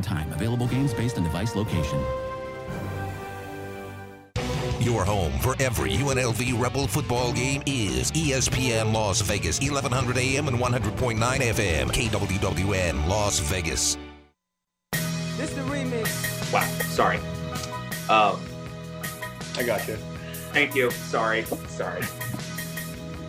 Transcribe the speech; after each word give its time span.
and 0.00 0.04
time. 0.04 0.32
Available 0.32 0.66
games 0.66 0.94
based 0.94 1.18
on 1.18 1.24
device 1.24 1.54
location. 1.54 2.02
Your 4.80 5.04
home 5.04 5.32
for 5.40 5.54
every 5.60 5.90
UNLV 5.90 6.58
Rebel 6.58 6.86
football 6.86 7.32
game 7.32 7.62
is 7.66 8.10
ESPN 8.12 8.94
Las 8.94 9.20
Vegas, 9.20 9.60
1100 9.60 10.16
AM 10.16 10.48
and 10.48 10.56
100.9 10.56 11.18
FM, 11.18 11.86
KWWN 11.88 13.06
Las 13.06 13.40
Vegas. 13.40 13.98
This 15.36 15.52
the 15.52 15.60
remix. 15.62 16.52
Wow. 16.52 16.66
Sorry. 16.88 17.18
Um, 18.08 18.40
I 19.56 19.62
got 19.64 19.86
you. 19.86 19.96
thank 20.52 20.74
you. 20.74 20.90
Sorry. 20.90 21.44
Sorry. 21.68 22.02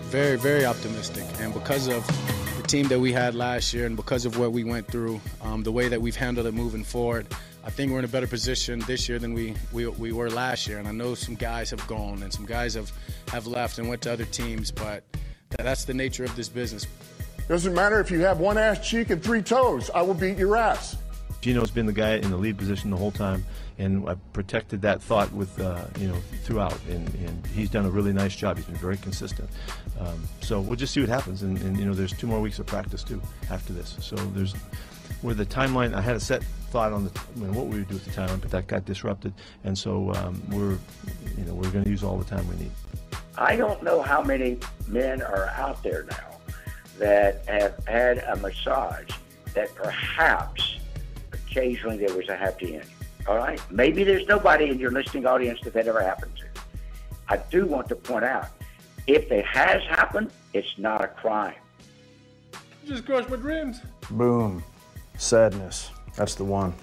Very, 0.09 0.37
very 0.37 0.65
optimistic. 0.65 1.25
And 1.39 1.53
because 1.53 1.87
of 1.87 2.05
the 2.07 2.40
team 2.71 2.87
that 2.87 3.01
we 3.01 3.11
had 3.11 3.35
last 3.35 3.73
year 3.73 3.85
and 3.85 3.97
because 3.97 4.23
of 4.23 4.37
what 4.37 4.53
we 4.53 4.63
went 4.63 4.87
through, 4.87 5.19
um, 5.41 5.61
the 5.61 5.71
way 5.73 5.89
that 5.89 6.01
we've 6.01 6.15
handled 6.15 6.47
it 6.47 6.53
moving 6.53 6.85
forward, 6.85 7.27
I 7.65 7.69
think 7.69 7.91
we're 7.91 7.99
in 7.99 8.05
a 8.05 8.07
better 8.07 8.27
position 8.27 8.79
this 8.87 9.09
year 9.09 9.19
than 9.19 9.33
we, 9.33 9.55
we, 9.73 9.87
we 9.87 10.13
were 10.13 10.29
last 10.29 10.67
year. 10.67 10.79
And 10.79 10.87
I 10.87 10.93
know 10.93 11.13
some 11.13 11.35
guys 11.35 11.69
have 11.71 11.85
gone 11.85 12.23
and 12.23 12.31
some 12.31 12.45
guys 12.45 12.75
have, 12.75 12.89
have 13.27 13.45
left 13.45 13.77
and 13.77 13.89
went 13.89 14.01
to 14.03 14.13
other 14.13 14.23
teams, 14.23 14.71
but 14.71 15.03
that's 15.49 15.83
the 15.83 15.93
nature 15.93 16.23
of 16.23 16.33
this 16.37 16.47
business. 16.47 16.87
Doesn't 17.49 17.75
matter 17.75 17.99
if 17.99 18.09
you 18.09 18.21
have 18.21 18.39
one 18.39 18.57
ass 18.57 18.87
cheek 18.87 19.09
and 19.09 19.21
three 19.21 19.41
toes, 19.41 19.89
I 19.93 20.01
will 20.01 20.13
beat 20.13 20.37
your 20.37 20.55
ass. 20.55 20.95
Gino's 21.41 21.71
been 21.71 21.87
the 21.87 21.91
guy 21.91 22.15
in 22.15 22.31
the 22.31 22.37
lead 22.37 22.57
position 22.57 22.89
the 22.89 22.95
whole 22.95 23.11
time, 23.11 23.43
and 23.81 24.07
I 24.07 24.15
protected 24.33 24.81
that 24.83 25.01
thought 25.01 25.31
with 25.33 25.59
uh, 25.59 25.85
you 25.99 26.07
know 26.07 26.17
throughout, 26.43 26.77
and, 26.87 27.07
and 27.15 27.45
he's 27.47 27.69
done 27.69 27.85
a 27.85 27.89
really 27.89 28.13
nice 28.13 28.35
job. 28.35 28.57
He's 28.57 28.65
been 28.65 28.75
very 28.75 28.97
consistent. 28.97 29.49
Um, 29.99 30.23
so 30.41 30.61
we'll 30.61 30.75
just 30.75 30.93
see 30.93 30.99
what 30.99 31.09
happens, 31.09 31.41
and, 31.41 31.57
and 31.59 31.77
you 31.77 31.85
know 31.85 31.93
there's 31.93 32.13
two 32.13 32.27
more 32.27 32.39
weeks 32.39 32.59
of 32.59 32.67
practice 32.67 33.03
too 33.03 33.21
after 33.49 33.73
this. 33.73 33.97
So 33.99 34.15
there's 34.15 34.53
where 35.21 35.33
the 35.33 35.45
timeline. 35.45 35.93
I 35.93 36.01
had 36.01 36.15
a 36.15 36.19
set 36.19 36.43
thought 36.69 36.93
on 36.93 37.05
the 37.05 37.21
you 37.35 37.47
know, 37.47 37.51
what 37.53 37.67
we 37.67 37.79
would 37.79 37.87
do 37.89 37.95
with 37.95 38.05
the 38.05 38.11
timeline, 38.11 38.39
but 38.39 38.51
that 38.51 38.67
got 38.67 38.85
disrupted, 38.85 39.33
and 39.63 39.77
so 39.77 40.13
um, 40.13 40.41
we're 40.49 40.77
you 41.37 41.45
know 41.45 41.55
we're 41.55 41.71
going 41.71 41.83
to 41.83 41.89
use 41.89 42.03
all 42.03 42.17
the 42.17 42.25
time 42.25 42.47
we 42.47 42.55
need. 42.57 42.71
I 43.37 43.55
don't 43.55 43.81
know 43.81 44.01
how 44.01 44.21
many 44.21 44.57
men 44.87 45.21
are 45.21 45.47
out 45.47 45.81
there 45.81 46.03
now 46.03 46.37
that 46.99 47.43
have 47.47 47.87
had 47.87 48.19
a 48.19 48.35
massage 48.35 49.09
that 49.55 49.73
perhaps 49.73 50.77
occasionally 51.33 51.97
there 51.97 52.15
was 52.15 52.29
a 52.29 52.35
happy 52.35 52.75
ending. 52.75 53.00
All 53.27 53.37
right? 53.37 53.59
Maybe 53.71 54.03
there's 54.03 54.27
nobody 54.27 54.69
in 54.69 54.79
your 54.79 54.91
listening 54.91 55.25
audience 55.25 55.59
that 55.63 55.73
that 55.73 55.87
ever 55.87 56.01
happened 56.01 56.31
to. 56.37 56.61
I 57.27 57.37
do 57.49 57.65
want 57.65 57.87
to 57.89 57.95
point 57.95 58.25
out 58.25 58.47
if 59.07 59.31
it 59.31 59.45
has 59.45 59.81
happened, 59.83 60.31
it's 60.53 60.77
not 60.77 61.03
a 61.03 61.07
crime. 61.07 61.55
Just 62.85 63.05
crushed 63.05 63.29
my 63.29 63.37
dreams. 63.37 63.79
Boom. 64.09 64.63
Sadness. 65.17 65.91
That's 66.15 66.35
the 66.35 66.43
one. 66.43 66.73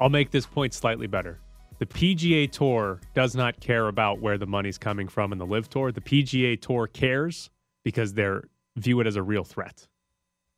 I'll 0.00 0.08
make 0.08 0.30
this 0.30 0.46
point 0.46 0.74
slightly 0.74 1.06
better. 1.06 1.38
The 1.78 1.86
PGA 1.86 2.50
Tour 2.50 3.00
does 3.14 3.34
not 3.34 3.58
care 3.60 3.88
about 3.88 4.20
where 4.20 4.38
the 4.38 4.46
money's 4.46 4.78
coming 4.78 5.08
from 5.08 5.32
in 5.32 5.38
the 5.38 5.46
LIV 5.46 5.68
Tour. 5.68 5.92
The 5.92 6.00
PGA 6.00 6.60
Tour 6.60 6.86
cares 6.86 7.50
because 7.84 8.14
they're 8.14 8.44
view 8.76 9.00
it 9.00 9.06
as 9.06 9.16
a 9.16 9.22
real 9.22 9.44
threat. 9.44 9.86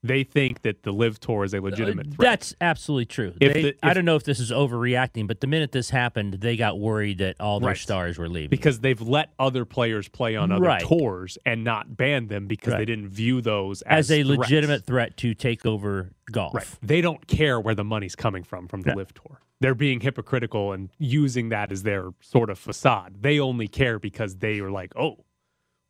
They 0.04 0.22
think 0.22 0.62
that 0.62 0.82
the 0.82 0.92
LIV 0.92 1.18
Tour 1.18 1.44
is 1.44 1.54
a 1.54 1.60
legitimate 1.60 2.08
threat. 2.14 2.18
That's 2.30 2.54
absolutely 2.60 3.06
true. 3.06 3.32
If 3.40 3.54
They- 3.54 3.62
the- 3.62 3.76
I 3.82 3.94
don't 3.94 4.04
know 4.04 4.16
if 4.16 4.22
this 4.24 4.38
is 4.38 4.50
overreacting, 4.52 5.26
but 5.26 5.40
the 5.40 5.46
minute 5.46 5.72
this 5.72 5.88
happened, 5.90 6.34
they 6.34 6.56
got 6.56 6.78
worried 6.78 7.18
that 7.18 7.40
all 7.40 7.58
their 7.58 7.68
Right. 7.68 7.76
stars 7.78 8.18
were 8.18 8.28
leaving. 8.28 8.50
because 8.50 8.80
they've 8.80 9.00
let 9.00 9.30
other 9.38 9.64
players 9.64 10.08
play 10.08 10.36
on 10.36 10.52
other 10.52 10.62
Right. 10.62 10.82
tours 10.82 11.38
and 11.46 11.64
not 11.64 11.96
banned 11.96 12.28
them 12.28 12.46
because 12.46 12.74
they 12.74 12.84
didn't 12.84 13.08
view 13.08 13.40
those 13.40 13.80
as, 13.82 14.10
as, 14.10 14.18
a 14.18 14.22
threats. 14.22 14.38
legitimate 14.40 14.84
threat 14.84 15.16
to 15.18 15.32
take 15.34 15.64
over 15.64 16.10
golf. 16.30 16.54
Right. 16.54 16.66
They 16.82 17.00
don't 17.00 17.26
care 17.26 17.58
where 17.58 17.74
the 17.74 17.84
money's 17.84 18.14
coming 18.14 18.42
from 18.44 18.68
from 18.68 18.82
the. 18.82 18.94
LIV 18.94 19.14
Tour. 19.14 19.40
They're 19.60 19.74
being 19.74 20.00
hypocritical 20.00 20.72
and 20.72 20.90
using 20.98 21.48
that 21.48 21.72
as 21.72 21.82
their 21.84 22.10
sort 22.20 22.50
of 22.50 22.58
facade. 22.58 23.22
They 23.22 23.40
only 23.40 23.68
care 23.68 23.98
because 23.98 24.36
they 24.36 24.60
are 24.60 24.70
like, 24.70 24.92
oh, 24.96 25.24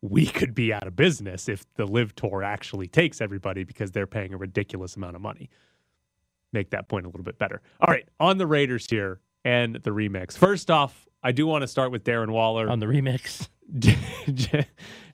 we 0.09 0.25
could 0.25 0.53
be 0.53 0.71
out 0.73 0.85
of 0.87 0.95
business 0.95 1.49
if 1.49 1.65
the 1.75 1.85
LIV 1.85 2.15
Tour 2.15 2.43
actually 2.43 2.87
takes 2.87 3.21
everybody 3.21 3.63
because 3.63 3.91
they're 3.91 4.07
paying 4.07 4.33
a 4.33 4.37
ridiculous 4.37 4.95
amount 4.95 5.15
of 5.15 5.21
money. 5.21 5.49
Make 6.53 6.69
that 6.71 6.87
point 6.87 7.05
a 7.05 7.09
little 7.09 7.23
bit 7.23 7.37
better. 7.39 7.61
All 7.81 7.91
right, 7.93 8.07
on 8.19 8.37
the 8.37 8.47
Raiders 8.47 8.87
here 8.89 9.19
and 9.43 9.75
the 9.75 9.91
remix. 9.91 10.37
First 10.37 10.69
off, 10.71 11.07
I 11.23 11.31
do 11.31 11.47
want 11.47 11.63
to 11.63 11.67
start 11.67 11.91
with 11.91 12.03
Darren 12.03 12.29
Waller. 12.29 12.69
On 12.69 12.79
the 12.79 12.85
remix. 12.85 13.47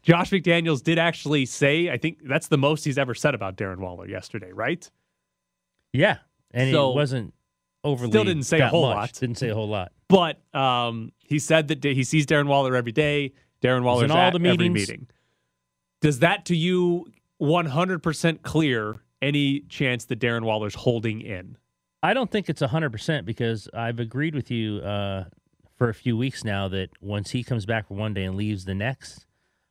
Josh 0.04 0.32
McDaniels 0.32 0.84
did 0.84 1.00
actually 1.00 1.46
say, 1.46 1.90
I 1.90 1.98
think 1.98 2.20
that's 2.28 2.48
the 2.48 2.58
most 2.58 2.84
he's 2.84 2.98
ever 2.98 3.14
said 3.14 3.34
about 3.36 3.56
Darren 3.56 3.78
Waller 3.80 4.08
yesterday, 4.08 4.52
right? 4.52 4.90
Yeah. 5.94 6.18
And 6.52 6.72
So, 6.72 6.92
it 6.92 6.96
wasn't 6.96 7.34
overly. 7.84 8.12
still 8.12 8.24
didn't 8.24 8.44
say 8.44 8.60
a 8.60 8.68
whole 8.68 8.88
much. 8.88 8.96
lot. 8.96 9.14
Didn't 9.14 9.38
say 9.38 9.50
a 9.50 9.56
whole 9.56 9.70
lot. 9.70 9.92
But 10.10 10.42
um, 10.54 11.12
he 11.20 11.40
said 11.40 11.70
that 11.70 11.84
he 11.84 12.04
sees 12.04 12.26
Darren 12.26 12.48
Waller 12.48 12.76
every 12.76 12.92
day. 12.92 13.34
Darren 13.62 13.84
Waller's 13.84 14.06
in 14.06 14.12
all 14.12 14.18
at 14.18 14.34
the 14.34 14.50
every 14.50 14.70
meeting. 14.70 15.08
Does 16.02 16.20
that 16.20 16.46
to 16.46 16.56
you 16.56 17.12
100% 17.42 18.42
clear 18.42 18.96
any 19.22 19.62
chance 19.62 20.06
that 20.06 20.20
Darren 20.20 20.44
Waller's 20.44 20.76
holding 20.76 21.22
in? 21.22 21.58
I 22.04 22.14
don't 22.14 22.32
think 22.32 22.50
it's 22.50 22.62
100% 22.62 23.26
because 23.26 23.70
I've 23.74 24.00
agreed 24.00 24.34
with 24.34 24.50
you 24.50 24.80
uh, 24.80 25.26
for 25.78 25.90
a 25.90 25.94
few 25.94 26.18
weeks 26.18 26.44
now 26.44 26.68
that 26.70 26.90
once 27.00 27.32
he 27.32 27.44
comes 27.44 27.66
back 27.66 27.88
for 27.88 27.94
one 27.94 28.14
day 28.14 28.24
and 28.24 28.36
leaves 28.36 28.66
the 28.66 28.74
next, 28.74 29.28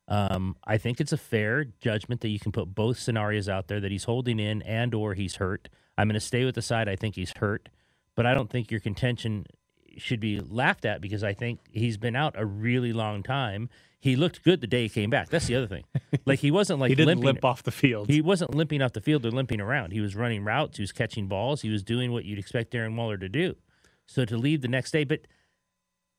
um, 0.07 0.55
I 0.65 0.77
think 0.77 1.01
it's 1.01 1.11
a 1.11 1.17
fair 1.17 1.65
judgment 1.65 2.21
that 2.21 2.29
you 2.29 2.39
can 2.39 2.51
put 2.51 2.73
both 2.73 2.99
scenarios 2.99 3.49
out 3.49 3.67
there 3.67 3.79
that 3.81 3.91
he's 3.91 4.05
holding 4.05 4.39
in 4.39 4.61
and 4.61 4.93
or 4.93 5.13
he's 5.13 5.35
hurt. 5.35 5.69
I'm 5.97 6.07
going 6.07 6.13
to 6.13 6.19
stay 6.19 6.45
with 6.45 6.55
the 6.55 6.61
side 6.61 6.87
I 6.87 6.95
think 6.95 7.15
he's 7.15 7.33
hurt, 7.37 7.69
but 8.15 8.25
I 8.25 8.33
don't 8.33 8.49
think 8.49 8.71
your 8.71 8.79
contention 8.79 9.45
should 9.97 10.19
be 10.19 10.39
laughed 10.39 10.85
at 10.85 11.01
because 11.01 11.23
I 11.23 11.33
think 11.33 11.59
he's 11.71 11.97
been 11.97 12.15
out 12.15 12.35
a 12.37 12.45
really 12.45 12.93
long 12.93 13.23
time. 13.23 13.69
He 13.99 14.15
looked 14.15 14.43
good 14.43 14.61
the 14.61 14.67
day 14.67 14.83
he 14.83 14.89
came 14.89 15.09
back. 15.09 15.29
That's 15.29 15.45
the 15.45 15.55
other 15.55 15.67
thing. 15.67 15.83
Like 16.25 16.39
he 16.39 16.51
wasn't 16.51 16.79
like 16.79 16.89
he 16.89 16.95
didn't 16.95 17.19
limping. 17.19 17.25
limp 17.25 17.45
off 17.45 17.63
the 17.63 17.71
field. 17.71 18.09
He 18.09 18.21
wasn't 18.21 18.53
limping 18.53 18.81
off 18.81 18.93
the 18.93 19.01
field 19.01 19.25
or 19.25 19.31
limping 19.31 19.61
around. 19.61 19.91
He 19.91 20.01
was 20.01 20.15
running 20.15 20.43
routes. 20.43 20.77
He 20.77 20.83
was 20.83 20.91
catching 20.91 21.27
balls. 21.27 21.61
He 21.61 21.69
was 21.69 21.83
doing 21.83 22.11
what 22.11 22.25
you'd 22.25 22.37
expect 22.37 22.73
Darren 22.73 22.95
Waller 22.95 23.17
to 23.17 23.29
do. 23.29 23.55
So 24.05 24.25
to 24.25 24.37
leave 24.37 24.61
the 24.61 24.67
next 24.67 24.91
day, 24.91 25.03
but 25.03 25.21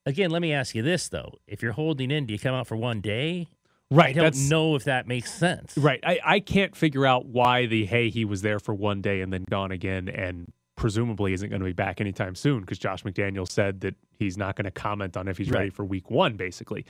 again, 0.06 0.30
let 0.30 0.42
me 0.42 0.52
ask 0.52 0.74
you 0.74 0.82
this 0.82 1.08
though: 1.08 1.34
If 1.46 1.62
you're 1.62 1.72
holding 1.72 2.10
in, 2.10 2.26
do 2.26 2.32
you 2.32 2.38
come 2.38 2.54
out 2.54 2.66
for 2.66 2.76
one 2.76 3.00
day? 3.00 3.48
right. 3.90 4.16
I 4.16 4.20
don't 4.30 4.48
know 4.48 4.74
if 4.74 4.84
that 4.84 5.06
makes 5.06 5.32
sense. 5.32 5.76
Right. 5.76 6.00
I, 6.04 6.18
I 6.24 6.40
can't 6.40 6.74
figure 6.74 7.06
out 7.06 7.26
why 7.26 7.66
the 7.66 7.84
hey, 7.84 8.08
he 8.08 8.24
was 8.24 8.42
there 8.42 8.58
for 8.58 8.74
one 8.74 9.02
day 9.02 9.20
and 9.20 9.32
then 9.32 9.44
gone 9.48 9.70
again 9.70 10.08
and 10.08 10.52
presumably 10.82 11.32
isn't 11.32 11.48
going 11.48 11.60
to 11.60 11.64
be 11.64 11.72
back 11.72 12.00
anytime 12.00 12.34
soon 12.34 12.60
because 12.60 12.76
Josh 12.76 13.04
McDaniel 13.04 13.48
said 13.48 13.80
that 13.82 13.94
he's 14.18 14.36
not 14.36 14.56
going 14.56 14.64
to 14.64 14.70
comment 14.72 15.16
on 15.16 15.28
if 15.28 15.38
he's 15.38 15.48
ready 15.50 15.70
for 15.70 15.84
week 15.84 16.10
one, 16.10 16.36
basically. 16.36 16.84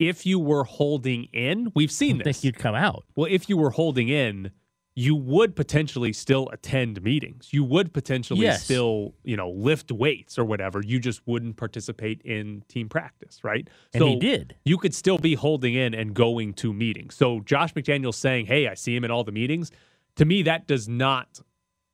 If 0.00 0.26
you 0.26 0.40
were 0.40 0.64
holding 0.64 1.24
in, 1.32 1.70
we've 1.74 1.90
seen 1.92 2.16
don't 2.18 2.24
this. 2.24 2.38
think 2.38 2.44
you'd 2.44 2.58
come 2.58 2.74
out. 2.74 3.04
Well, 3.14 3.28
if 3.30 3.48
you 3.48 3.56
were 3.56 3.70
holding 3.70 4.08
in, 4.08 4.50
you 4.96 5.14
would 5.14 5.54
potentially 5.54 6.12
still 6.12 6.48
attend 6.52 7.00
meetings. 7.02 7.50
You 7.52 7.62
would 7.62 7.92
potentially 7.92 8.40
Yes. 8.40 8.64
still, 8.64 9.14
you 9.22 9.36
know, 9.36 9.50
lift 9.50 9.92
weights 9.92 10.36
or 10.36 10.44
whatever. 10.44 10.82
You 10.84 10.98
just 10.98 11.24
wouldn't 11.24 11.56
participate 11.56 12.20
in 12.22 12.64
team 12.68 12.88
practice, 12.88 13.44
right? 13.44 13.68
And 13.94 14.02
he 14.02 14.16
did. 14.16 14.56
You 14.64 14.78
could 14.78 14.96
still 14.96 15.18
be 15.18 15.34
holding 15.34 15.74
in 15.74 15.94
and 15.94 16.12
going 16.12 16.54
to 16.54 16.72
meetings. 16.72 17.14
So 17.14 17.38
Josh 17.42 17.72
McDaniels 17.74 18.16
saying, 18.16 18.46
"Hey, 18.46 18.66
I 18.66 18.74
see 18.74 18.96
him 18.96 19.04
in 19.04 19.12
all 19.12 19.22
the 19.22 19.30
meetings." 19.30 19.70
To 20.16 20.24
me, 20.24 20.42
that 20.42 20.66
does 20.66 20.88
not 20.88 21.40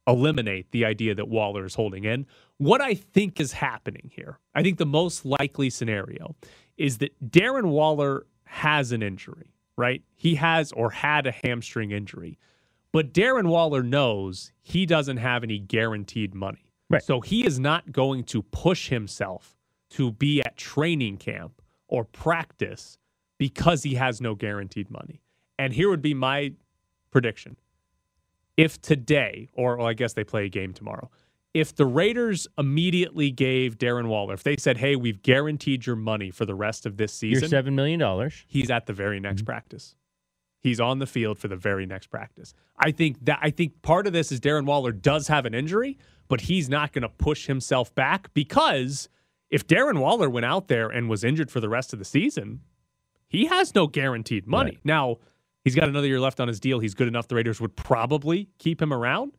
eliminate 0.06 0.70
the 0.70 0.84
idea 0.84 1.14
that 1.14 1.28
Waller 1.28 1.64
is 1.64 1.74
holding 1.74 2.04
in. 2.04 2.26
What 2.58 2.80
I 2.80 2.94
think 2.94 3.40
is 3.40 3.52
happening 3.52 4.10
here, 4.14 4.38
I 4.54 4.62
think 4.62 4.78
the 4.78 4.86
most 4.86 5.24
likely 5.24 5.70
scenario 5.70 6.36
is 6.76 6.98
that 6.98 7.30
Darren 7.30 7.66
Waller 7.66 8.26
has 8.44 8.92
an 8.92 9.02
injury, 9.02 9.54
right? 9.76 10.02
He 10.14 10.34
has 10.36 10.72
or 10.72 10.90
had 10.90 11.26
a 11.26 11.32
hamstring 11.32 11.90
injury. 11.90 12.38
But 12.92 13.12
Darren 13.12 13.48
Waller 13.48 13.82
knows 13.82 14.52
he 14.62 14.86
doesn't 14.86 15.16
have 15.16 15.42
any 15.42 15.58
guaranteed 15.58 16.34
money. 16.34 16.70
Right. 16.90 17.02
So 17.02 17.20
he 17.20 17.44
is 17.44 17.58
not 17.58 17.90
going 17.90 18.24
to 18.24 18.42
push 18.42 18.88
himself 18.88 19.56
to 19.90 20.12
be 20.12 20.40
at 20.42 20.56
training 20.56 21.16
camp 21.16 21.60
or 21.88 22.04
practice 22.04 22.98
because 23.38 23.82
he 23.82 23.94
has 23.94 24.20
no 24.20 24.34
guaranteed 24.34 24.90
money. 24.90 25.22
And 25.58 25.72
here 25.72 25.88
would 25.88 26.02
be 26.02 26.14
my 26.14 26.52
prediction. 27.10 27.56
If 28.56 28.80
today, 28.80 29.48
or 29.52 29.76
well, 29.76 29.86
I 29.86 29.94
guess 29.94 30.12
they 30.12 30.24
play 30.24 30.46
a 30.46 30.48
game 30.48 30.72
tomorrow, 30.72 31.10
if 31.54 31.74
the 31.74 31.86
Raiders 31.86 32.48
immediately 32.58 33.30
gave 33.30 33.78
Darren 33.78 34.08
Waller, 34.08 34.34
if 34.34 34.42
they 34.42 34.56
said, 34.56 34.78
hey, 34.78 34.96
we've 34.96 35.22
guaranteed 35.22 35.86
your 35.86 35.96
money 35.96 36.30
for 36.30 36.44
the 36.44 36.54
rest 36.54 36.84
of 36.84 36.96
this 36.96 37.12
season, 37.12 37.48
seven 37.48 37.74
million 37.74 38.00
dollars. 38.00 38.44
he's 38.46 38.70
at 38.70 38.86
the 38.86 38.92
very 38.92 39.20
next 39.20 39.42
mm-hmm. 39.42 39.46
practice. 39.46 39.94
He's 40.60 40.80
on 40.80 40.98
the 40.98 41.06
field 41.06 41.38
for 41.38 41.48
the 41.48 41.56
very 41.56 41.84
next 41.84 42.08
practice. 42.08 42.54
I 42.78 42.90
think 42.90 43.24
that 43.26 43.38
I 43.42 43.50
think 43.50 43.82
part 43.82 44.06
of 44.06 44.12
this 44.12 44.32
is 44.32 44.40
Darren 44.40 44.66
Waller 44.66 44.92
does 44.92 45.28
have 45.28 45.46
an 45.46 45.54
injury, 45.54 45.98
but 46.26 46.42
he's 46.42 46.68
not 46.68 46.92
going 46.92 47.02
to 47.02 47.08
push 47.08 47.46
himself 47.46 47.94
back 47.94 48.32
because 48.34 49.08
if 49.50 49.66
Darren 49.66 50.00
Waller 50.00 50.28
went 50.28 50.46
out 50.46 50.68
there 50.68 50.88
and 50.88 51.08
was 51.08 51.22
injured 51.22 51.50
for 51.50 51.60
the 51.60 51.68
rest 51.68 51.92
of 51.92 51.98
the 51.98 52.04
season, 52.04 52.60
he 53.28 53.46
has 53.46 53.74
no 53.74 53.86
guaranteed 53.86 54.46
money. 54.46 54.72
Right. 54.72 54.80
Now, 54.84 55.18
he's 55.64 55.74
got 55.74 55.88
another 55.88 56.06
year 56.06 56.20
left 56.20 56.40
on 56.40 56.48
his 56.48 56.60
deal. 56.60 56.78
He's 56.78 56.94
good 56.94 57.08
enough 57.08 57.28
the 57.28 57.34
Raiders 57.34 57.60
would 57.60 57.76
probably 57.76 58.48
keep 58.58 58.80
him 58.80 58.92
around. 58.92 59.36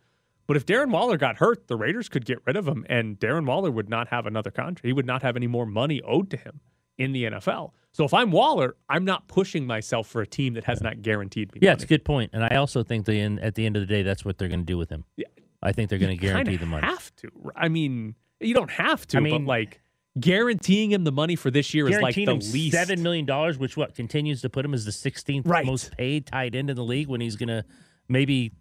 But 0.47 0.57
if 0.57 0.65
Darren 0.65 0.91
Waller 0.91 1.17
got 1.17 1.37
hurt, 1.37 1.67
the 1.67 1.75
Raiders 1.75 2.07
could 2.07 2.25
get 2.25 2.39
rid 2.45 2.55
of 2.55 2.67
him, 2.67 2.85
and 2.87 3.19
Darren 3.19 3.45
Waller 3.47 3.71
would 3.71 3.89
not 3.89 4.09
have 4.09 4.27
another 4.27 4.51
contract. 4.51 4.85
He 4.85 4.93
would 4.93 5.05
not 5.05 5.23
have 5.23 5.35
any 5.35 5.47
more 5.47 5.65
money 5.65 6.01
owed 6.03 6.29
to 6.31 6.37
him 6.37 6.59
in 6.97 7.13
the 7.13 7.23
NFL. 7.25 7.71
So 7.93 8.03
if 8.03 8.13
I'm 8.13 8.29
Waller, 8.31 8.75
I'm 8.89 9.05
not 9.05 9.27
pushing 9.27 9.65
myself 9.65 10.07
for 10.07 10.21
a 10.21 10.27
team 10.27 10.53
that 10.53 10.65
has 10.65 10.81
not 10.81 11.01
guaranteed 11.01 11.53
me. 11.53 11.59
Yeah, 11.63 11.69
money. 11.69 11.73
it's 11.75 11.83
a 11.85 11.87
good 11.87 12.05
point, 12.05 12.31
and 12.33 12.43
I 12.43 12.57
also 12.57 12.83
think 12.83 13.05
the 13.05 13.19
in, 13.19 13.39
at 13.39 13.55
the 13.55 13.65
end 13.65 13.75
of 13.75 13.81
the 13.81 13.87
day, 13.87 14.03
that's 14.03 14.23
what 14.23 14.37
they're 14.37 14.49
going 14.49 14.59
to 14.59 14.65
do 14.65 14.77
with 14.77 14.89
him. 14.89 15.05
Yeah. 15.15 15.27
I 15.63 15.71
think 15.71 15.89
they're 15.89 15.99
going 15.99 16.15
to 16.15 16.21
guarantee 16.21 16.57
the 16.57 16.65
money. 16.67 16.85
Have 16.85 17.15
to. 17.17 17.31
I 17.55 17.69
mean, 17.69 18.15
you 18.39 18.53
don't 18.53 18.69
have 18.69 19.07
to. 19.07 19.17
I 19.17 19.21
mean- 19.21 19.45
but 19.45 19.49
like 19.49 19.81
guaranteeing 20.19 20.91
him 20.91 21.03
the 21.03 21.11
money 21.11 21.35
for 21.35 21.51
this 21.51 21.73
year 21.73 21.87
is 21.89 21.99
like 21.99 22.15
the 22.15 22.25
least. 22.33 22.71
seven 22.75 23.03
million 23.03 23.25
dollars, 23.25 23.57
which 23.57 23.75
what 23.75 23.95
continues 23.95 24.41
to 24.41 24.49
put 24.49 24.63
him 24.65 24.73
as 24.73 24.85
the 24.85 24.91
16th 24.91 25.43
Right. 25.45 25.65
most 25.65 25.91
paid 25.97 26.25
tight 26.25 26.55
end 26.55 26.69
in 26.69 26.75
the 26.75 26.83
league 26.83 27.07
when 27.07 27.21
he's 27.21 27.35
going 27.35 27.49
to 27.49 27.65
maybe 28.07 28.51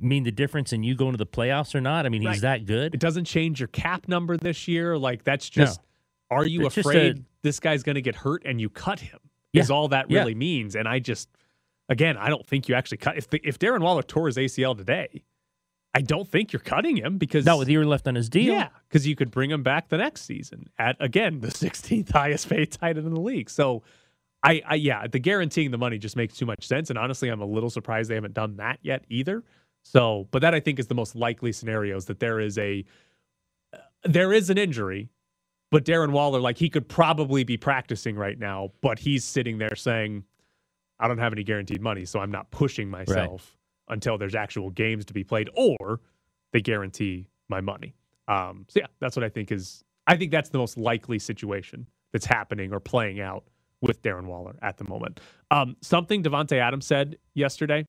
mean 0.00 0.22
the 0.22 0.30
difference 0.30 0.72
in 0.72 0.82
you 0.84 0.94
going 0.94 1.12
to 1.12 1.16
the 1.18 1.26
playoffs 1.26 1.74
or 1.74 1.80
not. 1.80 2.06
I 2.06 2.08
mean, 2.08 2.22
he's 2.22 2.28
Right. 2.28 2.40
that 2.42 2.66
good. 2.66 2.94
It 2.94 3.00
doesn't 3.00 3.24
change 3.24 3.58
your 3.60 3.66
cap 3.68 4.06
number 4.06 4.36
this 4.36 4.68
year. 4.68 4.96
Like 4.96 5.24
that's 5.24 5.48
just. 5.48 5.80
Are 6.30 6.46
you 6.46 6.66
It's 6.66 6.76
afraid 6.76 7.16
a- 7.18 7.20
this 7.42 7.58
guy's 7.58 7.82
going 7.82 7.94
to 7.94 8.02
get 8.02 8.14
hurt 8.14 8.42
and 8.44 8.60
you 8.60 8.68
cut 8.68 9.00
him? 9.00 9.18
Yeah. 9.54 9.62
Is 9.62 9.70
all 9.70 9.88
that 9.88 10.10
Yeah. 10.10 10.20
really 10.20 10.34
means? 10.34 10.76
And 10.76 10.86
I 10.86 10.98
just, 10.98 11.28
again, 11.88 12.18
I 12.18 12.28
don't 12.28 12.46
think 12.46 12.68
you 12.68 12.74
actually 12.74 12.98
cut. 12.98 13.16
If 13.16 13.30
the, 13.30 13.40
if 13.42 13.58
Darren 13.58 13.80
Waller 13.80 14.02
tore 14.02 14.26
his 14.26 14.36
ACL 14.36 14.74
today, 14.76 15.22
I 15.94 16.00
don't 16.00 16.28
think 16.28 16.52
you're 16.52 16.60
cutting 16.60 16.96
him 16.96 17.18
because 17.18 17.44
Not 17.44 17.58
with 17.58 17.68
a 17.68 17.72
year 17.72 17.84
left 17.84 18.06
on 18.06 18.14
his 18.14 18.28
deal. 18.28 18.54
Yeah, 18.54 18.68
because 18.88 19.06
you 19.06 19.16
could 19.16 19.30
bring 19.30 19.50
him 19.50 19.62
back 19.62 19.88
the 19.88 19.96
next 19.96 20.22
season 20.22 20.68
at 20.78 20.96
again 21.00 21.40
the 21.40 21.48
16th 21.48 22.12
highest 22.12 22.48
paid 22.48 22.70
tight 22.70 22.96
end 22.96 23.06
in 23.06 23.14
the 23.14 23.20
league. 23.20 23.50
So, 23.50 23.82
I, 24.42 24.62
I 24.66 24.74
yeah, 24.76 25.06
the 25.06 25.18
guaranteeing 25.18 25.70
the 25.70 25.78
money 25.78 25.98
just 25.98 26.14
makes 26.16 26.36
too 26.36 26.46
much 26.46 26.66
sense. 26.66 26.90
And 26.90 26.98
honestly, 26.98 27.28
I'm 27.28 27.40
a 27.40 27.46
little 27.46 27.70
surprised 27.70 28.10
they 28.10 28.14
haven't 28.14 28.34
done 28.34 28.56
that 28.56 28.78
yet 28.82 29.04
either. 29.08 29.42
So, 29.82 30.28
but 30.30 30.42
that 30.42 30.54
I 30.54 30.60
think 30.60 30.78
is 30.78 30.86
the 30.86 30.94
most 30.94 31.16
likely 31.16 31.52
scenarios 31.52 32.04
that 32.06 32.20
there 32.20 32.38
is 32.38 32.58
a 32.58 32.84
uh, 33.72 33.78
there 34.04 34.32
is 34.32 34.50
an 34.50 34.58
injury, 34.58 35.08
but 35.70 35.84
Darren 35.84 36.12
Waller 36.12 36.40
like 36.40 36.58
he 36.58 36.68
could 36.68 36.88
probably 36.88 37.44
be 37.44 37.56
practicing 37.56 38.14
right 38.14 38.38
now, 38.38 38.72
but 38.82 38.98
he's 38.98 39.24
sitting 39.24 39.58
there 39.58 39.74
saying, 39.74 40.24
I 41.00 41.08
don't 41.08 41.18
have 41.18 41.32
any 41.32 41.44
guaranteed 41.44 41.80
money, 41.80 42.04
so 42.04 42.20
I'm 42.20 42.30
not 42.30 42.50
pushing 42.50 42.90
myself 42.90 43.57
until 43.90 44.18
there's 44.18 44.34
actual 44.34 44.70
games 44.70 45.04
to 45.06 45.14
be 45.14 45.24
played, 45.24 45.48
or 45.54 46.00
they 46.52 46.60
guarantee 46.60 47.28
my 47.48 47.60
money. 47.60 47.94
Um, 48.26 48.66
so 48.68 48.80
yeah, 48.80 48.86
that's 49.00 49.16
what 49.16 49.24
I 49.24 49.28
think 49.28 49.50
is. 49.52 49.84
I 50.06 50.16
think 50.16 50.30
that's 50.30 50.50
the 50.50 50.58
most 50.58 50.78
likely 50.78 51.18
situation 51.18 51.86
that's 52.12 52.26
happening 52.26 52.72
or 52.72 52.80
playing 52.80 53.20
out 53.20 53.44
with 53.80 54.02
Darren 54.02 54.26
Waller 54.26 54.56
at 54.62 54.76
the 54.76 54.84
moment. 54.84 55.20
Um, 55.50 55.76
something 55.82 56.22
Davante 56.22 56.58
Adams 56.58 56.86
said 56.86 57.18
yesterday. 57.34 57.86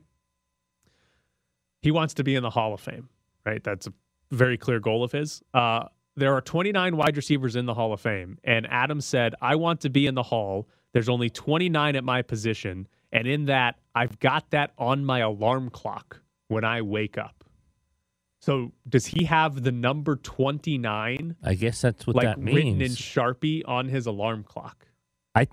He 1.82 1.92
wants 1.92 2.14
to 2.16 2.24
be 2.24 2.36
in 2.36 2.44
the 2.44 2.50
Hall 2.50 2.74
of 2.74 2.82
Fame, 2.82 3.08
right? 3.46 3.64
That's 3.64 3.88
a 3.88 3.94
very 4.32 4.58
clear 4.58 4.80
goal 4.80 5.04
of 5.04 5.12
his. 5.12 5.42
Uh, 5.54 5.86
there 6.16 6.34
are 6.34 6.42
29 6.42 6.98
wide 6.98 7.16
receivers 7.16 7.56
in 7.56 7.66
the 7.66 7.74
Hall 7.74 7.94
of 7.94 8.02
Fame, 8.02 8.38
and 8.44 8.68
Adams 8.70 9.06
said, 9.06 9.34
"I 9.42 9.56
want 9.56 9.82
to 9.82 9.90
be 9.90 10.06
in 10.06 10.16
the 10.16 10.24
Hall. 10.24 10.68
There's 10.92 11.10
only 11.10 11.30
29 11.30 11.96
at 11.96 12.04
my 12.04 12.22
position, 12.22 12.88
and 13.12 13.28
in 13.28 13.46
that, 13.46 13.76
I've 13.96 14.20
got 14.20 14.52
that 14.52 14.72
on 14.78 15.06
my 15.06 15.20
alarm 15.20 15.70
clock 15.70 16.22
when 16.48 16.64
I 16.64 16.82
wake 16.82 17.18
up." 17.18 17.44
So, 18.42 18.72
does 18.88 19.08
he 19.08 19.26
have 19.26 19.64
the 19.64 19.72
number 19.72 20.16
29 20.16 21.36
I 21.44 21.54
guess 21.56 21.82
that's 21.82 22.08
what 22.08 22.16
like 22.16 22.26
that 22.26 22.40
written 22.40 22.82
in. 22.82 22.92
Sharpie 22.92 23.64
on 23.68 23.90
his 23.90 24.06
alarm 24.06 24.44
clock? 24.44 24.88
I 25.36 25.48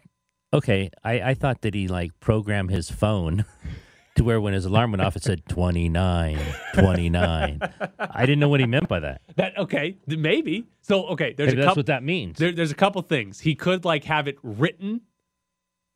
okay. 0.52 0.90
I, 1.02 1.20
I 1.20 1.34
thought 1.34 1.62
that 1.62 1.74
he 1.74 1.88
like 1.88 2.12
programmed 2.20 2.70
his 2.70 2.88
phone 2.88 3.44
to 4.14 4.24
where 4.24 4.40
when 4.40 4.54
his 4.54 4.64
alarm 4.64 4.92
went 4.92 5.02
off, 5.02 5.16
it 5.16 5.24
said 5.24 5.44
29, 5.48 6.38
29. 6.74 7.60
I 7.98 8.20
didn't 8.20 8.38
know 8.38 8.48
what 8.48 8.60
he 8.60 8.66
meant 8.66 8.88
by 8.88 9.00
that. 9.00 9.20
That 9.36 9.58
okay, 9.58 9.98
maybe. 10.06 10.64
So 10.80 11.06
okay, 11.08 11.34
there's 11.36 11.48
Maybe 11.48 11.58
a 11.58 11.62
that's 11.62 11.68
couple. 11.70 11.80
what 11.80 11.86
that 11.86 12.02
means. 12.02 12.38
There, 12.38 12.52
there's 12.52 12.70
a 12.70 12.76
couple 12.76 13.02
things 13.02 13.40
he 13.40 13.54
could 13.54 13.84
like 13.84 14.04
have 14.04 14.28
it 14.28 14.38
written 14.42 15.02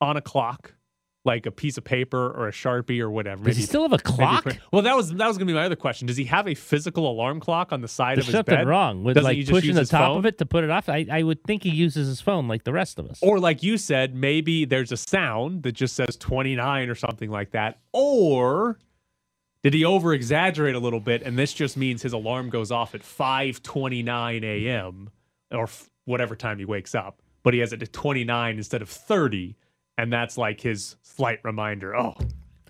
on 0.00 0.16
a 0.18 0.20
clock, 0.20 0.74
like 1.24 1.44
a 1.44 1.50
piece 1.50 1.76
of 1.76 1.84
paper 1.84 2.30
or 2.30 2.48
a 2.48 2.50
sharpie 2.50 2.98
or 3.00 3.10
whatever. 3.10 3.44
Does 3.44 3.58
he 3.58 3.62
still 3.64 3.82
have 3.82 3.92
a 3.92 3.98
clock? 3.98 4.56
Well, 4.72 4.82
that 4.82 4.96
was 4.96 5.12
that 5.12 5.28
was 5.28 5.36
gonna 5.36 5.46
be 5.46 5.52
my 5.52 5.64
other 5.66 5.76
question. 5.76 6.06
Does 6.06 6.16
he 6.16 6.24
have 6.24 6.48
a 6.48 6.54
physical 6.54 7.10
alarm 7.10 7.40
clock 7.40 7.72
on 7.72 7.82
the 7.82 7.88
side 7.88 8.16
There's 8.16 8.24
of 8.28 8.32
his 8.32 8.38
something 8.38 8.54
bed? 8.54 8.66
wrong 8.66 9.04
with 9.04 9.16
Doesn't 9.16 9.28
like 9.28 9.36
he 9.36 9.42
just 9.42 9.52
pushing 9.52 9.74
the 9.74 9.84
top 9.84 10.08
phone? 10.12 10.18
of 10.18 10.26
it 10.26 10.38
to 10.38 10.46
put 10.46 10.64
it 10.64 10.70
off. 10.70 10.88
I, 10.88 11.06
I 11.10 11.22
would 11.22 11.44
think 11.44 11.62
he 11.62 11.70
uses 11.70 12.08
his 12.08 12.20
phone 12.22 12.48
like 12.48 12.64
the 12.64 12.72
rest 12.72 12.98
of 12.98 13.06
us. 13.10 13.18
Or 13.22 13.38
like 13.38 13.62
you 13.62 13.76
said, 13.76 14.14
maybe 14.14 14.64
there's 14.64 14.92
a 14.92 14.96
sound 14.96 15.62
that 15.64 15.72
just 15.72 15.94
says 15.94 16.16
29 16.16 16.88
or 16.88 16.94
something 16.94 17.30
like 17.30 17.50
that. 17.50 17.80
Or 17.92 18.78
did 19.62 19.74
he 19.74 19.84
over 19.84 20.14
exaggerate 20.14 20.74
a 20.74 20.78
little 20.78 21.00
bit 21.00 21.20
and 21.22 21.38
this 21.38 21.52
just 21.52 21.76
means 21.76 22.00
his 22.00 22.14
alarm 22.14 22.48
goes 22.48 22.70
off 22.70 22.94
at 22.94 23.02
5:29 23.02 24.42
a.m. 24.42 25.10
or 25.50 25.64
f- 25.64 25.90
whatever 26.06 26.34
time 26.34 26.58
he 26.58 26.64
wakes 26.64 26.94
up, 26.94 27.20
but 27.42 27.52
he 27.52 27.60
has 27.60 27.74
it 27.74 27.82
at 27.82 27.92
29 27.92 28.56
instead 28.56 28.80
of 28.80 28.88
30 28.88 29.56
and 29.98 30.12
that's 30.12 30.36
like 30.38 30.60
his 30.60 30.96
slight 31.02 31.40
reminder, 31.44 31.94
oh, 31.96 32.14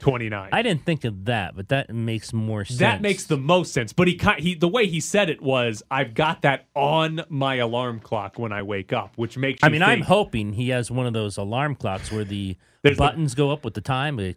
29. 0.00 0.48
I 0.52 0.62
didn't 0.62 0.86
think 0.86 1.04
of 1.04 1.26
that, 1.26 1.54
but 1.54 1.68
that 1.68 1.94
makes 1.94 2.32
more 2.32 2.64
sense. 2.64 2.78
That 2.78 3.02
makes 3.02 3.24
the 3.26 3.36
most 3.36 3.72
sense. 3.74 3.92
But 3.92 4.08
he, 4.08 4.18
he 4.38 4.54
the 4.54 4.66
way 4.68 4.86
he 4.86 4.98
said 4.98 5.28
it 5.28 5.42
was, 5.42 5.82
"I've 5.90 6.14
got 6.14 6.40
that 6.42 6.66
on 6.74 7.20
my 7.28 7.56
alarm 7.56 8.00
clock 8.00 8.38
when 8.38 8.50
I 8.50 8.62
wake 8.62 8.92
up," 8.94 9.18
which 9.18 9.36
makes. 9.36 9.60
I 9.62 9.68
mean, 9.68 9.82
I'm 9.82 10.00
hoping 10.00 10.54
he 10.54 10.70
has 10.70 10.90
one 10.90 11.06
of 11.06 11.12
those 11.12 11.36
alarm 11.36 11.74
clocks 11.74 12.10
where 12.10 12.24
the 12.24 12.56
There's 12.82 12.96
the- 12.96 13.02
buttons 13.02 13.34
go 13.34 13.50
up 13.50 13.62
with 13.64 13.74
the 13.74 13.82
time. 13.82 14.18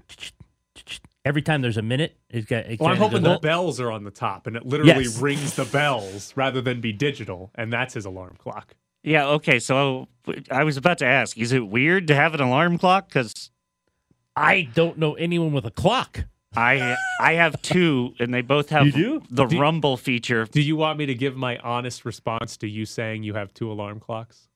Every 1.26 1.42
time 1.42 1.62
there's 1.62 1.78
a 1.78 1.82
minute, 1.82 2.18
it's 2.30 2.46
got. 2.46 2.66
It 2.66 2.82
Well, 2.82 2.90
I'm 2.90 2.98
hoping 2.98 3.24
the 3.24 3.36
up. 3.36 3.42
bells 3.42 3.80
are 3.80 3.90
on 3.90 4.04
the 4.04 4.12
top, 4.12 4.46
and 4.46 4.58
it 4.58 4.66
literally 4.66 5.04
Yes. 5.06 5.18
rings 5.22 5.56
the 5.56 5.64
bells 5.64 6.34
rather 6.36 6.60
than 6.62 6.82
be 6.82 6.92
digital, 6.92 7.50
and 7.56 7.72
that's 7.72 7.94
his 7.94 8.04
alarm 8.04 8.36
clock. 8.38 8.76
Yeah, 9.04 9.28
okay. 9.28 9.60
So 9.60 10.08
I 10.50 10.64
was 10.64 10.78
about 10.78 10.98
to 11.00 11.06
ask, 11.06 11.38
is 11.38 11.52
it 11.52 11.68
weird 11.68 12.08
to 12.08 12.16
have 12.16 12.34
an 12.34 12.40
alarm 12.42 12.78
clock? 12.78 13.10
Because 13.10 13.52
I 14.36 14.70
don't 14.74 14.98
know 14.98 15.14
anyone 15.14 15.52
with 15.52 15.66
a 15.66 15.72
clock. 15.72 16.26
I 16.56 16.96
I 17.20 17.34
have 17.34 17.60
two, 17.64 18.14
and 18.20 18.34
they 18.34 18.42
both 18.42 18.70
have 18.70 18.86
You 18.86 18.92
do? 18.92 19.22
the 19.30 19.46
Do- 19.46 19.60
rumble 19.60 19.98
feature. 19.98 20.46
Do 20.46 20.62
you 20.62 20.76
want 20.76 21.00
me 21.00 21.06
to 21.08 21.16
give 21.16 21.36
my 21.36 21.58
honest 21.58 22.06
response 22.06 22.58
to 22.58 22.68
you 22.70 22.86
saying 22.86 23.24
you 23.24 23.34
have 23.34 23.54
two 23.54 23.72
alarm 23.72 24.00
clocks? 24.00 24.48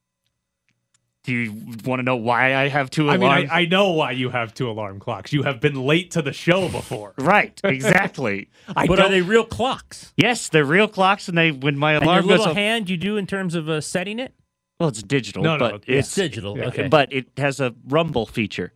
Do 1.28 1.34
you 1.34 1.54
want 1.84 2.00
to 2.00 2.04
know 2.04 2.16
why 2.16 2.56
I 2.56 2.70
have 2.70 2.90
two 2.90 3.10
I 3.10 3.18
mean, 3.18 3.30
I, 3.30 3.48
I 3.64 3.66
know 3.66 3.92
why 3.92 4.12
you 4.12 4.30
have 4.30 4.54
two 4.54 4.70
alarm 4.70 4.98
clocks. 5.02 5.34
You 5.34 5.44
have 5.44 5.60
been 5.60 5.76
late 5.76 6.12
to 6.12 6.22
the 6.22 6.32
show 6.32 6.70
before. 6.70 7.14
right, 7.18 7.60
exactly. 7.66 8.50
I 8.78 8.88
but 8.88 8.96
don't, 8.96 9.08
are 9.08 9.10
they 9.10 9.22
real 9.22 9.44
clocks? 9.44 10.14
yes, 10.16 10.48
they're 10.48 10.64
real 10.64 10.88
clocks, 10.88 11.28
and 11.28 11.38
they 11.38 11.52
when 11.52 11.78
my 11.78 11.96
And 11.96 12.04
your 12.06 12.12
alarm 12.14 12.22
goes 12.28 12.30
little 12.40 12.52
off, 12.52 12.56
hand 12.56 12.90
you 12.90 12.96
do 12.96 13.18
in 13.18 13.28
terms 13.28 13.56
of 13.56 13.68
uh, 13.68 13.82
setting 13.82 14.20
it? 14.20 14.34
well, 14.80 14.88
it's 14.88 15.04
digital, 15.04 15.44
No, 15.44 15.58
no, 15.58 15.72
but 15.72 15.84
yeah. 15.90 15.98
it's 15.98 16.16
digital. 16.16 16.58
yeah. 16.58 16.68
okay. 16.68 16.88
but 16.88 17.12
it 17.12 17.28
has 17.36 17.60
a 17.60 17.76
rumble 17.90 18.26
feature. 18.26 18.72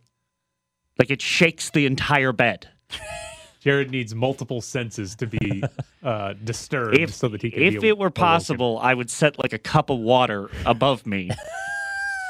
Like 0.98 1.10
it 1.10 1.22
shakes 1.22 1.70
the 1.70 1.86
entire 1.86 2.32
bed. 2.32 2.68
Jared 3.60 3.90
needs 3.90 4.14
multiple 4.14 4.60
senses 4.60 5.14
to 5.16 5.26
be 5.26 5.62
uh, 6.02 6.34
disturbed 6.44 6.98
If 6.98 7.14
so 7.14 7.28
that 7.28 7.40
he 7.40 7.50
can. 7.50 7.62
if 7.62 7.80
be 7.80 7.88
it 7.88 7.96
were 7.96 8.08
awoken. 8.08 8.20
possible, 8.20 8.78
I 8.82 8.92
would 8.92 9.08
set 9.08 9.38
like 9.38 9.54
a 9.54 9.58
cup 9.58 9.88
of 9.88 10.00
water 10.00 10.50
above 10.66 11.06
me, 11.06 11.30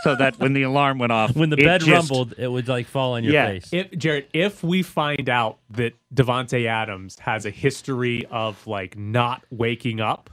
so 0.03 0.15
that 0.17 0.39
when 0.39 0.53
the 0.53 0.63
alarm 0.63 0.99
went 0.99 1.13
off, 1.13 1.35
when 1.37 1.51
the 1.51 1.57
bed 1.57 1.81
just- 1.83 1.91
rumbled, 2.11 2.35
it 2.39 2.49
would 2.49 2.69
like 2.69 2.87
fall 2.87 3.15
on 3.15 3.25
your 3.25 3.33
Yeah. 3.33 3.47
face. 3.49 3.73
If 3.73 3.91
Jared, 3.99 4.27
if 4.33 4.63
we 4.63 4.83
find 4.83 5.29
out 5.29 5.59
that 5.71 5.95
Davante 6.15 6.67
Adams 6.67 7.19
has 7.21 7.47
a 7.47 7.51
history 7.51 8.25
of 8.27 8.67
like 8.67 8.97
not 8.99 9.45
waking 9.51 10.01
up, 10.01 10.31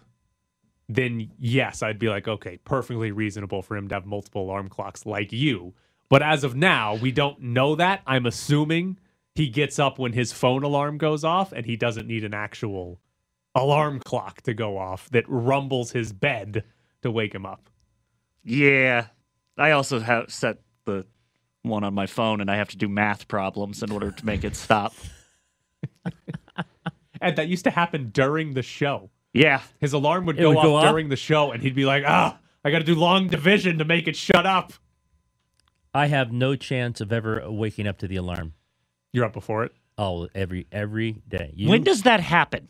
then 0.88 1.30
yes, 1.40 1.84
I'd 1.84 2.00
be 2.00 2.10
like, 2.10 2.28
okay, 2.28 2.58
perfectly 2.64 3.12
reasonable 3.12 3.62
for 3.62 3.78
him 3.78 3.88
to 3.90 3.96
have 3.96 4.06
multiple 4.06 4.42
alarm 4.44 4.70
clocks 4.70 5.06
like 5.06 5.32
you. 5.32 5.74
But 6.10 6.24
as 6.24 6.44
of 6.44 6.56
now, 6.56 6.96
we 6.96 7.12
don't 7.12 7.40
know 7.40 7.76
that. 7.76 8.02
I'm 8.08 8.26
assuming 8.26 8.98
he 9.36 9.48
gets 9.48 9.78
up 9.78 10.00
when 10.00 10.14
his 10.14 10.34
phone 10.34 10.64
alarm 10.64 10.98
goes 10.98 11.24
off 11.24 11.52
and 11.52 11.66
he 11.68 11.76
doesn't 11.76 12.08
need 12.08 12.24
an 12.24 12.34
actual 12.34 13.00
alarm 13.54 14.00
clock 14.00 14.42
to 14.42 14.54
go 14.56 14.78
off 14.80 15.10
that 15.12 15.26
rumbles 15.28 15.92
his 15.92 16.12
bed 16.12 16.64
to 17.04 17.12
wake 17.12 17.36
him 17.36 17.46
up. 17.46 17.70
Yeah, 18.44 19.08
I 19.60 19.72
also 19.72 20.00
have 20.00 20.32
set 20.32 20.58
the 20.86 21.06
one 21.64 21.84
on 21.84 21.94
my 21.94 22.06
phone, 22.08 22.42
and 22.42 22.50
I 22.50 22.56
have 22.58 22.70
to 22.70 22.78
do 22.78 22.88
math 22.88 23.28
problems 23.28 23.84
in 23.84 23.92
order 23.92 24.12
to 24.12 24.26
make 24.26 24.44
it 24.44 24.56
stop. 24.56 24.94
And 27.22 27.36
that 27.36 27.50
used 27.50 27.66
to 27.66 27.70
happen 27.70 28.12
during 28.12 28.54
the 28.54 28.62
show. 28.64 29.10
Yeah, 29.34 29.62
His 29.80 29.92
alarm 29.94 30.26
would 30.26 30.38
go 30.38 30.50
would 30.50 30.58
off 30.58 30.64
go 30.64 30.76
off? 30.76 30.86
during 30.90 31.10
the 31.10 31.18
show, 31.18 31.52
and 31.52 31.62
he'd 31.62 31.76
be 31.76 31.86
like, 31.86 32.04
"Ah, 32.08 32.40
I 32.64 32.72
got 32.72 32.80
to 32.80 32.86
do 32.86 32.96
long 32.96 33.28
division 33.28 33.78
to 33.80 33.86
make 33.86 34.08
it 34.08 34.16
shut 34.16 34.46
up." 34.46 34.72
I 35.94 36.08
have 36.08 36.32
no 36.32 36.56
chance 36.56 37.02
of 37.02 37.12
ever 37.12 37.44
waking 37.52 37.88
up 37.88 37.98
to 38.00 38.08
the 38.08 38.16
alarm. 38.16 38.54
You're 39.12 39.26
up 39.26 39.34
before 39.34 39.66
it. 39.66 39.74
Oh, 39.98 40.30
every 40.34 40.66
every 40.72 41.22
day. 41.28 41.52
You, 41.56 41.70
when 41.70 41.84
does 41.84 42.04
that 42.04 42.22
happen? 42.22 42.70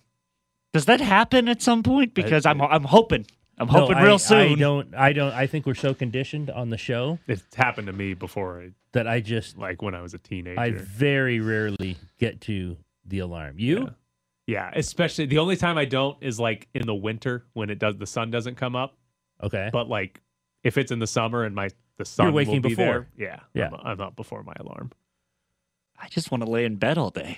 Does 0.74 0.86
that 0.86 1.00
happen 1.00 1.48
at 1.48 1.62
some 1.62 1.84
point? 1.84 2.14
Because 2.16 2.46
I'm 2.46 2.60
I'm 2.62 2.84
hoping. 2.86 3.28
I'm 3.60 3.68
No, 3.68 3.74
hoping 3.74 3.98
I- 3.98 4.04
real 4.04 4.20
soon. 4.20 4.38
I 4.38 4.56
don't. 4.56 4.96
I 4.96 5.14
don't. 5.14 5.34
I 5.34 5.46
think 5.48 5.66
we're 5.66 5.74
so 5.76 5.94
conditioned 5.94 6.50
on 6.50 6.70
the 6.70 6.78
show 6.78 7.20
It's 7.28 7.44
happened 7.56 7.88
to 7.88 7.94
me 7.94 8.14
before, 8.14 8.62
I, 8.62 8.70
that 8.94 9.08
I 9.08 9.20
just 9.20 9.58
like 9.58 9.82
when 9.82 9.94
I 9.96 10.02
was 10.02 10.14
a 10.14 10.18
teenager. 10.18 10.60
I 10.60 10.72
very 10.72 11.40
rarely 11.40 11.98
get 12.20 12.42
to 12.42 12.78
the 13.06 13.20
alarm. 13.20 13.56
You? 13.60 13.94
Yeah, 14.48 14.72
especially 14.76 15.26
the 15.26 15.38
only 15.40 15.58
time 15.58 15.78
I 15.78 15.86
don't 15.86 16.18
is 16.22 16.40
like 16.40 16.68
in 16.74 16.88
the 16.88 16.96
winter 16.96 17.46
when 17.54 17.70
it 17.70 17.78
does 17.80 17.98
the 17.98 18.08
sun 18.08 18.32
doesn't 18.32 18.56
come 18.56 18.76
up. 18.76 18.98
Okay. 19.44 19.70
But 19.72 19.90
like 19.90 20.22
if 20.64 20.78
it's 20.78 20.92
in 20.92 21.00
the 21.00 21.08
summer 21.08 21.44
and 21.44 21.54
my 21.54 21.70
the 21.98 22.06
sun 22.06 22.28
You're 22.28 22.34
waking 22.34 22.54
will 22.56 22.62
be 22.62 22.70
before. 22.70 22.86
there, 22.86 23.08
yeah, 23.18 23.40
Yeah. 23.54 23.70
I'm, 23.84 23.88
I'm 23.88 24.02
up 24.02 24.16
before 24.16 24.42
my 24.44 24.54
alarm. 24.60 24.92
I 26.02 26.08
just 26.08 26.32
want 26.32 26.44
to 26.46 26.50
lay 26.50 26.64
in 26.66 26.78
bed 26.78 26.98
all 26.98 27.10
day. 27.10 27.38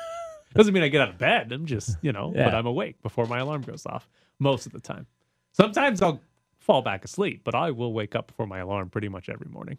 Doesn't 0.54 0.74
mean 0.74 0.82
I 0.82 0.88
get 0.88 1.00
out 1.00 1.08
of 1.08 1.18
bed. 1.18 1.52
I'm 1.52 1.64
just 1.66 1.96
you 2.02 2.12
know, 2.12 2.32
but 2.34 2.52
I'm 2.54 2.66
awake 2.66 3.00
before 3.02 3.26
my 3.26 3.38
alarm 3.38 3.62
goes 3.62 3.86
off 3.86 4.08
most 4.38 4.66
of 4.66 4.72
the 4.72 4.80
time. 4.80 5.06
Sometimes 5.52 6.00
I'll 6.02 6.20
fall 6.58 6.82
back 6.82 7.04
asleep, 7.04 7.42
but 7.44 7.54
I 7.54 7.70
will 7.70 7.92
wake 7.92 8.14
up 8.14 8.28
before 8.28 8.46
my 8.46 8.58
alarm 8.58 8.90
pretty 8.90 9.08
much 9.08 9.28
every 9.28 9.48
morning. 9.50 9.78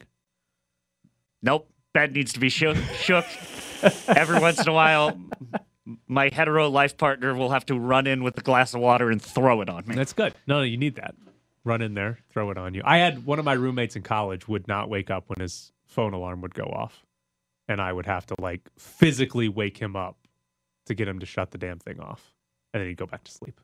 Nope. 1.42 1.70
Bed 1.94 2.13
needs 2.13 2.34
to 2.34 2.39
be 2.39 2.50
shook. 2.50 2.77
shook. 2.98 3.25
Every 4.08 4.39
once 4.39 4.60
in 4.60 4.68
a 4.68 4.74
while, 4.74 5.20
my 6.08 6.30
hetero 6.30 6.70
life 6.70 6.98
partner 6.98 7.36
will 7.36 7.51
have 7.51 7.65
to 7.68 7.77
run 7.77 8.08
in 8.08 8.24
with 8.24 8.38
a 8.38 8.42
glass 8.42 8.74
of 8.74 8.82
water 8.82 9.12
and 9.12 9.22
throw 9.22 9.62
it 9.62 9.70
on 9.70 9.86
me. 9.86 9.96
That's 9.96 10.13
good. 10.13 10.34
No, 10.48 10.58
no, 10.58 10.63
you 10.63 10.77
need 10.77 10.96
that. 10.96 11.15
Run 11.63 11.82
in 11.82 11.94
there, 11.94 12.20
throw 12.30 12.50
it 12.50 12.58
on 12.58 12.74
you. 12.74 12.82
I 12.84 12.98
had 12.98 13.25
one 13.25 13.39
of 13.39 13.46
my 13.46 13.53
roommates 13.53 13.96
in 13.96 14.01
college 14.01 14.48
would 14.48 14.68
not 14.68 14.89
wake 14.89 15.10
up 15.10 15.25
when 15.27 15.39
his 15.39 15.72
phone 15.86 16.13
alarm 16.13 16.42
would 16.42 16.53
go 16.53 16.65
off. 16.65 17.06
And 17.68 17.80
I 17.80 17.94
would 17.94 18.06
have 18.06 18.25
to 18.27 18.36
like 18.39 18.62
physically 18.77 19.48
wake 19.48 19.77
him 19.77 19.96
up 19.96 20.18
to 20.88 20.94
get 20.94 21.08
him 21.08 21.20
to 21.20 21.25
shut 21.25 21.51
the 21.51 21.58
damn 21.58 21.80
thing 21.80 22.00
off. 22.00 22.34
And 22.74 22.82
then 22.82 22.89
he'd 22.89 22.98
go 22.98 23.06
back 23.06 23.24
to 23.24 23.32
sleep. 23.32 23.62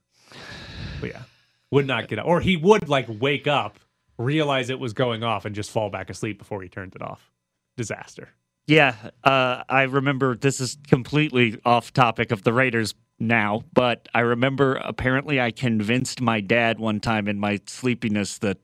But 1.02 1.10
yeah, 1.10 1.24
would 1.72 1.88
not 1.88 2.08
get 2.08 2.20
up. 2.20 2.26
Or 2.26 2.42
he 2.42 2.58
would 2.58 2.90
like 2.90 3.08
wake 3.10 3.48
up, 3.48 3.80
realize 4.18 4.70
it 4.70 4.80
was 4.80 4.94
going 4.94 5.24
off, 5.24 5.46
and 5.46 5.56
just 5.56 5.72
fall 5.72 5.90
back 5.90 6.10
asleep 6.10 6.38
before 6.38 6.62
he 6.62 6.70
turned 6.70 6.96
it 6.96 7.02
off. 7.02 7.32
Disaster. 7.78 8.30
Yeah, 8.68 8.96
uh, 9.24 9.64
I 9.68 9.84
remember 9.84 10.36
this 10.36 10.60
is 10.60 10.78
completely 10.88 11.60
off 11.66 11.92
topic 11.92 12.32
of 12.32 12.44
the 12.44 12.54
Raiders 12.54 12.94
now, 13.18 13.64
but 13.74 14.08
I 14.14 14.20
remember 14.20 14.76
apparently 14.76 15.42
I 15.42 15.50
convinced 15.50 16.22
my 16.22 16.40
dad 16.40 16.80
one 16.80 17.00
time 17.00 17.28
in 17.28 17.40
my 17.40 17.62
sleepiness 17.66 18.38
that, 18.40 18.60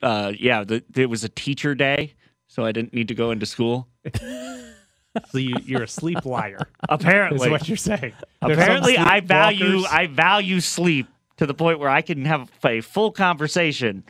uh, 0.00 0.32
yeah, 0.38 0.62
that 0.62 0.96
it 0.96 1.06
was 1.06 1.24
a 1.24 1.28
teacher 1.28 1.74
day, 1.74 2.14
so 2.46 2.64
I 2.64 2.70
didn't 2.70 2.94
need 2.94 3.08
to 3.08 3.14
go 3.14 3.30
into 3.32 3.46
school. 3.46 3.88
So 5.30 5.38
you, 5.38 5.56
you're 5.64 5.82
a 5.82 5.88
sleep 5.88 6.24
liar. 6.24 6.68
Apparently, 6.88 7.46
is 7.46 7.50
what 7.50 7.66
you're 7.66 7.76
saying. 7.76 8.12
Apparently 8.40 8.96
I 8.96 9.20
value 9.20 9.82
I 9.90 10.06
value 10.06 10.60
sleep 10.60 11.08
to 11.38 11.46
the 11.46 11.54
point 11.54 11.78
where 11.78 11.88
I 11.88 12.02
can 12.02 12.24
have 12.24 12.50
a 12.64 12.80
full 12.80 13.10
conversation 13.10 14.04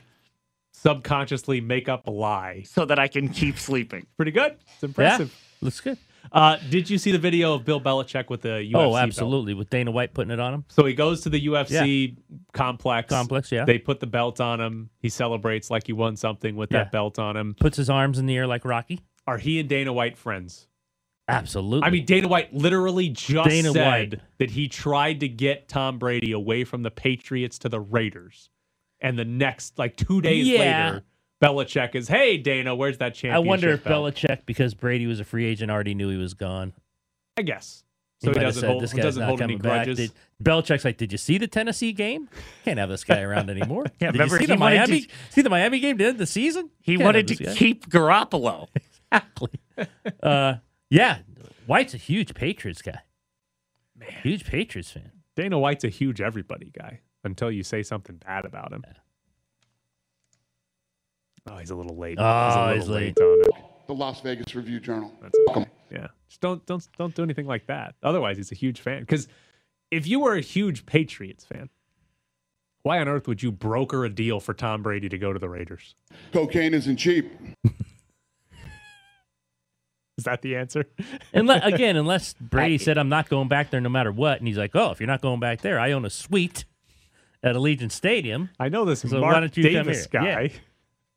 subconsciously 0.73 1.61
make 1.61 1.88
up 1.88 2.06
a 2.06 2.11
lie 2.11 2.62
so 2.66 2.85
that 2.85 2.99
I 2.99 3.08
can 3.08 3.28
keep 3.28 3.58
sleeping. 3.58 4.06
Pretty 4.16 4.30
good. 4.32 4.56
It's 4.75 4.85
impressive. 4.85 5.35
looks 5.61 5.80
good. 5.80 5.99
Uh, 6.30 6.58
did 6.68 6.90
you 6.90 6.99
see 6.99 7.11
the 7.11 7.18
video 7.18 7.54
of 7.54 7.64
Bill 7.64 7.80
Belichick 7.80 8.28
with 8.28 8.42
the 8.42 8.49
UFC? 8.49 8.73
oh, 8.75 8.90
belt? 8.92 8.97
absolutely. 8.99 9.54
With 9.54 9.70
Dana 9.70 9.90
White 9.90 10.12
putting 10.12 10.30
it 10.30 10.38
on 10.40 10.52
him. 10.52 10.64
So 10.68 10.85
he 10.85 10.92
goes 10.92 11.23
to 11.23 11.30
the 11.30 11.47
UFC 11.47 12.16
complex. 12.52 13.08
Complex, 13.08 13.50
yeah. 13.50 13.64
They 13.64 13.78
put 13.78 14.00
the 14.00 14.06
belt 14.06 14.40
on 14.40 14.61
him. 14.61 14.90
He 15.00 15.08
celebrates 15.08 15.70
like 15.70 15.87
he 15.87 15.92
won 15.94 16.16
something 16.16 16.54
with 16.54 16.70
Yeah. 16.70 16.80
that 16.85 16.92
belt 16.92 17.18
on 17.18 17.37
him. 17.37 17.54
Puts 17.58 17.76
his 17.78 17.88
arms 17.88 18.18
in 18.18 18.26
the 18.26 18.37
air 18.37 18.47
like 18.47 18.64
Rocky. 18.64 19.00
Are 19.26 19.38
he 19.38 19.58
and 19.58 19.68
Dana 19.68 19.92
White 19.92 20.18
friends? 20.18 20.66
Absolutely. 21.28 21.87
I 21.87 21.90
mean, 21.90 22.04
Dana 22.06 22.26
White 22.28 22.54
literally 22.54 23.11
just 23.11 23.49
Dana 23.50 23.70
said 23.73 24.12
White. 24.12 24.20
that 24.38 24.50
he 24.50 24.66
tried 24.68 25.20
to 25.20 25.28
get 25.28 25.68
Tom 25.68 25.99
Brady 25.99 26.32
away 26.32 26.64
from 26.64 26.82
the 26.82 26.90
Patriots 26.90 27.58
to 27.61 27.68
the 27.68 27.80
Raiders. 27.80 28.49
And 29.00 29.18
the 29.18 29.25
next, 29.25 29.78
like 29.78 29.97
two 29.97 30.20
days 30.23 30.49
Yeah. 30.49 30.58
later, 30.58 31.02
Belichick 31.42 31.94
is, 31.94 32.08
hey, 32.08 32.37
Dana, 32.38 32.75
where's 32.75 32.99
that 32.99 33.14
championship? 33.14 33.37
I 33.37 33.47
wonder 33.47 33.68
if 33.70 33.85
belt? 33.85 34.14
Belichick, 34.14 34.47
because 34.47 34.75
Brady 34.75 35.06
was 35.06 35.20
a 35.20 35.25
free 35.25 35.44
agent, 35.44 35.70
already 35.70 35.94
knew 35.94 36.08
he 36.08 36.16
was 36.16 36.35
gone. 36.35 36.73
I 37.37 37.42
guess. 37.42 37.85
So 38.20 38.30
he, 38.32 38.35
might 38.35 38.42
have 38.42 38.49
doesn't 38.54 38.61
said, 38.62 38.70
hold, 38.70 38.82
"This 38.82 38.92
guy's 38.92 39.04
doesn't 39.04 39.20
not 39.20 39.28
hold 39.28 39.40
any 39.42 39.52
coming 39.54 39.58
back." 39.62 39.87
grudges. 39.87 40.11
Did- 40.11 40.12
Belichick's 40.42 40.85
like, 40.85 40.97
"Did 40.97 41.12
you 41.12 41.18
see 41.18 41.38
the 41.38 41.47
Tennessee 41.47 41.92
game? 41.92 42.28
Can't 42.64 42.80
have 42.80 42.88
this 42.88 43.04
guy 43.04 43.20
around 43.20 43.49
anymore." 43.50 43.85
Yeah, 44.00 44.08
Did 44.11 44.14
remember 44.14 44.35
you 44.35 44.38
see 44.40 44.47
he 44.47 44.52
the 44.52 44.56
Miami? 44.58 45.00
to- 45.02 45.08
see 45.30 45.42
the 45.42 45.50
Miami 45.50 45.78
game 45.78 45.99
to 45.99 46.06
end 46.06 46.18
the 46.18 46.26
season? 46.26 46.70
He 46.80 46.94
Can't 46.97 47.04
wanted 47.04 47.28
to 47.28 47.37
guy. 47.37 47.54
keep 47.54 47.88
Garoppolo. 47.88 48.66
exactly. 49.12 49.50
uh, 50.20 50.54
yeah, 50.90 51.18
White's 51.66 51.95
a 51.95 51.99
huge 51.99 52.35
Patriots 52.35 52.83
guy. 52.83 53.00
Man, 53.97 54.09
huge 54.23 54.45
Patriots 54.45 54.90
fan. 54.90 55.12
Dana 55.37 55.59
White's 55.59 55.85
a 55.85 55.88
huge 55.88 56.21
everybody 56.21 56.71
guy 56.76 57.00
until 57.25 57.50
you 57.50 57.62
say 57.62 57.83
something 57.83 58.16
bad 58.16 58.45
about 58.45 58.73
him. 58.73 58.85
Oh, 61.47 61.57
he's 61.57 61.71
a 61.71 61.75
little 61.76 61.97
late. 61.97 62.18
Oh, 62.21 62.47
he's, 62.47 62.54
a 62.54 62.59
little 62.59 62.75
he's 62.75 62.88
late. 62.88 63.21
on 63.21 63.40
it. 63.40 63.64
The 63.87 63.95
Las 63.95 64.21
Vegas 64.21 64.54
Review 64.54 64.80
Journal. 64.80 65.12
That's 65.23 65.38
okay. 65.50 65.66
Yeah, 65.90 66.09
just 66.28 66.40
don't 66.40 66.64
don't 66.66 66.87
don't 66.99 67.14
do 67.14 67.23
anything 67.23 67.47
like 67.47 67.66
that. 67.66 67.95
Otherwise, 68.02 68.37
he's 68.37 68.52
a 68.52 68.54
huge 68.54 68.80
fan. 68.80 69.00
Because 69.00 69.28
if 69.90 70.07
you 70.07 70.21
were 70.21 70.35
a 70.35 70.42
huge 70.42 70.85
Patriots 70.85 71.45
fan, 71.45 71.71
why 72.83 73.00
on 73.00 73.09
earth 73.09 73.26
would 73.28 73.42
you 73.42 73.50
broker 73.50 74.04
a 74.04 74.11
deal 74.11 74.40
for 74.40 74.52
Tom 74.54 74.83
Brady 74.83 75.09
to 75.09 75.18
go 75.18 75.33
to 75.33 75.38
the 75.38 75.49
Raiders? 75.49 75.95
Cocaine 76.33 76.75
isn't 76.75 76.97
cheap. 76.97 77.33
Is 80.18 80.25
that 80.25 80.42
the 80.42 80.56
answer? 80.56 80.84
Unless, 81.32 81.64
again, 81.64 81.96
unless 81.96 82.34
Brady 82.40 82.76
said, 82.76 82.98
"I'm 82.98 83.08
not 83.08 83.28
going 83.30 83.48
back 83.48 83.70
there 83.70 83.80
no 83.80 83.88
matter 83.88 84.12
what," 84.12 84.38
and 84.40 84.46
he's 84.48 84.58
like, 84.58 84.75
"Oh, 84.75 84.90
if 84.90 85.00
you're 85.00 85.06
not 85.06 85.22
going 85.22 85.40
back 85.40 85.60
there, 85.62 85.78
I 85.80 85.92
own 85.92 86.04
a 86.04 86.10
suite 86.10 86.64
at 87.42 87.54
Allegiant 87.54 87.92
Stadium." 87.92 88.50
I 88.58 88.68
know 88.68 88.84
this 88.84 89.00
So 89.02 89.20
Mark 89.20 89.32
why 89.34 89.40
don't 89.40 89.56
you 89.56 89.62
come 89.72 89.88
here? 89.88 90.06
guy. 90.10 90.50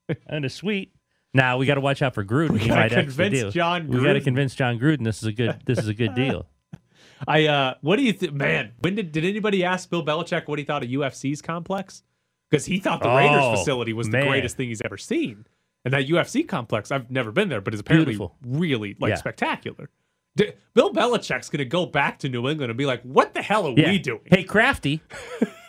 Yeah. 0.10 0.15
and 0.27 0.46
a 0.46 0.50
suite. 0.50 0.93
Now 1.34 1.58
we 1.58 1.65
got 1.65 1.75
to 1.75 1.81
watch 1.81 2.01
out 2.01 2.13
for 2.13 2.25
Gruden. 2.25 2.51
We 2.51 2.60
He 2.60 2.70
might 2.70 2.91
convince 2.91 3.34
deal. 3.34 3.51
Jon 3.51 3.88
We 3.88 4.01
got 4.03 4.13
to 4.13 4.20
Gruden. 4.20 4.24
convince 4.25 4.55
Jon 4.55 4.77
Gruden 4.77 5.03
this 5.05 5.17
is 5.22 5.24
a 5.27 5.31
good 5.31 5.58
this 5.65 5.79
is 5.79 5.88
a 5.88 5.93
good 5.93 6.13
deal. 6.15 6.48
I 7.27 7.48
uh, 7.48 7.74
what 7.81 7.96
do 7.96 8.03
you 8.03 8.12
think, 8.13 8.34
man? 8.34 8.74
When 8.79 8.96
did 8.96 9.12
did 9.13 9.24
anybody 9.25 9.63
ask 9.63 9.89
Bill 9.89 10.03
Belichick 10.05 10.48
what 10.48 10.60
he 10.60 10.65
thought 10.65 10.84
of 10.84 10.89
UFC's 10.89 11.41
complex? 11.41 12.03
Because 12.50 12.65
he 12.65 12.79
thought 12.79 13.01
the 13.01 13.10
Raiders 13.10 13.39
Oh, 13.41 13.55
facility 13.55 13.93
was 13.93 14.10
man. 14.10 14.22
the 14.22 14.27
greatest 14.27 14.58
thing 14.58 14.67
he's 14.67 14.81
ever 14.84 14.98
seen, 14.98 15.46
and 15.85 15.93
that 15.93 16.07
UFC 16.07 16.47
complex 16.47 16.91
I've 16.91 17.09
never 17.11 17.31
been 17.31 17.50
there, 17.50 17.61
but 17.61 17.73
is 17.73 17.79
apparently 17.79 18.13
Beautiful. 18.13 18.35
really 18.45 18.95
like 19.00 19.09
Yeah. 19.11 19.15
spectacular. 19.15 19.89
D- 20.35 20.51
Bill 20.73 20.93
Belichick's 20.93 21.50
going 21.50 21.59
to 21.59 21.65
go 21.65 21.85
back 21.85 22.19
to 22.19 22.29
New 22.29 22.47
England 22.47 22.69
and 22.71 22.77
be 22.77 22.85
like, 22.85 23.01
"What 23.03 23.33
the 23.33 23.41
hell 23.41 23.67
are 23.67 23.73
Yeah. 23.77 23.91
we 23.91 24.00
doing?" 24.00 24.21
Hey, 24.25 24.43
Crafty, 24.43 25.01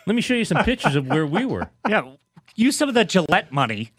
let 0.07 0.15
me 0.15 0.21
show 0.21 0.35
you 0.35 0.45
some 0.45 0.63
pictures 0.63 0.95
of 0.95 1.07
where 1.07 1.25
we 1.25 1.43
were. 1.45 1.69
Yeah, 1.89 2.13
use 2.55 2.77
some 2.77 2.87
of 2.87 2.95
that 2.95 3.09
Gillette 3.09 3.51
money. 3.51 3.91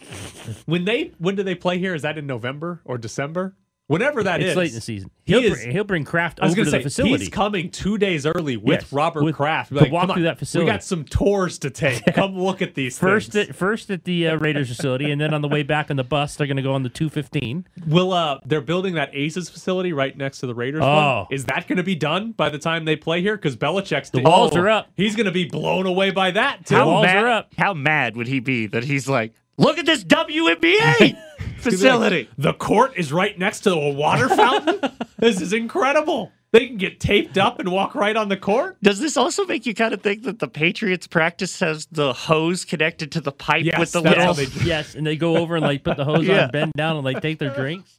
When 0.66 0.85
they 0.87 1.12
when 1.18 1.35
do 1.35 1.42
they 1.42 1.54
play 1.54 1.78
here? 1.78 1.94
Is 1.94 2.02
that 2.02 2.16
in 2.16 2.26
November 2.26 2.80
or 2.85 2.97
December? 2.97 3.56
Whenever 3.87 4.23
that 4.23 4.41
is, 4.41 4.49
it's 4.49 4.57
late 4.57 4.69
in 4.71 4.75
the 4.76 4.81
season. 4.81 5.11
he 5.25 5.35
He'll, 5.35 5.43
is- 5.53 5.59
bring, 5.59 5.71
he'll 5.71 5.85
bring 5.85 6.05
Kraft 6.05 6.41
I 6.41 6.47
was 6.47 6.53
over 6.53 6.57
going 6.57 6.64
to 6.64 6.71
to 6.71 6.76
the 6.79 6.83
facility. 6.85 7.19
he's 7.19 7.29
coming 7.29 7.71
two 7.71 7.99
days 7.99 8.25
early 8.25 8.57
with 8.57 8.81
Yes, 8.81 8.93
Robert 8.95 9.23
with- 9.25 9.35
Kraft 9.37 9.69
to 9.75 9.75
Like, 9.81 9.93
walk 9.93 10.03
"Come 10.05 10.11
on, 10.12 10.17
through 10.17 10.25
that 10.25 10.38
facility. 10.38 10.71
We 10.71 10.73
got 10.73 10.83
some 10.83 11.05
tours 11.05 11.59
to 11.59 11.69
take. 11.69 12.03
Come 12.14 12.38
look 12.38 12.62
at 12.62 12.75
these 12.75 12.99
First 12.99 13.33
things. 13.33 13.50
at 13.50 13.55
first 13.55 13.91
at 13.91 14.05
the 14.05 14.29
uh, 14.29 14.37
Raiders 14.38 14.69
facility, 14.69 15.11
and 15.11 15.21
then 15.21 15.35
on 15.35 15.43
the 15.43 15.49
way 15.49 15.62
back 15.62 15.91
on 15.91 15.97
the 15.97 16.03
bus, 16.05 16.35
they're 16.37 16.47
going 16.47 16.57
to 16.57 16.62
go 16.62 16.73
on 16.73 16.83
the 16.83 16.88
215. 16.88 17.67
Will 17.87 18.14
uh 18.14 18.38
they're 18.47 18.62
building 18.62 18.95
that 18.95 19.11
Aces 19.12 19.50
facility 19.50 19.93
right 19.93 20.17
next 20.17 20.38
to 20.38 20.47
the 20.47 20.55
Raiders 20.55 20.81
Oh. 20.83 21.17
one? 21.19 21.26
Is 21.31 21.45
that 21.45 21.69
going 21.69 21.76
to 21.76 21.83
be 21.85 21.95
done 21.95 22.33
by 22.33 22.49
the 22.49 22.59
time 22.59 22.87
they 22.87 22.97
play 22.97 23.21
here? 23.21 23.37
Because 23.37 23.55
Belichick's 23.55 24.09
The 24.09 24.23
walls 24.23 24.57
are 24.57 24.69
up. 24.71 24.88
He's 24.97 25.14
going 25.14 25.26
to 25.26 25.33
be 25.33 25.45
blown 25.45 25.85
away 25.85 26.11
by 26.11 26.31
that 26.31 26.64
too. 26.64 26.75
How 26.75 26.87
walls 26.87 27.05
mad, 27.05 27.23
are 27.23 27.29
up. 27.29 27.53
How 27.59 27.75
mad 27.75 28.17
would 28.17 28.29
he 28.29 28.41
be 28.41 28.67
that 28.69 28.85
he's 28.85 29.11
like, 29.11 29.35
look 29.59 29.76
at 29.76 29.85
this 29.85 30.03
WNBA 30.05 31.17
facility? 31.64 32.28
the 32.38 32.52
court 32.54 32.92
is 32.97 33.12
right 33.12 33.38
next 33.38 33.61
to 33.61 33.73
a 33.73 33.90
water 33.92 34.28
fountain. 34.28 34.80
this 35.18 35.40
is 35.40 35.52
incredible. 35.52 36.30
They 36.52 36.68
can 36.68 36.76
get 36.76 37.00
taped 37.00 37.37
up 37.37 37.59
and 37.59 37.73
walk 37.73 37.97
right 37.97 38.16
on 38.16 38.28
the 38.28 38.37
court. 38.37 38.76
Does 38.80 39.00
this 39.00 39.16
also 39.16 39.44
make 39.44 39.66
you 39.66 39.75
kind 39.75 39.92
of 39.92 40.02
think 40.02 40.23
that 40.23 40.38
the 40.38 40.47
Patriots 40.47 41.09
practice 41.09 41.59
has 41.59 41.87
the 41.90 42.12
hose 42.12 42.64
connected 42.64 43.11
to 43.12 43.21
the 43.21 43.33
pipe 43.33 43.64
Yes, 43.64 43.78
with 43.80 43.90
the 43.92 44.00
little 44.02 44.35
they 44.35 44.44
Yes, 44.64 44.94
and 44.94 45.04
they 45.04 45.16
go 45.16 45.37
over 45.38 45.56
and 45.56 45.64
like 45.64 45.83
put 45.83 45.97
the 45.97 46.04
hose 46.04 46.25
Yeah. 46.28 46.44
on, 46.44 46.50
bend 46.52 46.73
down, 46.76 46.94
and 46.97 47.04
like 47.04 47.21
take 47.21 47.40
their 47.40 47.52
drinks. 47.52 47.99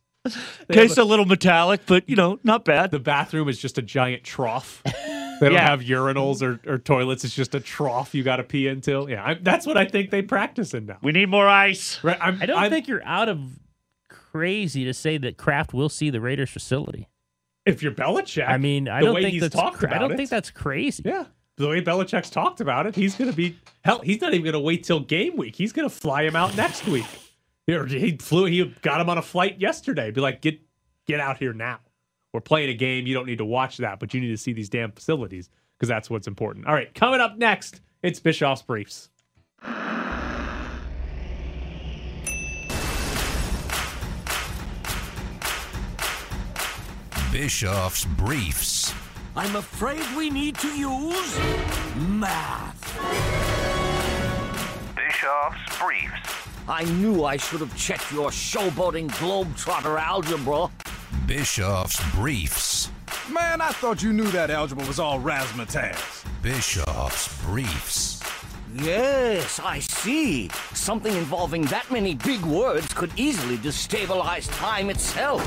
tastes 0.72 0.98
a 0.98 1.04
little 1.04 1.26
metallic, 1.26 1.82
but 1.86 2.08
you 2.10 2.16
know, 2.16 2.40
not 2.46 2.64
bad. 2.64 2.92
The 2.92 3.00
bathroom 3.00 3.50
is 3.50 3.60
just 3.60 3.78
a 3.78 3.82
giant 3.82 4.24
trough. 4.24 4.82
They 5.42 5.48
don't 5.50 5.56
Yeah. 5.56 5.70
have 5.70 5.82
urinals 5.82 6.42
or, 6.42 6.60
or 6.72 6.78
toilets. 6.78 7.24
It's 7.26 7.36
just 7.36 7.54
a 7.56 7.60
trough 7.60 8.16
you 8.16 8.24
got 8.24 8.38
to 8.38 8.44
pee 8.44 8.68
into. 8.68 9.06
Yeah, 9.10 9.24
I, 9.26 9.34
that's 9.36 9.66
what 9.68 9.78
I 9.78 9.86
think 9.86 10.10
they 10.10 10.22
practice 10.22 10.74
in 10.74 10.86
now. 10.86 10.98
We 11.02 11.12
need 11.12 11.30
more 11.30 11.48
ice. 11.48 12.02
Right? 12.04 12.18
I'm, 12.22 12.42
I 12.42 12.46
don't 12.46 12.58
I'm- 12.58 12.72
think 12.72 12.88
you're 12.88 13.04
out 13.06 13.28
of 13.30 13.40
crazy 14.10 14.84
to 14.86 14.94
say 14.94 15.18
that 15.18 15.38
Kraft 15.38 15.74
will 15.74 15.90
see 15.90 16.10
the 16.10 16.22
Raiders 16.22 16.50
facility. 16.50 17.08
if 17.66 17.82
you're 17.82 17.92
Belichick. 17.92 18.48
I 18.48 18.58
mean, 18.58 18.88
I 18.88 19.00
the 19.00 19.06
don't 19.08 19.16
way 19.16 19.22
think 19.24 19.34
he's 19.34 19.42
that's 19.42 19.56
talked 19.56 19.78
cra- 19.80 19.94
I 19.96 19.98
don't 19.98 20.12
it. 20.12 20.18
think 20.18 20.30
that's 20.30 20.52
crazy. 20.52 21.04
Yeah. 21.06 21.26
The 21.58 21.70
way 21.70 21.82
Belichick's 21.82 22.30
talked 22.30 22.60
about 22.62 22.86
it, 22.86 22.96
he's 22.96 23.16
going 23.16 23.32
to 23.32 23.36
be 23.36 23.58
hell. 23.84 24.02
He's 24.02 24.20
not 24.22 24.34
even 24.34 24.44
going 24.44 24.54
to 24.54 24.60
wait 24.60 24.84
till 24.84 25.00
game 25.00 25.38
week. 25.38 25.56
He's 25.56 25.72
going 25.72 25.88
to 25.90 25.94
fly 25.96 26.24
him 26.24 26.36
out 26.36 26.56
next 26.58 26.86
week. 26.86 27.06
Here, 27.66 27.86
He 27.86 28.18
flew. 28.18 28.46
He 28.46 28.64
got 28.82 29.00
him 29.02 29.10
on 29.10 29.18
a 29.18 29.22
flight 29.22 29.60
yesterday. 29.60 30.12
Be 30.12 30.22
like, 30.22 30.42
get 30.42 30.60
get 31.08 31.20
out 31.20 31.38
here 31.38 31.54
now. 31.54 31.80
We're 32.36 32.42
playing 32.42 32.70
a 32.70 32.74
game. 32.74 33.08
You 33.08 33.14
don't 33.14 33.28
need 33.28 33.38
to 33.38 33.46
watch 33.46 33.78
that, 33.78 33.98
but 33.98 34.14
you 34.14 34.20
need 34.20 34.28
to 34.28 34.38
see 34.38 34.52
these 34.52 34.68
damn 34.68 34.92
facilities 34.92 35.50
because 35.78 35.88
that's 35.88 36.10
what's 36.10 36.28
important. 36.28 36.68
All 36.68 36.74
right, 36.74 36.94
coming 36.94 37.22
up 37.22 37.38
next, 37.38 37.80
it's 38.04 38.20
Bischoff's 38.20 38.62
briefs. 38.62 39.10
Bischoff's 47.32 48.04
Briefs. 48.04 48.94
I'm 49.38 49.56
afraid 49.56 50.04
we 50.18 50.30
need 50.30 50.56
to 50.58 50.68
use 50.78 51.40
math. 52.10 52.82
Bischoff's 54.94 55.80
Briefs. 55.80 56.36
I 56.68 56.84
knew 56.84 57.24
I 57.24 57.38
should 57.38 57.62
have 57.62 57.76
checked 57.78 58.12
your 58.12 58.30
showboating 58.30 59.10
globetrotter 59.12 59.98
algebra. 59.98 60.70
Bischoff's 61.28 62.00
Briefs. 62.14 62.92
Man, 63.32 63.60
I 63.60 63.70
thought 63.70 64.04
you 64.04 64.14
knew 64.14 64.28
that 64.32 64.52
algebra 64.52 64.86
was 64.86 65.00
all 65.00 65.20
razzmatazz. 65.20 66.26
Bischoff's 66.44 67.42
Briefs. 67.44 68.22
Yes, 68.76 69.60
I 69.60 69.80
see. 69.80 70.50
Something 70.74 71.16
involving 71.16 71.64
that 71.64 71.90
many 71.90 72.14
big 72.14 72.42
words 72.44 72.94
could 72.94 73.12
easily 73.18 73.58
destabilize 73.58 74.48
time 74.60 74.92
itself. 74.92 75.42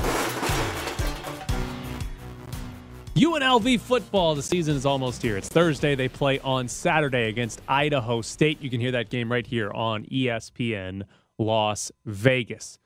UNLV 3.15 3.79
football, 3.79 4.35
the 4.35 4.43
season 4.43 4.75
is 4.75 4.85
almost 4.85 5.21
here. 5.21 5.37
It's 5.37 5.47
Thursday. 5.49 5.95
They 5.95 6.09
play 6.09 6.39
on 6.39 6.67
Saturday 6.67 7.29
against 7.29 7.61
Idaho 7.67 8.21
State. 8.21 8.61
You 8.61 8.69
can 8.69 8.81
hear 8.81 8.91
that 8.91 9.09
game 9.09 9.31
right 9.31 9.47
here 9.47 9.71
on 9.71 10.05
ESPN 10.05 11.03
Las 11.37 11.91
Vegas. 12.05 12.79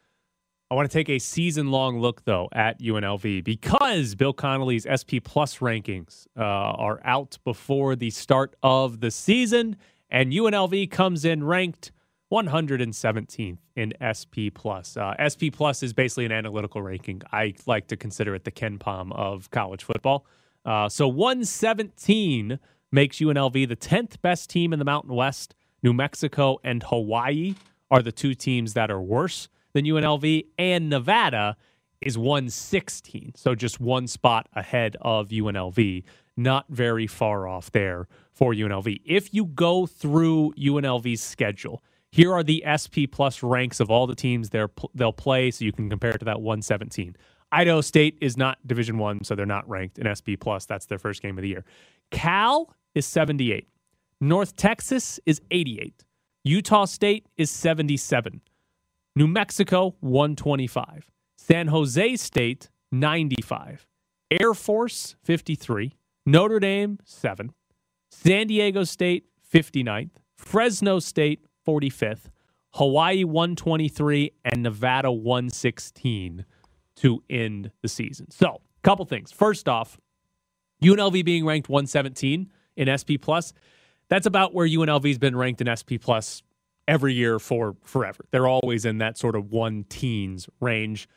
I 0.74 0.75
want 0.75 0.89
to 0.89 0.98
take 0.98 1.10
a 1.10 1.20
season 1.20 1.70
long 1.70 2.00
look, 2.00 2.25
though, 2.25 2.50
at 2.51 2.82
UNLV 2.82 3.44
because 3.44 4.15
Bill 4.15 4.34
Connelly's 4.34 4.88
SP 4.89 5.22
Plus 5.24 5.60
rankings 5.60 6.25
uh, 6.36 6.42
are 6.42 7.00
out 7.03 7.38
before 7.44 7.96
the 7.96 8.10
start 8.10 8.56
of 8.63 9.00
the 9.00 9.12
season, 9.12 9.75
and 10.10 10.32
UNLV 10.34 10.89
comes 10.89 11.25
in 11.25 11.44
ranked 11.44 11.92
117th 12.32 13.60
in 13.75 13.94
SP 14.01 14.50
Plus. 14.51 14.98
Uh, 14.98 15.13
SP 15.22 15.53
Plus 15.53 15.84
is 15.84 15.94
basically 15.94 16.25
an 16.25 16.32
analytical 16.32 16.82
ranking. 16.82 17.22
I 17.32 17.53
like 17.68 17.86
to 17.89 17.96
consider 17.96 18.34
it 18.34 18.44
the 18.44 18.51
KenPom 18.51 19.12
of 19.15 19.51
college 19.51 19.84
football. 19.84 20.25
Uh, 20.65 20.89
so 20.89 21.08
117 21.08 22.58
makes 22.92 23.18
UNLV 23.18 23.68
the 23.68 23.75
10th 23.75 24.20
best 24.24 24.50
team 24.50 24.74
in 24.74 24.80
the 24.80 24.86
Mountain 24.86 25.13
West. 25.13 25.53
New 25.84 25.94
Mexico 25.94 26.58
and 26.63 26.82
Hawaii 26.82 27.53
are 27.92 28.01
the 28.01 28.12
two 28.12 28.34
teams 28.34 28.74
that 28.74 28.89
are 28.89 29.00
worse 29.00 29.50
than 29.74 29.86
UNLV, 29.86 30.46
and 30.58 30.89
Nevada 30.89 31.58
is 32.01 32.18
116. 32.18 33.34
So 33.36 33.56
just 33.56 33.80
one 33.80 34.08
spot 34.08 34.48
ahead 34.53 34.98
of 35.01 35.30
UNLV. 35.30 36.03
Not 36.36 36.65
very 36.70 37.08
far 37.08 37.48
off 37.48 37.72
there 37.72 38.08
for 38.32 38.53
UNLV. 38.53 39.01
If 39.06 39.34
you 39.34 39.46
go 39.46 39.86
through 39.86 40.53
UNLV's 40.58 41.22
schedule, 41.22 41.84
here 42.12 42.34
are 42.34 42.44
the 42.44 42.63
SP 42.65 43.10
Plus 43.12 43.42
ranks 43.42 43.80
of 43.80 43.89
all 43.89 44.08
the 44.08 44.15
teams 44.15 44.50
they'll 44.50 45.13
play, 45.13 45.51
so 45.51 45.65
you 45.65 45.72
can 45.72 45.89
compare 45.89 46.12
it 46.12 46.20
to 46.20 46.25
that 46.25 46.42
117. 46.42 47.15
Idaho 47.51 47.82
State 47.82 48.18
is 48.20 48.36
not 48.36 48.58
Division 48.65 48.98
One, 48.98 49.24
so 49.24 49.36
they're 49.36 49.46
not 49.46 49.68
ranked 49.70 50.00
in 50.00 50.13
SP 50.13 50.34
Plus. 50.39 50.65
That's 50.65 50.88
their 50.88 50.98
first 50.98 51.22
game 51.22 51.38
of 51.38 51.44
the 51.44 51.50
year. 51.50 51.63
Cal 52.12 52.74
is 52.96 53.06
78. 53.06 53.68
North 54.20 54.56
Texas 54.56 55.20
is 55.25 55.42
88. 55.51 56.03
Utah 56.44 56.86
State 56.86 57.27
is 57.38 57.51
77. 57.51 58.42
New 59.15 59.27
Mexico 59.27 59.96
125. 60.00 61.12
San 61.38 61.67
Jose 61.67 62.15
State 62.15 62.70
95. 62.91 63.86
Air 64.32 64.53
Force 64.55 65.15
53. 65.24 65.93
Notre 66.25 66.60
Dame 66.60 66.98
7. 67.03 67.51
San 68.10 68.48
Diego 68.48 68.84
State 68.84 69.25
59th. 69.53 70.12
Fresno 70.36 71.00
State 71.00 71.46
45th. 71.67 72.32
Hawaii 72.75 73.24
123 73.24 74.32
and 74.46 74.63
Nevada 74.63 75.12
116 75.12 76.46
to 76.96 77.24
end 77.29 77.70
the 77.84 77.88
season. 77.88 78.32
So, 78.32 78.48
a 78.48 78.82
couple 78.82 79.05
things. 79.05 79.32
First 79.32 79.70
off, 79.70 80.00
UNLV 80.82 81.24
being 81.24 81.46
ranked 81.46 81.70
117 81.70 82.51
in 82.77 82.98
SP 82.98 83.22
Plus, 83.22 83.53
that's 84.10 84.25
about 84.25 84.55
where 84.55 84.67
UNLV's 84.67 85.20
been 85.20 85.36
ranked 85.36 85.62
in 85.62 85.70
SP 85.70 86.01
Plus 86.01 86.41
every 86.87 87.13
year 87.13 87.39
for 87.39 87.75
forever. 87.83 88.25
They're 88.31 88.47
always 88.47 88.85
in 88.85 88.97
that 88.99 89.17
sort 89.17 89.35
of 89.35 89.51
one 89.51 89.85
teens 89.89 90.50
range. 90.59 91.07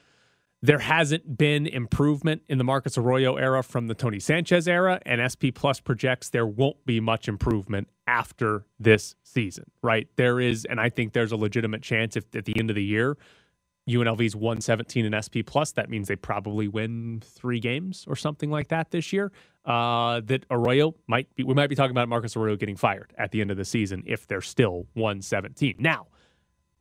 There 0.62 0.79
hasn't 0.79 1.37
been 1.37 1.66
improvement 1.66 2.42
in 2.48 2.59
the 2.59 2.64
Marcus 2.64 2.96
Arroyo 2.96 3.37
era 3.37 3.62
from 3.62 3.88
the 3.88 3.94
Tony 3.94 4.18
Sanchez 4.18 4.66
era, 4.66 5.00
and 5.05 5.20
SP 5.20 5.52
Plus 5.55 5.81
projects 5.81 6.31
there 6.31 6.46
won't 6.46 6.85
be 6.87 6.98
much 6.98 7.29
improvement 7.29 7.88
after 8.07 8.64
this 8.81 9.14
season, 9.22 9.64
right? 9.83 10.09
There 10.16 10.40
is, 10.40 10.64
and 10.64 10.81
I 10.81 10.88
think 10.88 11.12
there's 11.12 11.33
a 11.33 11.37
legitimate 11.37 11.83
chance 11.83 12.16
if 12.16 12.24
at 12.35 12.46
the 12.46 12.59
end 12.59 12.70
of 12.70 12.76
the 12.76 12.85
year, 12.85 13.16
UNLV's 13.88 14.35
117 14.35 15.05
in 15.05 15.22
SP 15.22 15.46
Plus, 15.46 15.72
that 15.72 15.88
means 15.88 16.09
they 16.09 16.16
probably 16.16 16.66
win 16.66 17.22
three 17.25 17.61
games 17.61 18.05
or 18.09 18.16
something 18.16 18.51
like 18.51 18.68
that 18.68 18.90
this 18.90 19.12
year. 19.12 19.33
Uh, 19.64 20.20
that 20.25 20.46
Arroyo 20.51 20.94
might 21.09 21.35
be, 21.35 21.42
we 21.42 21.53
might 21.53 21.68
be 21.68 21.75
talking 21.75 21.90
about 21.90 22.09
Marcus 22.09 22.37
Arroyo 22.37 22.55
getting 22.57 22.77
fired 22.77 23.12
at 23.18 23.33
the 23.33 23.40
end 23.40 23.51
of 23.51 23.57
the 23.57 23.64
season 23.64 24.03
if 24.07 24.27
they're 24.27 24.40
still 24.40 24.87
117. 24.94 25.75
Now, 25.79 26.07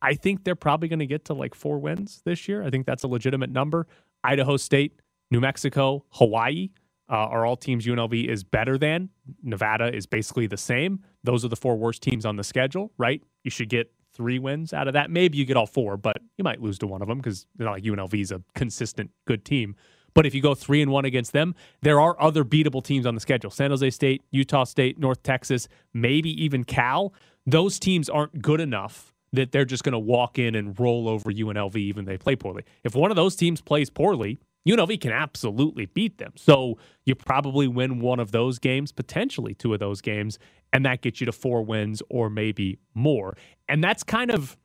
I 0.00 0.14
think 0.14 0.44
they're 0.44 0.54
probably 0.54 0.88
going 0.88 1.00
to 1.00 1.06
get 1.06 1.24
to 1.26 1.34
like 1.34 1.54
four 1.54 1.78
wins 1.78 2.22
this 2.24 2.48
year. 2.48 2.62
I 2.62 2.70
think 2.70 2.86
that's 2.86 3.02
a 3.02 3.08
legitimate 3.08 3.50
number. 3.50 3.88
Idaho 4.22 4.56
State, 4.56 5.00
New 5.30 5.40
Mexico, 5.40 6.04
Hawaii 6.10 6.70
uh, 7.08 7.14
are 7.14 7.46
all 7.46 7.56
teams 7.56 7.86
UNLV 7.86 8.28
is 8.28 8.44
better 8.44 8.78
than. 8.78 9.08
Nevada 9.42 9.94
is 9.94 10.06
basically 10.06 10.46
the 10.46 10.56
same. 10.56 11.00
Those 11.24 11.44
are 11.44 11.48
the 11.48 11.56
four 11.56 11.76
worst 11.76 12.02
teams 12.02 12.24
on 12.26 12.36
the 12.36 12.44
schedule, 12.44 12.92
right? 12.98 13.22
You 13.42 13.50
should 13.50 13.68
get 13.68 13.92
three 14.16 14.38
wins 14.38 14.72
out 14.72 14.88
of 14.88 14.94
that. 14.94 15.10
Maybe 15.10 15.38
you 15.38 15.44
get 15.44 15.56
all 15.56 15.66
four, 15.66 15.96
but 15.96 16.16
you 16.36 16.44
might 16.44 16.60
lose 16.62 16.78
to 16.78 16.86
one 16.86 17.02
of 17.02 17.08
them 17.08 17.18
because 17.18 17.46
not 17.58 17.72
like 17.72 17.84
UNLV 17.84 18.20
is 18.20 18.32
a 18.32 18.42
consistent 18.54 19.10
good 19.26 19.44
team. 19.44 19.76
But 20.14 20.24
if 20.24 20.34
you 20.34 20.40
go 20.40 20.54
three 20.54 20.80
and 20.80 20.90
one 20.90 21.04
against 21.04 21.32
them, 21.32 21.54
there 21.82 22.00
are 22.00 22.20
other 22.20 22.42
beatable 22.42 22.82
teams 22.82 23.04
on 23.04 23.14
the 23.14 23.20
schedule: 23.20 23.50
San 23.50 23.70
Jose 23.70 23.90
State, 23.90 24.22
Utah 24.30 24.64
State, 24.64 24.98
North 24.98 25.22
Texas, 25.22 25.68
maybe 25.92 26.30
even 26.42 26.64
Cal. 26.64 27.12
Those 27.44 27.78
teams 27.78 28.08
aren't 28.08 28.40
good 28.40 28.60
enough 28.60 29.12
that 29.32 29.52
they're 29.52 29.66
just 29.66 29.84
going 29.84 29.92
to 29.92 29.98
walk 29.98 30.38
in 30.38 30.54
and 30.54 30.78
roll 30.80 31.08
over 31.08 31.30
UNLV 31.30 31.76
even 31.76 32.06
they 32.06 32.16
play 32.16 32.34
poorly. 32.34 32.64
If 32.82 32.94
one 32.94 33.10
of 33.10 33.16
those 33.16 33.36
teams 33.36 33.60
plays 33.60 33.90
poorly, 33.90 34.38
UNLV 34.66 35.00
can 35.00 35.12
absolutely 35.12 35.86
beat 35.86 36.18
them. 36.18 36.32
So 36.36 36.78
you 37.04 37.14
probably 37.14 37.68
win 37.68 38.00
one 38.00 38.18
of 38.18 38.32
those 38.32 38.58
games, 38.58 38.92
potentially 38.92 39.54
two 39.54 39.72
of 39.72 39.80
those 39.80 40.00
games, 40.00 40.38
and 40.72 40.84
that 40.84 41.02
gets 41.02 41.20
you 41.20 41.26
to 41.26 41.32
four 41.32 41.62
wins 41.62 42.02
or 42.10 42.28
maybe 42.28 42.78
more. 42.94 43.36
And 43.68 43.82
that's 43.82 44.02
kind 44.02 44.30
of 44.30 44.56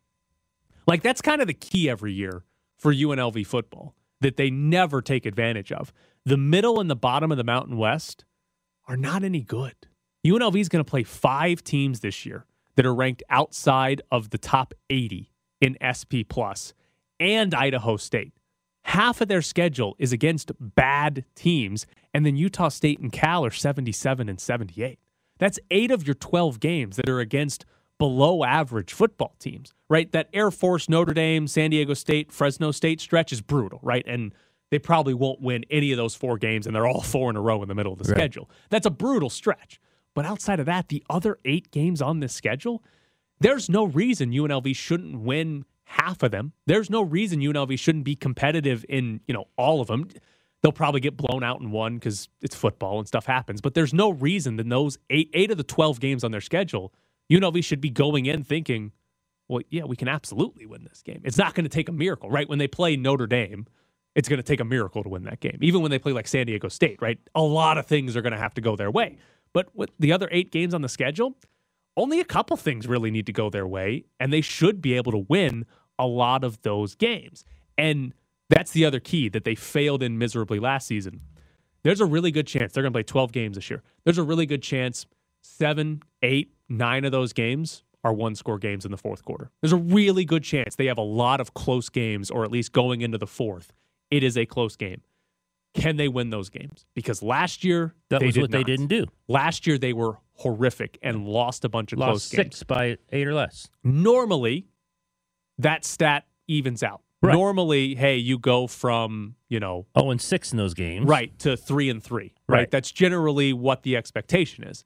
like 0.88 1.04
that's 1.04 1.22
kind 1.22 1.42
of 1.42 1.48
the 1.48 1.54
key 1.54 1.90
every 1.90 2.14
year 2.14 2.44
for 2.78 2.94
UNLV 2.94 3.46
football 3.46 3.96
that 4.22 4.38
they 4.38 4.50
never 4.50 5.02
take 5.02 5.26
advantage 5.26 5.72
of. 5.72 5.94
The 6.26 6.38
middle 6.38 6.80
and 6.80 6.90
the 6.90 6.96
bottom 6.96 7.32
of 7.32 7.38
the 7.38 7.44
Mountain 7.44 7.78
West 7.78 8.26
are 8.88 8.98
not 8.98 9.24
any 9.24 9.42
good. 9.42 9.76
UNLV 10.26 10.60
is 10.60 10.70
going 10.70 10.84
to 10.84 10.90
play 10.90 11.04
five 11.04 11.64
teams 11.64 12.00
this 12.02 12.26
year 12.26 12.46
that 12.76 12.86
are 12.86 12.94
ranked 12.94 13.24
outside 13.30 14.02
of 14.12 14.30
the 14.30 14.38
top 14.38 14.74
80 14.90 15.32
in 15.60 15.78
SP 15.82 16.26
Plus 16.28 16.74
and 17.20 17.54
Idaho 17.54 17.98
State. 17.98 18.34
Half 18.84 19.22
of 19.22 19.28
their 19.28 19.42
schedule 19.42 19.96
is 20.00 20.12
against 20.12 20.52
bad 20.60 21.24
teams, 21.36 21.86
and 22.14 22.26
then 22.26 22.36
Utah 22.36 22.70
State 22.70 23.00
and 23.00 23.12
Cal 23.12 23.46
are 23.46 23.52
77 23.52 24.28
and 24.28 24.40
78. 24.40 25.00
That's 25.38 25.60
eight 25.70 25.92
of 25.92 26.06
your 26.08 26.16
12 26.16 26.60
games 26.60 26.96
that 26.98 27.10
are 27.10 27.20
against 27.20 27.66
below 27.98 28.44
average 28.44 28.92
football 28.94 29.36
teams, 29.40 29.74
right? 29.90 30.12
That 30.12 30.30
Air 30.34 30.50
Force, 30.52 30.90
Notre 30.90 31.14
Dame, 31.14 31.48
San 31.48 31.70
Diego 31.70 31.94
State, 31.94 32.32
Fresno 32.32 32.72
State 32.72 33.00
stretch 33.00 33.32
is 33.32 33.42
brutal, 33.42 33.80
right? 33.84 34.04
And 34.08 34.34
they 34.72 34.80
probably 34.80 35.14
won't 35.14 35.42
win 35.42 35.64
any 35.70 35.92
of 35.92 35.98
those 35.98 36.16
four 36.16 36.38
games, 36.38 36.66
and 36.66 36.76
they're 36.76 36.88
all 36.88 37.02
four 37.02 37.30
in 37.30 37.36
a 37.36 37.42
row 37.42 37.62
in 37.62 37.70
the 37.70 37.76
middle 37.76 37.94
of 37.94 38.00
the 38.00 38.06
Right. 38.12 38.18
schedule. 38.18 38.50
That's 38.70 38.86
a 38.88 38.92
brutal 38.92 39.30
stretch. 39.30 39.80
But 40.16 40.26
outside 40.26 40.60
of 40.60 40.66
that, 40.66 40.90
the 40.90 41.04
other 41.10 41.38
eight 41.46 41.72
games 41.72 42.02
on 42.02 42.20
this 42.20 42.34
schedule, 42.34 42.84
there's 43.40 43.70
no 43.70 43.84
reason 43.84 44.32
UNLV 44.32 44.74
shouldn't 44.76 45.20
win 45.20 45.66
half 45.92 46.24
of 46.24 46.32
them. 46.32 46.54
There's 46.68 46.90
no 46.90 47.02
reason 47.02 47.42
UNLV 47.42 47.78
shouldn't 47.78 48.06
be 48.06 48.16
competitive 48.16 48.86
in, 48.88 49.20
you 49.28 49.34
know, 49.34 49.46
all 49.58 49.82
of 49.82 49.88
them. 49.88 50.08
They'll 50.64 50.72
probably 50.72 51.02
get 51.02 51.18
blown 51.18 51.44
out 51.44 51.60
in 51.60 51.72
one 51.72 51.96
because 51.96 52.30
it's 52.42 52.56
football 52.56 53.00
and 53.00 53.08
stuff 53.08 53.26
happens. 53.26 53.62
But 53.62 53.74
there's 53.74 53.94
no 53.94 54.10
reason 54.10 54.56
that 54.58 54.70
those 54.70 54.98
eight 55.10 55.30
eight 55.34 55.52
of 55.52 55.58
the 55.58 55.64
twelve 55.64 56.00
games 56.00 56.24
on 56.24 56.32
their 56.32 56.42
schedule, 56.42 56.94
UNLV 57.32 57.64
should 57.64 57.82
be 57.82 57.90
going 57.90 58.26
in 58.26 58.44
thinking, 58.44 58.92
well, 59.50 59.62
yeah, 59.70 59.84
we 59.84 59.96
can 59.96 60.08
absolutely 60.08 60.66
win 60.66 60.86
this 60.86 61.02
game. 61.02 61.22
It's 61.26 61.38
not 61.38 61.56
going 61.56 61.66
to 61.66 61.70
take 61.70 61.90
a 61.90 61.92
miracle, 61.92 62.30
right? 62.30 62.48
When 62.48 62.60
they 62.60 62.68
play 62.68 62.96
Notre 62.96 63.28
Dame, 63.28 63.68
it's 64.16 64.30
going 64.30 64.38
to 64.38 64.44
take 64.44 64.60
a 64.60 64.66
miracle 64.66 65.04
to 65.04 65.10
win 65.10 65.24
that 65.24 65.40
game. 65.40 65.58
Even 65.62 65.82
when 65.82 65.92
they 65.92 66.00
play 66.00 66.14
like 66.14 66.28
San 66.28 66.46
Diego 66.46 66.70
State, 66.70 67.02
right? 67.02 67.20
A 67.36 67.42
lot 67.42 67.78
of 67.78 67.86
things 67.86 68.16
are 68.16 68.22
going 68.22 68.34
to 68.34 68.40
have 68.40 68.54
to 68.54 68.62
go 68.62 68.76
their 68.76 68.92
way. 68.92 69.18
But 69.52 69.76
with 69.76 69.90
the 70.00 70.14
other 70.14 70.30
eight 70.32 70.52
games 70.52 70.74
on 70.74 70.82
the 70.82 70.90
schedule, 70.90 71.36
only 71.98 72.20
a 72.20 72.26
couple 72.26 72.56
things 72.56 72.88
really 72.88 73.12
need 73.12 73.26
to 73.26 73.34
go 73.34 73.50
their 73.50 73.68
way, 73.68 74.06
and 74.20 74.32
they 74.32 74.42
should 74.42 74.82
be 74.82 74.94
able 74.94 75.12
to 75.12 75.26
win 75.28 75.66
a 76.02 76.08
lot 76.08 76.44
of 76.44 76.62
those 76.64 76.96
games. 76.96 77.46
And 77.78 78.14
that's 78.50 78.72
the 78.72 78.84
other 78.84 79.00
key 79.00 79.30
that 79.30 79.46
they 79.46 79.56
failed 79.56 80.04
in 80.04 80.18
miserably 80.18 80.60
last 80.60 80.88
season. 80.88 81.22
There's 81.84 82.02
a 82.02 82.06
really 82.06 82.32
good 82.32 82.48
chance 82.48 82.74
they're 82.74 82.84
going 82.84 82.92
to 82.92 82.98
play 82.98 83.04
12 83.04 83.32
games 83.32 83.56
this 83.56 83.70
year. 83.70 83.82
There's 84.04 84.18
a 84.18 84.24
really 84.24 84.46
good 84.46 84.62
chance 84.62 85.06
seven, 85.42 86.02
eight, 86.22 86.54
nine 86.70 87.06
of 87.06 87.12
those 87.12 87.34
games 87.34 87.84
are 88.04 88.14
one 88.14 88.36
score 88.36 88.58
games 88.58 88.84
in 88.84 88.92
the 88.92 88.98
fourth 88.98 89.24
quarter. 89.24 89.52
There's 89.62 89.74
a 89.74 89.78
really 89.78 90.26
good 90.26 90.44
chance 90.44 90.76
they 90.76 90.88
have 90.88 90.98
a 90.98 91.04
lot 91.04 91.40
of 91.40 91.54
close 91.54 91.90
games, 91.90 92.30
or 92.32 92.44
at 92.44 92.52
least 92.52 92.72
going 92.72 93.02
into 93.02 93.18
the 93.18 93.28
fourth, 93.28 93.74
it 94.10 94.24
is 94.24 94.38
a 94.38 94.46
close 94.46 94.76
game. 94.76 95.02
Can 95.74 95.96
they 95.96 96.08
win 96.08 96.32
those 96.32 96.50
games? 96.50 96.86
Because 96.96 97.24
last 97.24 97.64
year 97.64 97.94
That 98.10 98.20
they 98.20 98.26
was 98.26 98.38
what 98.38 98.52
they 98.52 98.64
didn't 98.64 98.88
do. 98.88 99.06
Last 99.28 99.66
year 99.66 99.78
they 99.78 99.94
were 99.94 100.18
horrific 100.34 100.98
and 101.02 101.26
lost 101.26 101.64
a 101.64 101.70
bunch 101.70 101.94
of 101.94 102.00
Lost 102.00 102.10
close 102.10 102.24
six 102.24 102.44
games. 102.60 102.64
by 102.64 102.98
eight 103.12 103.28
or 103.28 103.34
less. 103.34 103.70
Normally, 103.84 104.68
that 105.58 105.86
stat 105.86 106.26
evens 106.48 106.84
out. 106.84 107.02
Right. 107.24 107.34
Normally, 107.34 107.94
hey, 107.94 108.18
you 108.18 108.40
go 108.40 108.66
from 108.68 109.36
you 109.48 109.60
know 109.60 109.86
Oh, 109.96 110.10
and 110.10 110.20
six 110.20 110.52
in 110.52 110.58
those 110.58 110.74
games. 110.74 111.06
right 111.08 111.38
to 111.40 111.56
three 111.56 111.90
and 111.90 112.02
three. 112.04 112.34
Right. 112.48 112.58
Right. 112.60 112.72
That's 112.72 112.92
generally 112.92 113.54
what 113.54 113.84
the 113.84 113.96
expectation 113.96 114.64
is. 114.64 114.84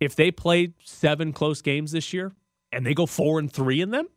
If 0.00 0.14
they 0.16 0.30
play 0.30 0.72
seven 0.84 1.32
close 1.32 1.60
games 1.60 1.92
this 1.92 2.12
year 2.12 2.32
and 2.72 2.86
they 2.86 2.94
go 2.94 3.04
four 3.04 3.38
and 3.38 3.52
three 3.52 3.80
in 3.80 3.90
them, 3.90 4.08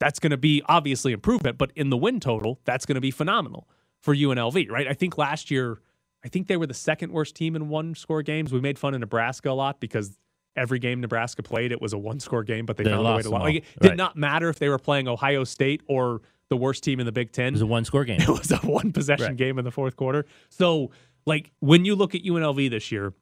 that's 0.00 0.18
going 0.18 0.30
to 0.32 0.36
be 0.36 0.62
obviously 0.66 1.12
improvement. 1.12 1.56
But 1.56 1.72
in 1.74 1.88
the 1.90 1.96
win 1.96 2.20
total, 2.20 2.60
that's 2.64 2.84
going 2.84 2.96
to 2.96 3.00
be 3.00 3.10
phenomenal 3.10 3.68
for 4.02 4.14
UNLV. 4.14 4.70
Right. 4.70 4.86
I 4.86 4.92
think 4.94 5.16
last 5.16 5.50
year, 5.50 5.80
I 6.24 6.28
think 6.28 6.48
they 6.48 6.56
were 6.56 6.66
the 6.66 6.74
second 6.74 7.12
worst 7.12 7.34
team 7.34 7.56
in 7.56 7.68
one 7.68 7.94
score 7.94 8.22
games. 8.22 8.52
We 8.52 8.60
made 8.60 8.78
fun 8.78 8.92
of 8.92 9.00
Nebraska 9.00 9.50
a 9.50 9.52
lot 9.52 9.80
because 9.80 10.18
every 10.58 10.78
game 10.78 11.00
Nebraska 11.00 11.42
played, 11.42 11.72
it 11.72 11.80
was 11.80 11.92
a 11.92 11.98
one 11.98 12.20
score 12.20 12.42
game, 12.44 12.66
but 12.66 12.76
they, 12.76 12.84
They 12.84 12.90
found 12.90 13.06
a 13.06 13.16
way 13.16 13.22
to 13.22 13.30
lose. 13.30 13.40
Like, 13.40 13.54
it 13.56 13.64
did 13.80 13.88
Right. 13.90 13.96
not 13.96 14.16
matter 14.16 14.48
if 14.48 14.58
they 14.58 14.68
were 14.68 14.78
playing 14.78 15.08
Ohio 15.08 15.44
State 15.44 15.82
or 15.86 16.20
the 16.50 16.56
worst 16.56 16.82
team 16.84 17.00
in 17.00 17.06
the 17.06 17.12
Big 17.12 17.32
Ten. 17.32 17.48
It 17.48 17.52
was 17.52 17.62
a 17.62 17.66
one 17.66 17.84
score 17.84 18.04
game. 18.04 18.20
It 18.22 18.28
was 18.28 18.50
a 18.50 18.56
one 18.58 18.92
possession 18.92 19.26
Right. 19.28 19.36
game 19.36 19.58
in 19.58 19.64
the 19.64 19.70
fourth 19.70 19.96
quarter. 19.96 20.26
So, 20.48 20.90
like, 21.26 21.52
when 21.60 21.84
you 21.84 21.94
look 21.94 22.14
at 22.14 22.22
UNLV 22.22 22.68
this 22.70 22.90
year, 22.90 23.12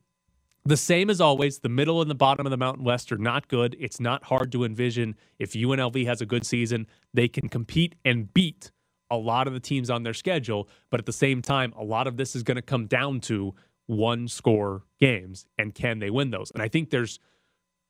the 0.64 0.76
same 0.76 1.10
as 1.10 1.20
always, 1.20 1.60
the 1.60 1.68
middle 1.68 2.00
and 2.02 2.10
the 2.10 2.14
bottom 2.16 2.44
of 2.46 2.50
the 2.50 2.56
Mountain 2.56 2.84
West 2.84 3.12
are 3.12 3.18
not 3.18 3.46
good. 3.48 3.76
It's 3.78 4.00
not 4.00 4.24
hard 4.24 4.50
to 4.52 4.64
envision 4.64 5.14
if 5.38 5.52
UNLV 5.52 6.04
has 6.06 6.20
a 6.20 6.26
good 6.26 6.44
season, 6.44 6.86
they 7.14 7.28
can 7.28 7.48
compete 7.48 7.94
and 8.04 8.32
beat 8.34 8.72
a 9.08 9.16
lot 9.16 9.46
of 9.46 9.52
the 9.52 9.60
teams 9.60 9.90
on 9.90 10.02
their 10.02 10.14
schedule. 10.14 10.68
But 10.90 10.98
at 10.98 11.06
the 11.06 11.12
same 11.12 11.40
time, 11.40 11.72
a 11.76 11.84
lot 11.84 12.08
of 12.08 12.16
this 12.16 12.34
is 12.34 12.42
going 12.42 12.56
to 12.56 12.62
come 12.62 12.86
down 12.86 13.20
to 13.22 13.54
one 13.86 14.28
score 14.28 14.82
games 14.98 15.46
and 15.58 15.74
can 15.74 15.98
they 15.98 16.10
win 16.10 16.30
those? 16.30 16.50
And 16.52 16.62
I 16.62 16.68
think 16.68 16.90
there's 16.90 17.18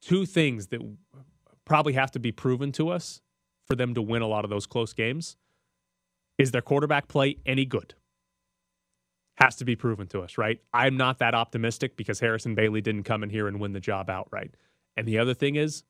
two 0.03 0.27
things 0.27 0.69
that 0.69 0.81
probably 1.65 1.95
have 1.95 2.11
to 2.13 2.19
be 2.19 2.33
proven 2.33 2.73
to 2.73 2.89
us 2.91 3.21
for 3.67 3.75
them 3.75 3.95
to 3.95 4.03
win 4.03 4.23
a 4.23 4.27
lot 4.27 4.45
of 4.45 4.51
those 4.51 4.67
close 4.67 4.93
games. 4.93 5.37
Is 6.39 6.51
their 6.51 6.63
quarterback 6.63 7.09
play 7.09 7.39
any 7.47 7.65
good? 7.65 7.95
Has 9.39 9.57
to 9.57 9.65
be 9.65 9.77
proven 9.77 10.07
to 10.09 10.21
us, 10.21 10.39
right? 10.39 10.61
I'm 10.73 10.97
not 10.97 11.19
that 11.19 11.35
optimistic 11.35 11.97
because 11.97 12.21
Harrison 12.21 12.55
Bailey 12.55 12.81
didn't 12.81 13.03
come 13.05 13.23
in 13.23 13.31
here 13.31 13.49
and 13.49 13.61
win 13.61 13.73
the 13.73 13.81
job 13.81 14.09
outright. 14.09 14.55
And 14.97 15.07
the 15.07 15.19
other 15.19 15.35
thing 15.35 15.57
is, 15.57 15.83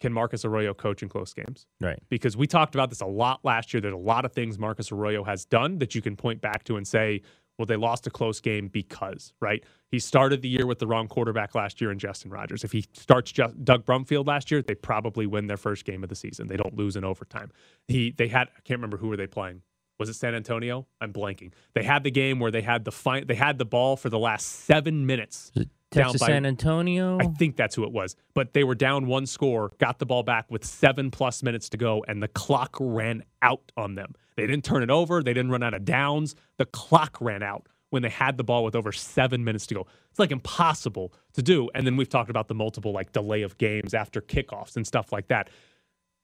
can 0.00 0.12
Marcus 0.12 0.44
Arroyo 0.44 0.74
coach 0.74 1.02
in 1.02 1.08
close 1.08 1.32
games? 1.34 1.66
Right. 1.80 2.00
Because 2.08 2.36
we 2.36 2.46
talked 2.46 2.74
about 2.74 2.88
this 2.88 3.00
a 3.00 3.06
lot 3.06 3.40
last 3.44 3.74
year. 3.74 3.80
There's 3.80 3.94
a 3.94 3.96
lot 3.96 4.24
of 4.24 4.32
things 4.32 4.58
Marcus 4.58 4.92
Arroyo 4.92 5.24
has 5.24 5.44
done 5.44 5.78
that 5.78 5.94
you 5.94 6.02
can 6.02 6.16
point 6.16 6.40
back 6.40 6.64
to 6.64 6.76
and 6.76 6.86
say, 6.86 7.22
well, 7.58 7.66
they 7.66 7.76
lost 7.76 8.06
a 8.06 8.10
close 8.10 8.40
game 8.40 8.68
because, 8.68 9.32
right? 9.40 9.62
He 9.90 9.98
started 9.98 10.42
the 10.42 10.48
year 10.48 10.64
with 10.66 10.78
the 10.78 10.86
wrong 10.86 11.08
quarterback 11.08 11.54
last 11.54 11.80
year 11.80 11.90
in 11.90 11.98
Justin 11.98 12.30
Rogers. 12.30 12.62
If 12.62 12.72
he 12.72 12.84
starts 12.92 13.32
Ju- 13.32 13.52
Doug 13.64 13.84
Brumfield 13.84 14.26
last 14.26 14.50
year, 14.50 14.62
they 14.62 14.74
probably 14.76 15.26
win 15.26 15.48
their 15.48 15.56
first 15.56 15.84
game 15.84 16.02
of 16.02 16.08
the 16.08 16.14
season. 16.14 16.46
They 16.46 16.56
don't 16.56 16.76
lose 16.76 16.94
in 16.96 17.04
overtime. 17.04 17.50
He 17.88 18.12
they 18.12 18.28
had 18.28 18.48
I 18.56 18.60
can't 18.64 18.78
remember 18.78 18.96
who 18.96 19.08
were 19.08 19.16
they 19.16 19.26
playing. 19.26 19.62
Was 19.98 20.08
it 20.08 20.14
San 20.14 20.36
Antonio? 20.36 20.86
I'm 21.00 21.12
blanking. 21.12 21.50
They 21.74 21.82
had 21.82 22.04
the 22.04 22.12
game 22.12 22.38
where 22.38 22.52
they 22.52 22.62
had 22.62 22.84
the 22.84 22.92
fi- 22.92 23.24
they 23.24 23.34
had 23.34 23.58
the 23.58 23.64
ball 23.64 23.96
for 23.96 24.08
the 24.08 24.18
last 24.18 24.46
seven 24.46 25.06
minutes. 25.06 25.50
Texas 25.90 26.20
San 26.20 26.44
Antonio. 26.44 27.18
I 27.18 27.26
think 27.26 27.56
that's 27.56 27.74
who 27.74 27.84
it 27.84 27.92
was. 27.92 28.14
But 28.34 28.52
they 28.52 28.64
were 28.64 28.74
down 28.74 29.06
one 29.06 29.26
score, 29.26 29.72
got 29.78 29.98
the 29.98 30.06
ball 30.06 30.22
back 30.22 30.50
with 30.50 30.64
seven 30.64 31.10
plus 31.10 31.42
minutes 31.42 31.68
to 31.70 31.76
go, 31.76 32.04
and 32.06 32.22
the 32.22 32.28
clock 32.28 32.76
ran 32.78 33.22
out 33.42 33.72
on 33.76 33.94
them. 33.94 34.14
They 34.36 34.46
didn't 34.46 34.64
turn 34.64 34.82
it 34.82 34.90
over. 34.90 35.22
They 35.22 35.32
didn't 35.34 35.50
run 35.50 35.62
out 35.62 35.74
of 35.74 35.84
downs. 35.84 36.34
The 36.58 36.66
clock 36.66 37.18
ran 37.20 37.42
out 37.42 37.66
when 37.90 38.02
they 38.02 38.10
had 38.10 38.36
the 38.36 38.44
ball 38.44 38.64
with 38.64 38.74
over 38.74 38.92
seven 38.92 39.44
minutes 39.44 39.66
to 39.68 39.74
go. 39.74 39.86
It's 40.10 40.18
like 40.18 40.30
impossible 40.30 41.12
to 41.32 41.42
do. 41.42 41.70
And 41.74 41.86
then 41.86 41.96
we've 41.96 42.08
talked 42.08 42.30
about 42.30 42.48
the 42.48 42.54
multiple 42.54 42.92
like 42.92 43.12
delay 43.12 43.42
of 43.42 43.56
games 43.58 43.94
after 43.94 44.20
kickoffs 44.20 44.76
and 44.76 44.86
stuff 44.86 45.12
like 45.12 45.28
that. 45.28 45.48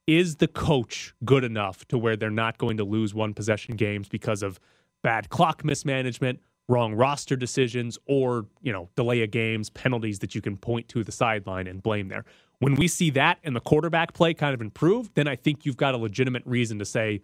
Is 0.07 0.37
the 0.37 0.49
coach 0.49 1.15
good 1.25 1.45
enough 1.45 1.89
to 1.89 1.97
where 1.97 2.15
they're 2.15 2.29
not 2.29 2.59
going 2.59 2.77
to 2.77 2.85
lose 2.85 3.15
one 3.15 3.33
possession 3.33 3.77
games 3.77 4.07
because 4.07 4.43
of 4.43 4.61
bad 5.03 5.31
clock 5.31 5.65
mismanagement, 5.65 6.41
wrong 6.69 6.95
roster 6.95 7.37
decisions, 7.37 7.99
or 8.07 8.47
you 8.63 8.73
know 8.73 8.89
delay 8.97 9.23
of 9.23 9.31
games, 9.31 9.71
penalties 9.71 10.19
that 10.21 10.35
you 10.35 10.41
can 10.41 10.57
point 10.57 10.89
to 10.89 11.05
the 11.05 11.13
sideline 11.13 11.67
and 11.67 11.83
blame 11.83 12.09
there? 12.09 12.25
When 12.59 12.75
we 12.75 12.89
see 12.89 13.11
that 13.11 13.39
and 13.43 13.55
the 13.55 13.61
quarterback 13.61 14.15
play 14.15 14.33
kind 14.33 14.55
of 14.55 14.61
improve, 14.61 15.13
then 15.15 15.29
I 15.29 15.37
think 15.37 15.67
you've 15.67 15.77
got 15.77 15.95
a 15.95 15.99
legitimate 15.99 16.43
reason 16.47 16.79
to 16.79 16.85
say, 16.85 17.21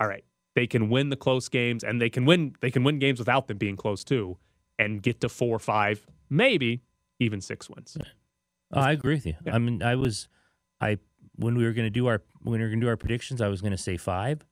all 0.00 0.08
right, 0.08 0.24
they 0.54 0.66
can 0.66 0.90
win 0.90 1.08
the 1.08 1.16
close 1.16 1.48
games 1.48 1.84
and 1.84 2.00
they 2.00 2.10
can 2.10 2.24
win 2.24 2.54
they 2.60 2.70
can 2.70 2.84
win 2.84 2.98
games 2.98 3.18
without 3.18 3.48
them 3.48 3.58
being 3.58 3.76
close 3.76 4.04
too 4.04 4.36
and 4.78 5.02
get 5.02 5.20
to 5.20 5.28
four, 5.28 5.58
five, 5.58 6.06
maybe 6.28 6.82
even 7.18 7.40
six 7.40 7.68
wins. 7.68 7.96
Oh, 8.72 8.80
I 8.80 8.92
agree 8.92 9.14
with 9.14 9.26
you. 9.26 9.34
I 9.50 9.58
mean, 9.58 9.82
I 9.82 9.94
was, 9.94 10.28
I 10.80 10.98
when 11.36 11.56
we 11.56 11.64
were 11.64 11.72
going 11.72 11.86
to 11.86 11.90
do 11.90 12.06
our 12.06 12.22
when 12.42 12.60
we 12.60 12.64
were 12.64 12.70
going 12.70 12.80
to 12.80 12.86
do 12.86 12.90
our 12.90 12.96
predictions, 12.96 13.40
I 13.40 13.48
was 13.48 13.60
going 13.60 13.72
to 13.72 13.78
say 13.78 13.96
five, 13.96 14.44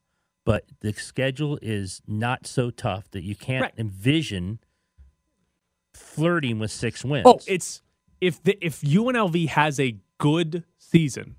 but 0.45 0.65
the 0.81 0.93
schedule 0.93 1.59
is 1.63 2.03
not 2.07 2.47
so 2.47 2.71
tough 2.71 3.11
that 3.13 3.23
you 3.23 3.35
can't 3.37 3.63
Right. 3.63 3.75
envision 3.79 4.59
flirting 5.95 6.59
with 6.59 6.71
six 6.71 7.05
wins. 7.05 7.25
Oh, 7.27 7.41
it's 7.47 7.83
if 8.21 8.43
the, 8.43 8.57
if 8.65 8.81
UNLV 8.81 9.49
has 9.49 9.79
a 9.81 9.97
good 10.19 10.65
season, 10.79 11.37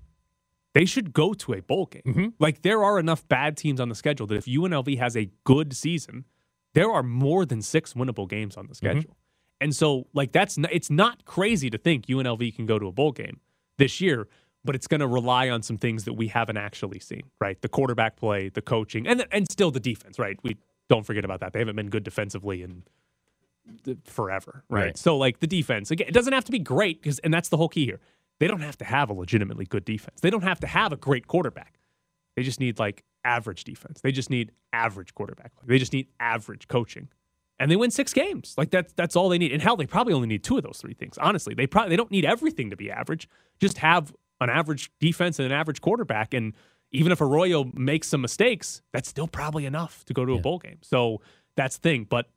they 0.74 0.84
should 0.84 1.12
go 1.12 1.34
to 1.34 1.54
a 1.54 1.60
bowl 1.62 1.86
game. 1.86 2.02
Mm-hmm. 2.06 2.26
Like 2.38 2.62
there 2.62 2.82
are 2.84 2.98
enough 2.98 3.26
bad 3.28 3.56
teams 3.56 3.80
on 3.80 3.88
the 3.88 3.94
schedule 3.94 4.26
that 4.28 4.36
if 4.36 4.44
UNLV 4.46 4.98
has 4.98 5.16
a 5.16 5.30
good 5.44 5.74
season, 5.74 6.24
there 6.74 6.90
are 6.90 7.02
more 7.02 7.46
than 7.46 7.62
six 7.62 7.94
winnable 7.94 8.28
games 8.28 8.56
on 8.56 8.66
the 8.66 8.74
Mm-hmm. 8.74 8.98
schedule. 9.00 9.16
And 9.60 9.74
so, 9.74 10.08
like 10.12 10.32
that's 10.32 10.58
not, 10.58 10.72
it's 10.72 10.90
not 10.90 11.24
crazy 11.24 11.70
to 11.70 11.78
think 11.78 12.06
UNLV 12.06 12.54
can 12.56 12.66
go 12.66 12.78
to 12.78 12.86
a 12.88 12.92
bowl 12.92 13.12
game 13.12 13.40
this 13.78 14.00
year, 14.00 14.28
but 14.64 14.74
it's 14.74 14.86
going 14.86 15.00
to 15.00 15.06
rely 15.06 15.50
on 15.50 15.62
some 15.62 15.76
things 15.76 16.04
that 16.04 16.14
we 16.14 16.28
haven't 16.28 16.56
actually 16.56 17.00
seen, 17.00 17.22
right? 17.40 17.60
The 17.60 17.68
quarterback 17.68 18.16
play, 18.16 18.48
the 18.48 18.62
coaching, 18.62 19.06
and 19.06 19.26
and 19.30 19.50
still 19.50 19.70
the 19.70 19.80
defense, 19.80 20.18
right? 20.18 20.38
We 20.42 20.56
don't 20.88 21.04
forget 21.04 21.24
about 21.24 21.40
that. 21.40 21.52
They 21.52 21.58
haven't 21.58 21.76
been 21.76 21.90
good 21.90 22.04
defensively 22.04 22.62
in 22.62 22.82
forever, 24.04 24.64
right? 24.68 24.84
Right. 24.84 24.98
So 24.98 25.16
like 25.16 25.40
the 25.40 25.46
defense 25.46 25.90
again, 25.90 26.08
it 26.08 26.14
doesn't 26.14 26.32
have 26.32 26.44
to 26.44 26.52
be 26.52 26.58
great 26.58 27.02
because, 27.02 27.18
and 27.20 27.32
that's 27.32 27.48
the 27.48 27.56
whole 27.56 27.68
key 27.68 27.84
here. 27.84 28.00
They 28.40 28.46
don't 28.46 28.60
have 28.60 28.76
to 28.78 28.84
have 28.84 29.10
a 29.10 29.12
legitimately 29.12 29.66
good 29.66 29.84
defense. 29.84 30.20
They 30.20 30.30
don't 30.30 30.42
have 30.42 30.60
to 30.60 30.66
have 30.66 30.92
a 30.92 30.96
great 30.96 31.26
quarterback. 31.26 31.78
They 32.36 32.42
just 32.42 32.58
need 32.58 32.78
like 32.78 33.04
average 33.24 33.64
defense. 33.64 34.00
They 34.00 34.12
just 34.12 34.28
need 34.28 34.52
average 34.72 35.14
quarterback. 35.14 35.52
They 35.64 35.78
just 35.78 35.92
need 35.92 36.08
average 36.18 36.68
coaching, 36.68 37.08
and 37.58 37.70
they 37.70 37.76
win 37.76 37.90
six 37.90 38.12
games. 38.12 38.54
Like 38.58 38.70
that's 38.70 38.92
that's 38.94 39.14
all 39.16 39.28
they 39.28 39.38
need. 39.38 39.52
And 39.52 39.62
hell, 39.62 39.76
they 39.76 39.86
probably 39.86 40.12
only 40.12 40.26
need 40.26 40.42
two 40.42 40.56
of 40.56 40.64
those 40.64 40.78
three 40.78 40.94
things. 40.94 41.16
Honestly, 41.18 41.54
they 41.54 41.66
probably 41.66 41.90
they 41.90 41.96
don't 41.96 42.10
need 42.10 42.24
everything 42.24 42.70
to 42.70 42.76
be 42.76 42.90
average. 42.90 43.28
Just 43.60 43.78
have 43.78 44.12
an 44.44 44.50
average 44.50 44.90
defense 45.00 45.38
and 45.38 45.46
an 45.46 45.52
average 45.52 45.80
quarterback, 45.80 46.32
and 46.34 46.54
even 46.92 47.10
if 47.10 47.20
Arroyo 47.20 47.70
makes 47.74 48.06
some 48.08 48.20
mistakes, 48.20 48.82
that's 48.92 49.08
still 49.08 49.26
probably 49.26 49.66
enough 49.66 50.04
to 50.04 50.14
go 50.14 50.24
to 50.24 50.34
a 50.34 50.40
bowl 50.40 50.58
game. 50.58 50.78
So 50.82 51.20
that's 51.56 51.76
the 51.78 51.82
thing. 51.88 52.06
But 52.08 52.30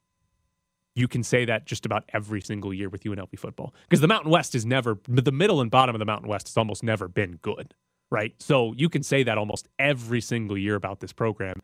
you 0.96 1.08
can 1.08 1.22
say 1.24 1.46
that 1.46 1.66
just 1.66 1.86
about 1.86 2.06
every 2.12 2.42
single 2.42 2.74
year 2.74 2.90
with 2.90 3.04
UNLV 3.04 3.38
football 3.38 3.74
because 3.84 4.02
the 4.02 4.08
Mountain 4.08 4.32
West 4.32 4.56
is 4.56 4.66
never 4.66 4.98
the 5.08 5.32
middle 5.32 5.62
and 5.62 5.70
bottom 5.70 5.94
of 5.94 6.00
the 6.00 6.06
Mountain 6.06 6.28
West 6.28 6.48
has 6.48 6.58
almost 6.58 6.82
never 6.84 7.08
been 7.08 7.38
good, 7.44 7.76
right? 8.10 8.34
So 8.40 8.74
you 8.76 8.90
can 8.90 9.04
say 9.04 9.22
that 9.24 9.38
almost 9.38 9.68
every 9.78 10.22
single 10.22 10.58
year 10.58 10.74
about 10.74 11.00
this 11.00 11.14
program, 11.14 11.62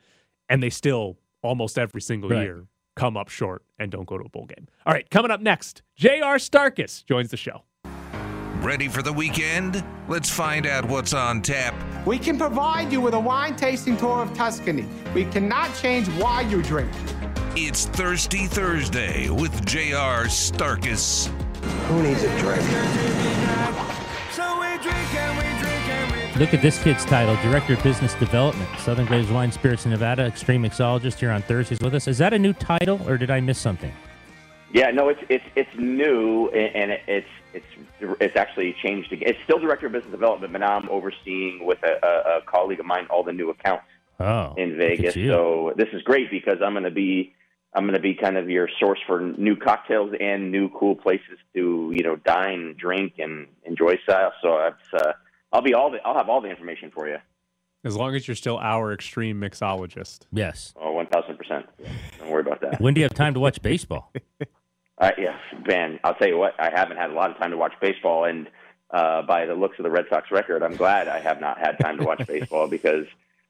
and 0.50 0.62
they 0.62 0.70
still 0.70 1.18
almost 1.42 1.80
every 1.80 2.02
single 2.02 2.30
Right. 2.30 2.44
year 2.44 2.68
come 2.96 3.18
up 3.18 3.28
short 3.30 3.64
and 3.80 3.92
don't 3.92 4.06
go 4.06 4.20
to 4.20 4.26
a 4.26 4.30
bowl 4.30 4.46
game. 4.46 4.68
All 4.86 4.94
right, 4.94 5.10
coming 5.10 5.32
up 5.32 5.42
next, 5.42 5.82
J.R. 5.96 6.36
Starkus 6.38 7.04
joins 7.04 7.32
the 7.32 7.38
show. 7.38 7.64
Ready 8.64 8.88
for 8.88 9.02
the 9.02 9.12
weekend? 9.12 9.84
Let's 10.08 10.30
find 10.30 10.66
out 10.66 10.88
what's 10.88 11.14
on 11.14 11.42
tap. 11.42 11.76
We 12.08 12.18
can 12.18 12.38
provide 12.38 12.94
you 12.94 13.02
with 13.02 13.14
a 13.14 13.20
wine 13.20 13.58
tasting 13.58 13.98
tour 13.98 14.22
of 14.22 14.34
Tuscany. 14.34 14.86
We 15.14 15.26
cannot 15.26 15.76
change 15.76 16.08
why 16.12 16.44
you 16.44 16.64
drink. 16.64 16.90
It's 17.58 17.88
Thirsty 17.88 18.48
Thursday 18.48 19.30
with 19.30 19.66
J.R. 19.66 20.28
Starkus. 20.28 21.28
Who 21.88 22.04
needs 22.04 22.24
a 22.24 22.40
drink? 22.40 22.62
Look 26.40 26.54
at 26.54 26.62
this 26.62 26.82
kid's 26.82 27.04
title, 27.04 27.36
Director 27.44 27.74
of 27.74 27.84
Business 27.84 28.14
Development, 28.14 28.70
Southern 28.80 29.08
Glazer's 29.08 29.30
Wine 29.30 29.52
Spirits 29.52 29.84
in 29.84 29.92
Nevada, 29.92 30.24
Extreme 30.24 30.64
Mixologist 30.64 31.20
here 31.20 31.32
on 31.32 31.42
Thursdays 31.42 31.82
with 31.82 31.94
us. 31.96 32.08
Is 32.08 32.18
that 32.20 32.32
a 32.32 32.40
new 32.40 32.54
title 32.54 33.02
or 33.10 33.18
did 33.18 33.30
I 33.30 33.42
miss 33.42 33.60
something? 33.60 33.92
Yeah, 34.72 34.90
no, 34.90 35.10
it's 35.10 35.22
it's 35.30 35.44
it's 35.56 35.70
new 35.78 36.48
and 36.50 36.92
it's 37.08 37.28
it's 38.04 38.22
it's 38.22 38.36
actually 38.36 38.76
changed 38.84 39.12
again. 39.12 39.30
It's 39.30 39.44
still 39.44 39.60
director 39.60 39.88
of 39.88 39.94
business 39.94 40.12
development, 40.12 40.54
but 40.54 40.60
now 40.60 40.76
I'm 40.78 40.90
overseeing 40.90 41.66
with 41.66 41.80
a, 41.84 42.06
a, 42.06 42.38
a 42.38 42.42
colleague 42.46 42.80
of 42.80 42.86
mine 42.86 43.08
all 43.10 43.24
the 43.24 43.34
new 43.34 43.50
accounts 43.50 43.86
Oh, 44.20 44.54
in 44.58 44.78
Vegas. 44.78 45.16
So 45.16 45.74
this 45.76 45.90
is 45.92 46.02
great 46.04 46.30
because 46.30 46.58
I'm 46.64 46.74
going 46.74 46.84
to 46.84 46.92
be 46.92 47.34
I'm 47.74 47.84
going 47.84 47.96
to 47.96 48.00
be 48.00 48.14
kind 48.14 48.38
of 48.38 48.50
your 48.50 48.70
source 48.80 49.00
for 49.08 49.20
new 49.22 49.56
cocktails 49.56 50.14
and 50.20 50.52
new 50.52 50.70
cool 50.70 50.96
places 50.96 51.40
to 51.56 51.92
you 51.96 52.04
know 52.04 52.16
dine, 52.18 52.76
drink, 52.78 53.16
and 53.18 53.48
enjoy 53.66 53.98
style. 54.04 54.32
So 54.42 54.58
it's, 54.60 55.04
uh, 55.04 55.14
I'll 55.52 55.62
be 55.62 55.74
all 55.74 55.92
the 55.92 55.98
I'll 56.06 56.16
have 56.16 56.30
all 56.30 56.42
the 56.42 56.50
information 56.50 56.92
for 56.92 57.08
you. 57.08 57.18
As 57.84 57.98
long 57.98 58.16
as 58.16 58.28
you're 58.28 58.36
still 58.36 58.58
our 58.60 58.94
extreme 58.94 59.42
mixologist. 59.42 60.22
Yes. 60.32 60.74
Oh, 60.80 60.92
one 60.92 61.08
thousand 61.08 61.38
percent. 61.38 61.66
Don't 62.20 62.30
worry 62.30 62.42
about 62.42 62.62
that. 62.62 62.80
When 62.80 62.94
do 62.94 63.02
you 63.02 63.06
have 63.06 63.14
time 63.14 63.34
to 63.34 63.40
watch 63.40 63.62
baseball? 63.62 64.14
Uh, 65.04 65.12
yeah, 65.18 65.38
man. 65.68 66.00
I'll 66.04 66.16
tell 66.16 66.28
you 66.28 66.38
what. 66.38 66.54
I 66.60 66.70
haven't 66.74 66.98
had 66.98 67.10
a 67.10 67.14
lot 67.14 67.30
of 67.32 67.38
time 67.38 67.52
to 67.52 67.58
watch 67.58 67.74
baseball, 67.82 68.26
and 68.26 68.48
uh, 68.92 69.22
by 69.24 69.46
the 69.46 69.54
looks 69.54 69.78
of 69.80 69.84
the 69.84 69.90
Red 69.92 70.06
Sox 70.10 70.32
record, 70.32 70.64
I'm 70.64 70.76
glad 70.76 71.08
I 71.08 71.20
have 71.20 71.42
not 71.42 71.58
had 71.60 71.78
time 71.80 71.98
to 71.98 72.06
watch 72.06 72.26
baseball 72.28 72.68
because 72.68 73.06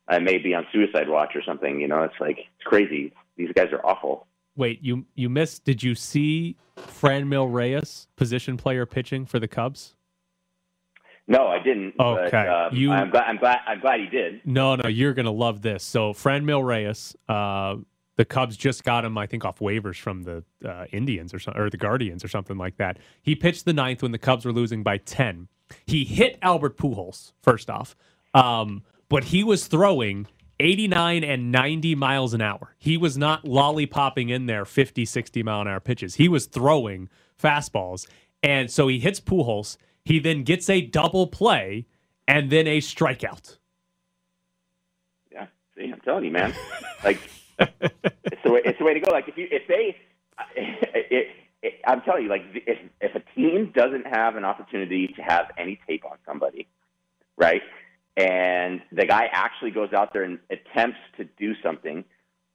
I 0.07 0.19
may 0.19 0.37
be 0.39 0.53
on 0.55 0.65
suicide 0.71 1.07
watch 1.09 1.35
or 1.35 1.43
something. 1.43 1.79
You 1.79 1.87
know, 1.87 2.03
it's 2.03 2.19
like 2.19 2.39
it's 2.39 2.63
crazy. 2.65 3.13
These 3.37 3.51
guys 3.55 3.67
are 3.71 3.85
awful. 3.85 4.25
Wait, 4.55 4.81
you 4.81 5.05
you 5.15 5.29
missed? 5.29 5.63
Did 5.63 5.83
you 5.83 5.95
see 5.95 6.55
Franmil 6.77 7.51
Reyes, 7.53 8.07
position 8.15 8.57
player 8.57 8.85
pitching 8.85 9.25
for 9.25 9.39
the 9.39 9.47
Cubs? 9.47 9.95
No, 11.25 11.47
I 11.47 11.59
didn't. 11.63 11.93
Okay, 11.99 12.29
But, 12.31 12.35
uh, 12.47 12.69
you- 12.73 12.91
I'm 12.91 13.09
glad. 13.09 13.23
I'm 13.23 13.37
glad. 13.37 13.59
I'm 13.65 13.79
glad 13.79 13.99
he 13.99 14.07
did. 14.07 14.41
No, 14.45 14.75
no, 14.75 14.89
you're 14.89 15.13
gonna 15.13 15.31
love 15.31 15.61
this. 15.61 15.83
So 15.83 16.13
Franmil 16.13 16.65
Reyes, 16.65 17.15
uh, 17.29 17.77
the 18.15 18.25
Cubs 18.25 18.55
just 18.55 18.83
got 18.83 19.05
him, 19.05 19.17
I 19.17 19.25
think, 19.25 19.45
off 19.45 19.59
waivers 19.59 19.99
from 19.99 20.23
the 20.23 20.43
uh, 20.63 20.85
Indians 20.91 21.33
or 21.33 21.39
so, 21.39 21.51
or 21.55 21.69
the 21.69 21.77
Guardians 21.77 22.23
or 22.23 22.27
something 22.27 22.57
like 22.57 22.77
that. 22.77 22.97
He 23.21 23.35
pitched 23.35 23.65
the 23.65 23.73
ninth 23.73 24.01
when 24.01 24.11
the 24.11 24.17
Cubs 24.17 24.45
were 24.45 24.51
losing 24.51 24.83
by 24.83 24.97
ten. 24.97 25.47
He 25.85 26.03
hit 26.03 26.37
Albert 26.41 26.77
Pujols 26.77 27.33
first 27.41 27.69
off, 27.69 27.95
um, 28.33 28.83
but 29.09 29.25
he 29.25 29.43
was 29.43 29.67
throwing 29.67 30.27
89 30.59 31.23
and 31.23 31.51
90 31.51 31.95
miles 31.95 32.33
an 32.33 32.41
hour. 32.41 32.75
He 32.77 32.95
was 32.95 33.17
not 33.17 33.43
lollipopping 33.43 34.29
in 34.29 34.45
there 34.45 34.65
50, 34.65 35.05
60 35.05 35.43
mile 35.43 35.61
an 35.61 35.67
hour 35.67 35.79
pitches. 35.79 36.15
He 36.15 36.27
was 36.27 36.45
throwing 36.45 37.09
fastballs, 37.41 38.07
and 38.43 38.69
so 38.69 38.87
he 38.87 38.99
hits 38.99 39.19
Pujols. 39.19 39.77
He 40.05 40.19
then 40.19 40.43
gets 40.43 40.69
a 40.69 40.81
double 40.81 41.27
play 41.27 41.87
and 42.27 42.49
then 42.49 42.67
a 42.67 42.79
strikeout. 42.79 43.57
Yeah. 45.31 45.47
See, 45.75 45.89
I'm 45.91 46.01
telling 46.01 46.25
you, 46.25 46.31
man. 46.31 46.53
Like, 47.03 47.19
it's 47.59 48.43
the 48.43 48.51
way. 48.51 48.61
It's 48.65 48.79
the 48.79 48.85
way 48.85 48.93
to 48.93 48.99
go. 48.99 49.11
Like, 49.11 49.27
if 49.27 49.37
you, 49.37 49.47
if 49.51 49.67
they, 49.67 49.95
it, 50.55 51.27
it, 51.61 51.73
I'm 51.85 52.01
telling 52.01 52.23
you, 52.23 52.29
like, 52.29 52.43
if 52.53 52.77
if 53.01 53.15
a 53.15 53.21
team 53.35 53.71
doesn't 53.75 54.07
have 54.07 54.35
an 54.35 54.45
opportunity 54.45 55.07
to 55.15 55.21
have 55.21 55.51
any 55.57 55.79
tape 55.87 56.05
on 56.05 56.17
somebody, 56.25 56.67
right, 57.37 57.61
and 58.17 58.81
the 58.91 59.05
guy 59.05 59.29
actually 59.31 59.71
goes 59.71 59.93
out 59.93 60.13
there 60.13 60.23
and 60.23 60.39
attempts 60.49 60.99
to 61.17 61.25
do 61.37 61.53
something, 61.61 62.03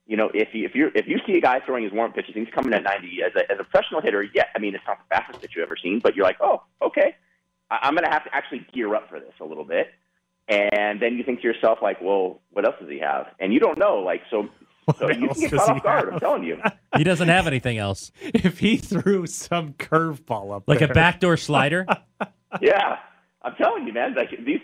you 0.07 0.17
know, 0.17 0.31
if 0.35 0.49
you 0.53 0.65
if 0.65 0.75
you 0.75 0.91
if 0.95 1.07
you 1.07 1.19
see 1.27 1.35
a 1.35 1.41
guy 1.41 1.61
throwing 1.65 1.85
his 1.85 1.93
warm 1.93 2.13
pitches, 2.13 2.35
he's 2.35 2.49
coming 2.55 2.73
at 2.75 2.83
90 2.83 3.23
as 3.23 3.33
a 3.37 3.53
as 3.53 3.59
a 3.61 3.65
professional 3.65 4.01
hitter, 4.01 4.23
yeah, 4.35 4.45
I 4.55 4.59
mean, 4.59 4.75
it's 4.75 4.85
not 4.87 4.99
the 4.99 5.15
fastest 5.15 5.41
that 5.43 5.55
you've 5.55 5.65
ever 5.65 5.77
seen, 5.77 6.01
but 6.01 6.17
you're 6.17 6.25
like, 6.25 6.39
oh, 6.41 6.63
okay, 6.83 7.15
I, 7.71 7.79
I'm 7.83 7.95
going 7.95 8.05
to 8.05 8.11
have 8.11 8.25
to 8.25 8.35
actually 8.35 8.67
gear 8.73 8.95
up 8.95 9.09
for 9.09 9.21
this 9.21 9.35
a 9.41 9.45
little 9.45 9.65
bit. 9.65 9.89
And 10.49 11.01
then 11.01 11.17
you 11.17 11.25
think 11.25 11.43
to 11.43 11.47
yourself, 11.47 11.79
like, 11.83 12.01
well, 12.01 12.41
what 12.53 12.65
else 12.65 12.77
does 12.81 12.89
he 12.89 12.99
have? 13.01 13.27
And 13.39 13.53
you 13.53 13.61
don't 13.61 13.79
know, 13.79 13.99
like, 13.99 14.23
so, 14.31 14.49
so 14.99 15.11
you 15.11 15.29
can 15.29 15.41
get 15.41 15.53
caught 15.53 15.69
he 15.69 15.73
off 15.75 15.83
guard. 15.83 16.13
I'm 16.15 16.21
telling 16.21 16.45
you. 16.45 16.61
He 16.97 17.05
doesn't 17.05 17.29
have 17.29 17.47
anything 17.47 17.79
else. 17.79 18.11
If 18.23 18.59
he 18.59 18.77
threw 18.77 19.27
some 19.27 19.75
curveball 19.75 20.57
up 20.57 20.65
Like 20.67 20.81
a 20.81 20.89
backdoor 20.89 21.37
slider? 21.37 21.87
yeah, 22.61 22.97
I'm 23.43 23.55
telling 23.57 23.87
you, 23.87 23.93
man. 23.93 24.15
Like 24.15 24.31
these, 24.45 24.61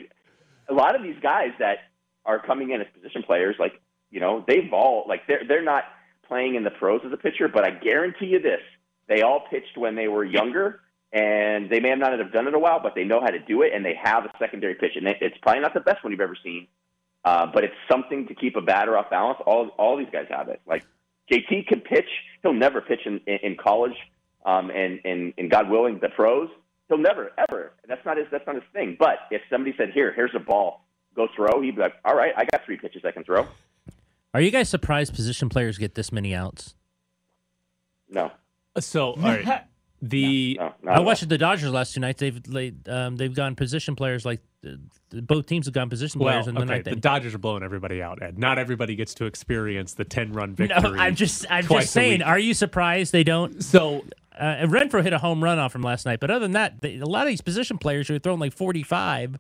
a 0.69 0.75
lot 0.75 0.97
of 0.97 1.03
these 1.03 1.17
guys 1.23 1.51
that 1.59 1.79
are 2.25 2.41
coming 2.45 2.71
in 2.71 2.81
as 2.81 2.87
position 2.95 3.23
players, 3.23 3.57
like 3.59 3.81
you 4.11 4.21
know, 4.21 4.45
they've 4.49 4.73
all 4.73 5.05
like 5.09 5.27
they're 5.29 5.43
they're 5.47 5.63
not 5.63 5.85
playing 6.27 6.55
in 6.55 6.65
the 6.65 6.71
pros 6.71 7.03
as 7.05 7.13
a 7.13 7.17
pitcher, 7.17 7.49
but 7.49 7.65
I 7.65 7.71
guarantee 7.71 8.27
you 8.27 8.41
this: 8.41 8.63
they 9.07 9.23
all 9.23 9.45
pitched 9.51 9.77
when 9.77 9.95
they 9.95 10.09
were 10.09 10.25
younger, 10.25 10.81
and 11.13 11.71
they 11.71 11.81
may 11.81 11.91
have 11.91 11.99
not 11.99 12.19
have 12.19 12.33
done 12.33 12.47
it 12.47 12.49
in 12.49 12.55
a 12.55 12.59
while, 12.59 12.81
but 12.83 12.95
they 12.95 13.05
know 13.05 13.21
how 13.21 13.29
to 13.31 13.39
do 13.39 13.63
it, 13.63 13.73
and 13.75 13.85
they 13.85 13.95
have 14.03 14.25
a 14.25 14.31
secondary 14.39 14.75
pitch, 14.75 14.93
and 14.97 15.07
it's 15.07 15.37
probably 15.43 15.61
not 15.61 15.75
the 15.75 15.81
best 15.81 16.03
one 16.03 16.11
you've 16.11 16.21
ever 16.21 16.37
seen, 16.43 16.67
uh, 17.25 17.47
but 17.47 17.65
it's 17.65 17.75
something 17.91 18.27
to 18.29 18.35
keep 18.35 18.57
a 18.57 18.61
batter 18.61 18.97
off 18.97 19.11
balance. 19.11 19.39
All 19.47 19.69
all 19.79 19.97
these 19.97 20.09
guys 20.13 20.27
have 20.31 20.49
it. 20.49 20.61
Like 20.67 20.85
JT 21.31 21.67
can 21.67 21.81
pitch; 21.81 22.09
he'll 22.43 22.53
never 22.53 22.81
pitch 22.81 23.01
in 23.07 23.21
in, 23.27 23.39
in 23.43 23.57
college, 23.57 23.97
um, 24.45 24.71
and 24.71 25.01
and 25.05 25.33
and 25.39 25.51
God 25.51 25.71
willing, 25.71 25.99
the 26.01 26.09
pros. 26.11 26.49
He'll 26.89 26.99
never 26.99 27.33
ever. 27.39 27.73
That's 27.89 28.05
not 28.05 28.19
his. 28.19 28.27
That's 28.31 28.47
not 28.47 28.57
his 28.57 28.65
thing. 28.73 28.97
But 28.99 29.21
if 29.31 29.41
somebody 29.51 29.75
said, 29.77 29.91
"Here, 29.93 30.13
here's 30.13 30.35
a 30.35 30.41
ball, 30.41 30.85
go 31.17 31.29
throw," 31.35 31.63
he'd 31.63 31.77
be 31.77 31.83
like, 31.83 31.95
"All 32.05 32.15
right, 32.15 32.33
I 32.37 32.45
got 32.45 32.65
three 32.67 32.77
pitches 32.77 33.03
I 33.05 33.11
can 33.11 33.25
throw." 33.25 33.47
Are 34.35 34.41
you 34.41 34.51
guys 34.51 34.69
surprised 34.69 35.15
position 35.15 35.49
players 35.49 35.79
get 35.79 35.95
this 35.95 36.11
many 36.11 36.35
outs? 36.35 36.75
No. 38.11 38.33
So, 38.79 39.13
all 39.13 39.17
right. 39.17 39.65
The 40.03 40.59
I 40.87 41.01
watched 41.01 41.29
the 41.29 41.39
Dodgers 41.39 41.71
last 41.71 41.95
two 41.95 42.01
nights. 42.01 42.21
They've 42.21 42.43
they, 42.43 42.73
um, 42.87 43.17
they've 43.17 43.35
gone 43.35 43.55
position 43.55 43.97
players 43.97 44.27
like 44.27 44.41
uh, 44.67 44.73
both 45.23 45.47
teams 45.47 45.67
have 45.67 45.73
gone 45.75 45.89
position 45.89 46.21
well, 46.21 46.43
players 46.43 46.55
the 46.55 46.61
okay, 46.61 46.83
the. 46.83 46.97
Dodgers 46.97 47.35
are 47.35 47.39
blowing 47.39 47.63
everybody 47.63 48.03
out, 48.03 48.23
Ed. 48.23 48.39
Not 48.39 48.59
everybody 48.59 48.97
gets 48.97 49.15
to 49.15 49.25
experience 49.25 49.95
the 49.95 50.05
ten-run 50.05 50.55
victory. 50.55 50.83
No, 50.83 50.95
I'm 50.99 51.15
just 51.15 51.47
I'm 51.49 51.67
just 51.67 51.93
saying. 51.93 52.23
Are 52.23 52.39
you 52.39 52.53
surprised 52.55 53.13
they 53.13 53.25
don't? 53.25 53.63
So 53.63 54.05
uh, 54.39 54.57
Renfroe 54.67 55.03
hit 55.03 55.13
a 55.13 55.19
home 55.19 55.43
run 55.43 55.59
off 55.59 55.73
from 55.73 55.83
last 55.83 56.07
night, 56.07 56.21
but 56.21 56.31
other 56.31 56.41
than 56.41 56.53
that, 56.53 56.81
they, 56.83 56.99
a 56.99 57.07
lot 57.07 57.23
of 57.23 57.29
these 57.29 57.41
position 57.41 57.79
players 57.79 58.09
who 58.09 58.15
are 58.17 58.19
throwing 58.19 58.41
like 58.41 58.53
45 58.53 59.39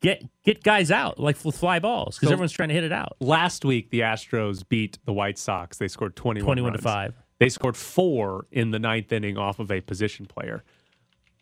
get 0.00 0.22
get 0.44 0.62
guys 0.62 0.90
out 0.90 1.18
like 1.18 1.42
with 1.44 1.56
fly 1.56 1.78
balls 1.78 2.16
because 2.16 2.28
So- 2.28 2.32
everyone's 2.34 2.52
trying 2.52 2.68
to 2.68 2.74
hit 2.74 2.84
it 2.84 2.92
out. 2.92 3.16
Last 3.20 3.64
week, 3.64 3.90
the 3.90 4.00
Astros 4.00 4.66
beat 4.66 4.98
the 5.04 5.12
White 5.12 5.38
Sox. 5.38 5.78
They 5.78 5.88
scored 5.88 6.16
21, 6.16 6.44
21 6.44 6.72
to 6.74 6.78
five. 6.78 7.14
They 7.38 7.48
scored 7.48 7.76
four 7.76 8.46
in 8.50 8.70
the 8.70 8.78
ninth 8.78 9.12
inning 9.12 9.36
off 9.36 9.58
of 9.58 9.70
a 9.70 9.80
position 9.80 10.26
player. 10.26 10.64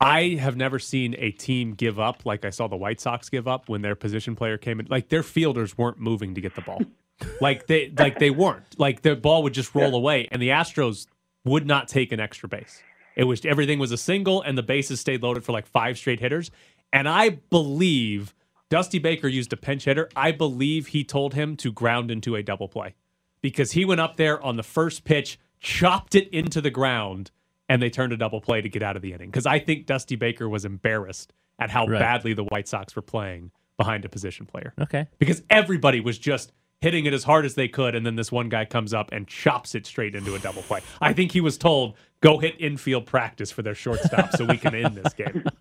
I 0.00 0.36
have 0.40 0.56
never 0.56 0.78
seen 0.78 1.14
a 1.18 1.30
team 1.30 1.72
give 1.74 1.98
up 1.98 2.26
like 2.26 2.44
I 2.44 2.50
saw 2.50 2.66
the 2.66 2.76
White 2.76 3.00
Sox 3.00 3.28
give 3.28 3.46
up 3.46 3.68
when 3.68 3.82
their 3.82 3.94
position 3.94 4.34
player 4.34 4.58
came 4.58 4.80
in. 4.80 4.86
Like 4.90 5.08
their 5.08 5.22
fielders 5.22 5.78
weren't 5.78 5.98
moving 5.98 6.34
to 6.34 6.40
get 6.40 6.54
the 6.54 6.62
ball. 6.62 6.82
like 7.40 7.66
they 7.68 7.92
like 7.96 8.18
they 8.18 8.30
weren't. 8.30 8.78
Like 8.78 9.02
the 9.02 9.14
ball 9.16 9.42
would 9.44 9.54
just 9.54 9.74
roll 9.74 9.94
away, 9.94 10.28
and 10.30 10.42
the 10.42 10.48
Astros 10.48 11.06
would 11.44 11.66
not 11.66 11.88
take 11.88 12.12
an 12.12 12.20
extra 12.20 12.48
base. 12.48 12.82
It 13.16 13.24
was 13.24 13.44
everything 13.44 13.78
was 13.78 13.92
a 13.92 13.96
single, 13.96 14.42
and 14.42 14.58
the 14.58 14.62
bases 14.62 15.00
stayed 15.00 15.22
loaded 15.22 15.44
for 15.44 15.52
like 15.52 15.66
five 15.66 15.96
straight 15.96 16.20
hitters. 16.20 16.50
And 16.92 17.08
I 17.08 17.30
believe 17.50 18.34
Dusty 18.70 18.98
Baker 18.98 19.28
used 19.28 19.52
a 19.52 19.56
pinch 19.56 19.84
hitter. 19.84 20.08
I 20.16 20.32
believe 20.32 20.88
he 20.88 21.04
told 21.04 21.34
him 21.34 21.56
to 21.58 21.72
ground 21.72 22.10
into 22.10 22.34
a 22.34 22.42
double 22.42 22.68
play 22.68 22.94
because 23.40 23.72
he 23.72 23.84
went 23.84 24.00
up 24.00 24.16
there 24.16 24.42
on 24.42 24.56
the 24.56 24.62
first 24.62 25.04
pitch, 25.04 25.38
chopped 25.64 26.14
it 26.14 26.28
into 26.28 26.60
the 26.60 26.70
ground, 26.70 27.30
and 27.68 27.80
they 27.82 27.88
turned 27.90 28.12
a 28.12 28.16
double 28.16 28.40
play 28.40 28.60
to 28.60 28.68
get 28.68 28.82
out 28.82 28.94
of 28.96 29.02
the 29.02 29.12
inning. 29.14 29.30
Because 29.30 29.46
I 29.46 29.58
think 29.58 29.86
Dusty 29.86 30.14
Baker 30.14 30.48
was 30.48 30.64
embarrassed 30.64 31.32
at 31.58 31.70
how 31.70 31.86
Right. 31.86 31.98
badly 31.98 32.34
the 32.34 32.44
White 32.44 32.68
Sox 32.68 32.94
were 32.94 33.02
playing 33.02 33.50
behind 33.78 34.04
a 34.04 34.08
position 34.08 34.44
player. 34.46 34.74
Okay. 34.80 35.06
Because 35.18 35.42
everybody 35.48 36.00
was 36.00 36.18
just 36.18 36.52
hitting 36.82 37.06
it 37.06 37.14
as 37.14 37.24
hard 37.24 37.46
as 37.46 37.54
they 37.54 37.66
could, 37.66 37.94
and 37.94 38.04
then 38.04 38.14
this 38.14 38.30
one 38.30 38.50
guy 38.50 38.66
comes 38.66 38.92
up 38.92 39.10
and 39.10 39.26
chops 39.26 39.74
it 39.74 39.86
straight 39.86 40.14
into 40.14 40.34
a 40.34 40.38
double 40.38 40.60
play. 40.62 40.80
I 41.00 41.14
think 41.14 41.32
he 41.32 41.40
was 41.40 41.56
told, 41.56 41.94
go 42.20 42.36
hit 42.38 42.56
infield 42.60 43.06
practice 43.06 43.50
for 43.50 43.62
their 43.62 43.74
shortstop 43.74 44.32
so 44.32 44.44
we 44.44 44.58
can 44.58 44.74
end 44.74 44.94
this 44.94 45.14
game. 45.14 45.44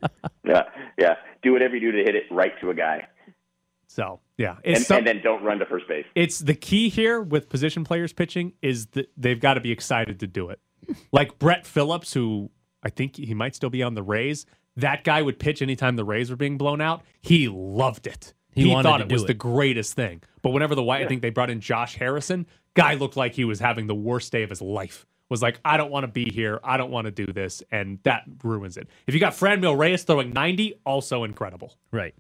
Yeah, 0.46 0.64
yeah. 1.00 1.16
Do 1.42 1.54
whatever 1.54 1.76
you 1.78 1.92
do 1.94 1.98
to 2.00 2.04
hit 2.04 2.16
it 2.16 2.24
right 2.30 2.52
to 2.60 2.70
a 2.70 2.74
guy, 2.76 3.08
So, 3.88 4.20
yeah. 4.38 4.58
and, 4.64 4.80
some- 4.84 4.98
and 5.00 5.08
then 5.08 5.22
don't 5.24 5.44
run 5.44 5.60
to 5.60 5.66
first 5.66 5.88
base. 5.88 6.06
it's 6.16 6.40
the 6.40 6.56
key 6.56 6.90
here 6.90 7.22
with 7.22 7.50
position 7.50 7.84
players 7.84 8.14
pitching 8.14 8.54
is 8.62 8.88
that 8.88 9.12
they've 9.18 9.40
got 9.40 9.56
to 9.56 9.62
be 9.62 9.72
excited 9.72 10.20
to 10.22 10.28
do 10.28 10.50
it. 10.50 10.60
Like 11.14 11.40
Brett 11.40 11.66
Phillips, 11.66 12.14
who 12.14 12.52
I 12.84 12.90
think 12.90 13.16
he 13.16 13.34
might 13.34 13.56
still 13.56 13.70
be 13.70 13.82
on 13.84 13.94
the 13.94 14.04
Rays. 14.04 14.46
That 14.76 15.04
guy 15.06 15.22
would 15.22 15.40
pitch 15.40 15.62
anytime 15.62 15.96
the 15.96 16.04
Rays 16.04 16.30
were 16.30 16.36
being 16.36 16.58
blown 16.58 16.82
out. 16.82 17.04
He 17.22 17.48
loved 17.48 18.06
it. 18.08 18.34
He 18.54 18.68
wanted 18.68 18.84
thought 18.90 18.98
to 18.98 19.04
it 19.04 19.08
do 19.10 19.16
was 19.16 19.24
it. 19.24 19.28
the 19.28 19.34
greatest 19.34 19.94
thing. 19.94 20.22
But 20.42 20.50
whenever 20.50 20.76
the 20.76 20.84
White, 20.84 21.04
I 21.04 21.08
think 21.08 21.22
they 21.22 21.30
brought 21.30 21.50
in 21.50 21.62
Josh 21.62 21.96
Harrison. 21.96 22.46
Guy 22.74 22.96
looked 22.96 23.16
like 23.16 23.34
he 23.34 23.46
was 23.46 23.60
having 23.62 23.88
the 23.88 23.96
worst 23.96 24.32
day 24.32 24.44
of 24.44 24.50
his 24.50 24.62
life. 24.62 25.06
Was 25.30 25.42
like, 25.42 25.60
I 25.64 25.78
don't 25.78 25.90
want 25.90 26.04
to 26.04 26.08
be 26.12 26.26
here. 26.30 26.60
I 26.64 26.76
don't 26.78 26.92
want 26.92 27.06
to 27.06 27.12
do 27.12 27.32
this, 27.32 27.64
and 27.72 27.98
that 28.04 28.24
ruins 28.44 28.76
it. 28.78 28.88
If 29.08 29.14
you 29.14 29.20
got 29.22 29.34
Franmil 29.34 29.78
Reyes 29.78 30.04
throwing 30.04 30.32
ninety, 30.34 30.80
also 30.86 31.24
incredible. 31.24 31.78
Right. 31.92 32.14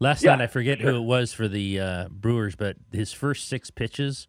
Last 0.00 0.22
Yeah, 0.22 0.36
night, 0.36 0.44
I 0.44 0.46
forget 0.46 0.80
who 0.80 0.96
it 0.96 1.00
was 1.02 1.32
for 1.32 1.48
the 1.48 1.80
uh, 1.80 2.08
Brewers, 2.08 2.54
but 2.54 2.76
his 2.92 3.12
first 3.12 3.48
six 3.48 3.70
pitches 3.70 4.26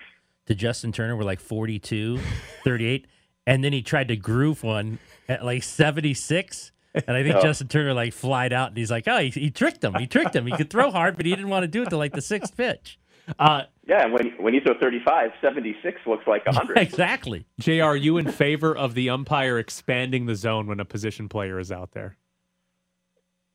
to 0.47 0.55
Justin 0.55 0.91
Turner 0.91 1.15
were 1.15 1.23
like 1.23 1.39
42, 1.39 2.19
38. 2.63 3.05
And 3.45 3.63
then 3.63 3.73
he 3.73 3.81
tried 3.81 4.07
to 4.09 4.15
groove 4.15 4.63
one 4.63 4.99
at 5.27 5.45
like 5.45 5.63
76. 5.63 6.71
And 6.95 7.15
I 7.15 7.21
think 7.23 7.35
Oh. 7.35 7.41
Justin 7.41 7.67
Turner 7.67 7.93
like 7.93 8.13
flied 8.13 8.51
out 8.51 8.69
and 8.69 8.77
he's 8.77 8.89
like, 8.91 9.07
oh, 9.07 9.19
he, 9.19 9.29
he 9.29 9.51
tricked 9.51 9.83
him. 9.83 9.93
He 9.95 10.07
tricked 10.07 10.35
him. 10.35 10.47
He 10.47 10.53
could 10.57 10.69
throw 10.71 10.89
hard, 10.89 11.15
but 11.17 11.25
he 11.25 11.31
didn't 11.35 11.49
want 11.49 11.63
to 11.63 11.67
do 11.67 11.83
it 11.83 11.89
to 11.91 11.97
like 11.97 12.13
the 12.13 12.21
sixth 12.21 12.57
pitch. 12.57 12.99
Uh, 13.37 13.63
Yeah, 13.87 14.03
and 14.05 14.11
when 14.13 14.29
when 14.39 14.55
you 14.55 14.61
throw 14.61 14.73
35, 14.79 15.31
76 15.39 16.01
looks 16.07 16.25
like 16.25 16.47
100. 16.47 16.77
exactly. 16.79 17.45
Jr. 17.59 17.83
Are 17.83 17.95
you 17.95 18.17
in 18.17 18.31
favor 18.31 18.75
of 18.75 18.95
the 18.95 19.11
umpire 19.11 19.59
expanding 19.59 20.25
the 20.25 20.33
zone 20.35 20.65
when 20.65 20.79
a 20.79 20.85
position 20.85 21.29
player 21.29 21.59
is 21.59 21.71
out 21.71 21.91
there? 21.91 22.17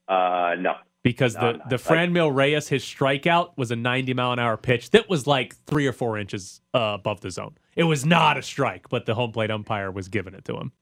Uh, 0.07 0.55
no. 0.61 0.75
Because 1.05 1.37
No, 1.37 1.41
the 1.53 1.59
no. 1.59 1.65
the 1.69 1.77
Franmil 1.77 2.35
Reyes 2.35 2.67
his 2.69 2.83
strikeout 2.83 3.53
was 3.57 3.71
a 3.71 3.77
90 3.77 4.15
mile 4.15 4.33
an 4.33 4.41
hour 4.41 4.57
pitch 4.57 4.91
that 4.91 5.09
was 5.09 5.27
like 5.29 5.55
three 5.67 5.87
or 5.87 5.93
four 5.93 6.19
inches 6.19 6.61
uh, 6.75 6.97
above 6.99 7.21
the 7.21 7.31
zone. 7.31 7.57
It 7.77 7.85
was 7.85 8.05
not 8.05 8.37
a 8.39 8.43
strike, 8.43 8.89
but 8.89 9.05
the 9.07 9.15
home 9.15 9.31
plate 9.31 9.51
umpire 9.53 9.93
was 9.93 10.09
giving 10.09 10.35
it 10.35 10.45
to 10.47 10.57
him. 10.57 10.73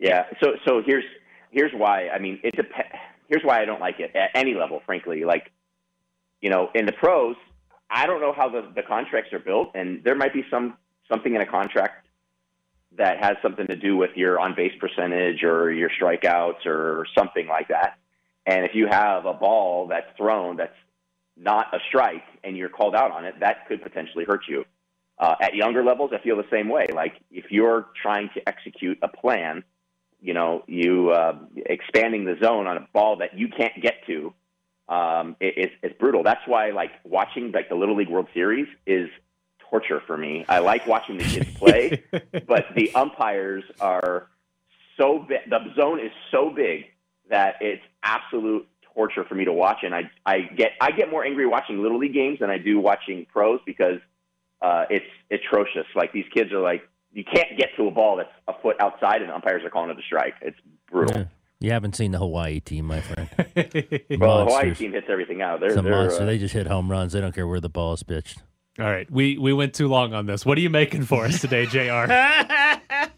Yeah. 0.00 0.24
So 0.42 0.54
so 0.66 0.82
here's 0.84 1.04
here's 1.50 1.72
why. 1.72 2.08
I 2.08 2.18
mean, 2.18 2.40
it 2.42 2.56
dep- 2.56 2.72
Here's 3.28 3.42
why 3.42 3.60
I 3.60 3.64
don't 3.64 3.80
like 3.80 3.98
it 4.00 4.14
at 4.14 4.30
any 4.34 4.54
level, 4.54 4.80
frankly. 4.86 5.24
Like, 5.24 5.50
you 6.40 6.48
know, 6.48 6.70
in 6.74 6.86
the 6.86 6.92
pros, 6.92 7.34
I 7.90 8.06
don't 8.06 8.20
know 8.20 8.32
how 8.32 8.48
the, 8.48 8.70
the 8.74 8.82
contracts 8.82 9.32
are 9.32 9.40
built, 9.40 9.72
and 9.74 10.02
there 10.04 10.14
might 10.14 10.32
be 10.32 10.44
some 10.50 10.76
something 11.10 11.34
in 11.34 11.40
a 11.40 11.46
contract 11.46 12.06
that 12.96 13.18
has 13.22 13.36
something 13.42 13.66
to 13.66 13.76
do 13.76 13.96
with 13.96 14.10
your 14.14 14.38
on 14.40 14.54
base 14.54 14.72
percentage 14.80 15.42
or 15.42 15.70
your 15.72 15.90
strikeouts 16.00 16.64
or 16.66 17.04
something 17.18 17.46
like 17.46 17.68
that. 17.68 17.98
And 18.46 18.64
if 18.64 18.74
you 18.74 18.86
have 18.86 19.26
a 19.26 19.34
ball 19.34 19.88
that's 19.88 20.06
thrown 20.16 20.56
that's 20.56 20.76
not 21.36 21.74
a 21.74 21.78
strike 21.88 22.24
and 22.44 22.56
you're 22.56 22.68
called 22.68 22.94
out 22.94 23.10
on 23.10 23.24
it, 23.24 23.40
that 23.40 23.66
could 23.68 23.82
potentially 23.82 24.24
hurt 24.24 24.42
you. 24.48 24.64
Uh, 25.18 25.34
at 25.40 25.54
younger 25.54 25.82
levels, 25.82 26.10
I 26.14 26.22
feel 26.22 26.36
the 26.36 26.46
same 26.50 26.68
way. 26.68 26.86
Like 26.92 27.14
if 27.30 27.50
you're 27.50 27.86
trying 28.00 28.30
to 28.34 28.48
execute 28.48 28.98
a 29.02 29.08
plan, 29.08 29.64
you 30.20 30.34
know, 30.34 30.62
you 30.66 31.10
uh, 31.10 31.38
expanding 31.56 32.24
the 32.24 32.36
zone 32.42 32.66
on 32.66 32.76
a 32.76 32.88
ball 32.92 33.16
that 33.16 33.36
you 33.36 33.48
can't 33.48 33.80
get 33.82 34.06
to, 34.06 34.32
um, 34.88 35.36
it, 35.40 35.54
it's, 35.56 35.74
it's 35.82 35.98
brutal. 35.98 36.22
That's 36.22 36.46
why 36.46 36.70
like 36.70 36.92
watching 37.04 37.50
like 37.52 37.68
the 37.68 37.74
Little 37.74 37.96
League 37.96 38.08
World 38.08 38.28
Series 38.32 38.68
is 38.86 39.08
torture 39.70 40.00
for 40.06 40.16
me. 40.16 40.44
I 40.48 40.60
like 40.60 40.86
watching 40.86 41.18
the 41.18 41.24
kids 41.24 41.50
play, 41.54 42.04
but 42.46 42.66
the 42.74 42.94
umpires 42.94 43.64
are 43.80 44.28
so 44.96 45.18
big. 45.18 45.50
The 45.50 45.74
zone 45.74 45.98
is 45.98 46.12
so 46.30 46.50
big 46.50 46.84
that 47.30 47.56
it's 47.60 47.82
absolute 48.02 48.66
torture 48.94 49.24
for 49.24 49.34
me 49.34 49.44
to 49.44 49.52
watch, 49.52 49.78
and 49.82 49.94
I 49.94 50.10
I 50.24 50.40
get 50.40 50.72
I 50.80 50.90
get 50.90 51.10
more 51.10 51.24
angry 51.24 51.46
watching 51.46 51.82
little 51.82 51.98
league 51.98 52.14
games 52.14 52.38
than 52.40 52.50
I 52.50 52.58
do 52.58 52.80
watching 52.80 53.26
pros 53.32 53.60
because 53.66 53.98
uh, 54.62 54.84
it's 54.90 55.06
atrocious. 55.30 55.86
Like 55.94 56.12
these 56.12 56.24
kids 56.32 56.52
are 56.52 56.60
like 56.60 56.82
you 57.12 57.24
can't 57.24 57.56
get 57.58 57.70
to 57.76 57.86
a 57.88 57.90
ball 57.90 58.16
that's 58.16 58.30
a 58.48 58.54
foot 58.62 58.76
outside, 58.80 59.22
and 59.22 59.30
umpires 59.30 59.64
are 59.64 59.70
calling 59.70 59.90
it 59.90 59.98
a 59.98 60.02
strike. 60.02 60.34
It's 60.42 60.58
brutal. 60.90 61.16
Yeah. 61.16 61.24
You 61.58 61.70
haven't 61.70 61.96
seen 61.96 62.10
the 62.12 62.18
Hawaii 62.18 62.60
team, 62.60 62.84
my 62.84 63.00
friend. 63.00 63.30
Well, 64.20 64.38
the 64.40 64.44
Hawaii 64.44 64.74
team 64.74 64.92
hits 64.92 65.06
everything 65.08 65.40
out. 65.40 65.58
They're, 65.60 65.70
It's 65.70 65.78
a 65.78 65.82
they're 65.82 65.90
monster. 65.92 66.22
uh, 66.22 66.26
they 66.26 66.36
just 66.36 66.52
hit 66.52 66.66
home 66.66 66.90
runs. 66.90 67.14
They 67.14 67.20
don't 67.22 67.34
care 67.34 67.46
where 67.46 67.60
the 67.60 67.70
ball 67.70 67.94
is 67.94 68.02
pitched. 68.02 68.42
All 68.78 68.84
right, 68.84 69.10
we 69.10 69.38
we 69.38 69.54
went 69.54 69.72
too 69.72 69.88
long 69.88 70.12
on 70.12 70.26
this. 70.26 70.44
What 70.44 70.58
are 70.58 70.60
you 70.60 70.68
making 70.68 71.04
for 71.04 71.24
us 71.24 71.40
today, 71.40 71.64
J.R.? 71.64 72.06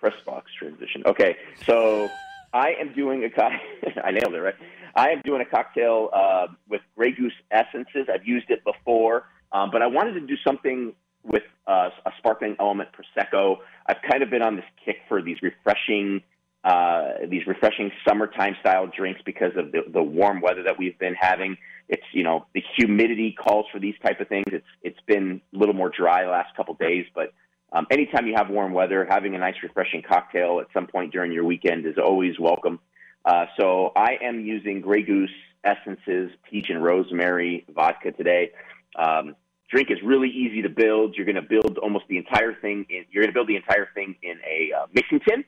press 0.00 0.14
box 0.26 0.50
transition. 0.58 1.02
Okay, 1.06 1.36
so 1.66 2.08
I 2.52 2.72
am 2.80 2.92
doing 2.94 3.24
a 3.24 3.30
co- 3.30 3.48
I 4.04 4.10
nailed 4.10 4.34
it 4.34 4.40
right. 4.40 4.54
I 4.94 5.10
am 5.10 5.22
doing 5.24 5.40
a 5.40 5.44
cocktail 5.44 6.10
uh, 6.12 6.48
with 6.68 6.80
Grey 6.96 7.12
Goose 7.12 7.32
essences. 7.50 8.08
I've 8.12 8.26
used 8.26 8.50
it 8.50 8.64
before, 8.64 9.24
um, 9.52 9.70
but 9.70 9.82
I 9.82 9.86
wanted 9.86 10.14
to 10.14 10.20
do 10.20 10.34
something 10.44 10.94
with 11.22 11.44
uh, 11.66 11.90
a 12.06 12.10
sparkling 12.18 12.56
element 12.58 12.88
prosecco. 12.92 13.58
I've 13.86 14.02
kind 14.08 14.22
of 14.22 14.30
been 14.30 14.42
on 14.42 14.56
this 14.56 14.64
kick 14.84 14.96
for 15.08 15.22
these 15.22 15.36
refreshing. 15.42 16.22
Uh, 16.62 17.26
these 17.30 17.46
refreshing 17.46 17.90
summertime 18.06 18.54
style 18.60 18.86
drinks 18.86 19.18
because 19.24 19.52
of 19.56 19.72
the, 19.72 19.80
the 19.94 20.02
warm 20.02 20.42
weather 20.42 20.62
that 20.62 20.78
we've 20.78 20.98
been 20.98 21.14
having. 21.18 21.56
It's 21.88 22.02
you 22.12 22.22
know 22.22 22.44
the 22.54 22.62
humidity 22.76 23.32
calls 23.32 23.64
for 23.72 23.78
these 23.78 23.94
type 24.04 24.20
of 24.20 24.28
things. 24.28 24.44
It's 24.48 24.66
it's 24.82 25.00
been 25.06 25.40
a 25.54 25.58
little 25.58 25.74
more 25.74 25.88
dry 25.88 26.24
the 26.24 26.30
last 26.30 26.54
couple 26.54 26.74
days, 26.74 27.06
but 27.14 27.32
um, 27.72 27.86
anytime 27.90 28.26
you 28.26 28.34
have 28.36 28.50
warm 28.50 28.72
weather, 28.72 29.06
having 29.08 29.34
a 29.34 29.38
nice 29.38 29.54
refreshing 29.62 30.02
cocktail 30.02 30.60
at 30.60 30.66
some 30.74 30.86
point 30.86 31.12
during 31.12 31.32
your 31.32 31.44
weekend 31.44 31.86
is 31.86 31.96
always 31.98 32.38
welcome. 32.38 32.80
Uh, 33.24 33.46
so 33.58 33.92
I 33.94 34.16
am 34.22 34.40
using 34.40 34.80
Grey 34.80 35.02
Goose 35.02 35.30
essences, 35.62 36.30
peach 36.48 36.66
and 36.70 36.82
rosemary 36.82 37.64
vodka 37.74 38.12
today. 38.12 38.52
Um, 38.96 39.36
drink 39.70 39.90
is 39.90 39.98
really 40.04 40.30
easy 40.30 40.62
to 40.62 40.68
build. 40.68 41.14
You're 41.16 41.26
going 41.26 41.36
to 41.36 41.42
build 41.42 41.78
almost 41.78 42.06
the 42.08 42.16
entire 42.16 42.54
thing. 42.54 42.86
In, 42.88 43.04
you're 43.10 43.22
going 43.22 43.30
to 43.30 43.34
build 43.34 43.48
the 43.48 43.56
entire 43.56 43.88
thing 43.94 44.16
in 44.22 44.38
a 44.46 44.72
uh, 44.76 44.86
mixing 44.92 45.20
tin. 45.20 45.44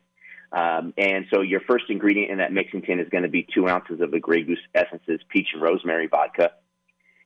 Um, 0.52 0.92
and 0.98 1.24
so 1.32 1.40
your 1.40 1.61
first 1.61 1.85
ingredient 1.88 2.30
in 2.30 2.38
that 2.38 2.52
mixing 2.52 2.82
tin 2.82 3.00
is 3.00 3.08
going 3.08 3.22
to 3.22 3.30
be 3.30 3.46
two 3.54 3.68
ounces 3.68 4.00
of 4.00 4.11
the 4.11 4.20
Grey 4.20 4.42
Goose 4.42 4.61
essences, 4.74 5.20
peach 5.30 5.48
and 5.54 5.62
rosemary 5.62 6.08
vodka. 6.08 6.52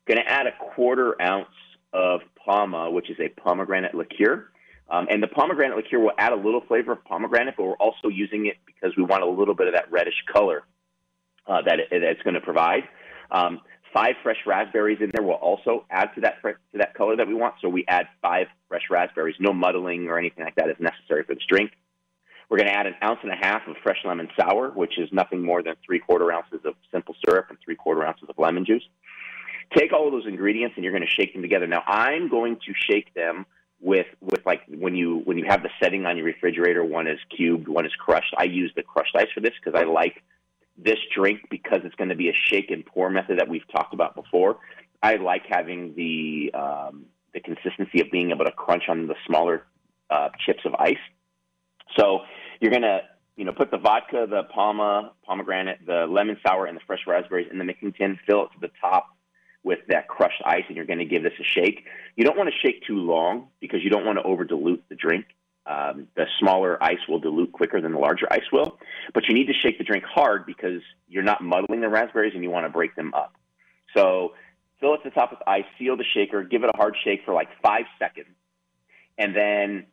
Going 0.06 0.18
to 0.18 0.28
add 0.28 0.46
a 0.46 0.52
quarter 0.74 1.20
ounce 1.20 1.48
of 1.92 2.20
Pama, 2.36 2.90
which 2.90 3.10
is 3.10 3.16
a 3.18 3.28
pomegranate 3.28 3.94
liqueur. 3.94 4.48
Um, 4.88 5.08
and 5.10 5.22
the 5.22 5.26
pomegranate 5.26 5.76
liqueur 5.76 5.98
will 5.98 6.12
add 6.16 6.32
a 6.32 6.36
little 6.36 6.60
flavor 6.60 6.92
of 6.92 7.04
pomegranate, 7.04 7.54
but 7.56 7.64
we're 7.64 7.74
also 7.74 8.08
using 8.08 8.46
it 8.46 8.56
because 8.66 8.96
we 8.96 9.02
want 9.02 9.22
a 9.22 9.26
little 9.26 9.54
bit 9.54 9.66
of 9.66 9.74
that 9.74 9.90
reddish 9.90 10.22
color 10.32 10.62
uh, 11.46 11.62
that, 11.62 11.80
it, 11.80 11.88
it's 11.90 12.22
going 12.22 12.34
to 12.34 12.40
provide. 12.40 12.84
Um, 13.30 13.60
five 13.92 14.14
fresh 14.22 14.38
raspberries 14.46 14.98
in 15.00 15.10
there 15.12 15.24
will 15.24 15.34
also 15.34 15.86
add 15.90 16.10
to 16.14 16.20
that 16.20 16.42
to 16.42 16.78
that 16.78 16.94
color 16.94 17.16
that 17.16 17.26
we 17.26 17.34
want. 17.34 17.54
So 17.60 17.68
we 17.68 17.84
add 17.88 18.06
five 18.22 18.46
fresh 18.68 18.84
raspberries. 18.90 19.36
No 19.40 19.52
muddling 19.52 20.06
or 20.08 20.18
anything 20.18 20.44
like 20.44 20.54
that 20.56 20.68
is 20.68 20.76
necessary 20.78 21.24
for 21.24 21.34
this 21.34 21.44
drink. 21.48 21.72
We're 22.48 22.58
going 22.58 22.68
to 22.68 22.76
add 22.76 22.86
an 22.86 22.94
ounce 23.02 23.18
and 23.22 23.32
a 23.32 23.36
half 23.36 23.66
of 23.66 23.74
fresh 23.82 23.98
lemon 24.04 24.28
sour, 24.38 24.70
which 24.70 24.98
is 24.98 25.08
nothing 25.12 25.42
more 25.42 25.62
than 25.62 25.74
three 25.84 25.98
quarter 25.98 26.30
ounces 26.30 26.60
of 26.64 26.74
simple 26.92 27.16
syrup 27.24 27.46
and 27.48 27.58
three 27.64 27.74
quarter 27.74 28.04
ounces 28.04 28.28
of 28.28 28.38
lemon 28.38 28.64
juice. 28.64 28.84
Take 29.76 29.92
all 29.92 30.06
of 30.06 30.12
those 30.12 30.26
ingredients 30.26 30.74
and 30.76 30.84
you're 30.84 30.92
going 30.92 31.06
to 31.06 31.10
shake 31.10 31.32
them 31.32 31.42
together. 31.42 31.66
Now 31.66 31.82
I'm 31.86 32.28
going 32.28 32.56
to 32.66 32.72
shake 32.74 33.14
them 33.14 33.46
with 33.80 34.06
with 34.20 34.44
like 34.46 34.62
when 34.68 34.94
you 34.94 35.22
when 35.24 35.38
you 35.38 35.44
have 35.48 35.62
the 35.62 35.70
setting 35.80 36.06
on 36.06 36.16
your 36.16 36.26
refrigerator, 36.26 36.84
one 36.84 37.06
is 37.06 37.18
cubed, 37.36 37.68
one 37.68 37.86
is 37.86 37.92
crushed. 37.98 38.34
I 38.38 38.44
use 38.44 38.72
the 38.74 38.82
crushed 38.82 39.14
ice 39.16 39.28
for 39.34 39.40
this 39.40 39.52
because 39.62 39.78
I 39.78 39.84
like 39.84 40.22
this 40.78 40.98
drink 41.14 41.40
because 41.50 41.80
it's 41.84 41.94
going 41.94 42.10
to 42.10 42.16
be 42.16 42.28
a 42.28 42.34
shake 42.34 42.70
and 42.70 42.84
pour 42.84 43.10
method 43.10 43.38
that 43.38 43.48
we've 43.48 43.66
talked 43.70 43.94
about 43.94 44.14
before. 44.14 44.58
I 45.02 45.16
like 45.16 45.42
having 45.48 45.94
the 45.94 46.52
um, 46.54 47.06
the 47.34 47.40
consistency 47.40 48.00
of 48.00 48.10
being 48.10 48.30
able 48.30 48.44
to 48.44 48.52
crunch 48.52 48.84
on 48.88 49.06
the 49.06 49.14
smaller 49.26 49.66
uh, 50.10 50.28
chips 50.44 50.60
of 50.64 50.74
ice. 50.74 50.96
So 51.98 52.20
you're 52.60 52.72
gonna, 52.72 53.00
you 53.36 53.44
know, 53.44 53.52
put 53.52 53.70
the 53.70 53.78
vodka, 53.78 54.26
the 54.28 54.44
Pama, 54.54 55.12
pomegranate, 55.24 55.86
the 55.86 56.06
lemon 56.08 56.38
sour, 56.46 56.66
and 56.66 56.76
the 56.76 56.82
fresh 56.86 57.00
raspberries 57.06 57.48
in 57.50 57.58
the 57.58 57.64
mixing 57.64 57.92
tin. 57.92 58.18
Fill 58.26 58.44
it 58.44 58.48
to 58.54 58.60
the 58.60 58.70
top 58.80 59.15
with 59.66 59.80
that 59.88 60.06
crushed 60.06 60.40
ice, 60.44 60.62
and 60.68 60.76
you're 60.76 60.86
going 60.86 61.00
to 61.00 61.04
give 61.04 61.24
this 61.24 61.32
a 61.40 61.42
shake. 61.42 61.84
You 62.14 62.24
don't 62.24 62.38
want 62.38 62.48
to 62.48 62.54
shake 62.64 62.86
too 62.86 62.98
long 62.98 63.48
because 63.58 63.82
you 63.82 63.90
don't 63.90 64.06
want 64.06 64.16
to 64.16 64.22
over 64.22 64.44
dilute 64.44 64.84
the 64.88 64.94
drink. 64.94 65.26
Um, 65.66 66.06
the 66.14 66.26
smaller 66.38 66.80
ice 66.80 67.00
will 67.08 67.18
dilute 67.18 67.50
quicker 67.50 67.80
than 67.80 67.90
the 67.90 67.98
larger 67.98 68.28
ice 68.30 68.48
will, 68.52 68.78
but 69.12 69.24
you 69.26 69.34
need 69.34 69.48
to 69.48 69.52
shake 69.52 69.78
the 69.78 69.84
drink 69.84 70.04
hard 70.04 70.46
because 70.46 70.80
you're 71.08 71.24
not 71.24 71.42
muddling 71.42 71.80
the 71.80 71.88
raspberries 71.88 72.32
and 72.34 72.44
you 72.44 72.50
want 72.50 72.64
to 72.64 72.70
break 72.70 72.94
them 72.94 73.12
up. 73.12 73.34
So 73.96 74.34
fill 74.78 74.94
it 74.94 74.98
to 74.98 75.10
the 75.10 75.10
top 75.10 75.32
with 75.32 75.40
ice, 75.48 75.64
seal 75.80 75.96
the 75.96 76.04
shaker, 76.14 76.44
give 76.44 76.62
it 76.62 76.70
a 76.72 76.76
hard 76.76 76.94
shake 77.02 77.24
for 77.24 77.34
like 77.34 77.48
five 77.60 77.86
seconds, 77.98 78.28
and 79.18 79.34
then 79.34 79.86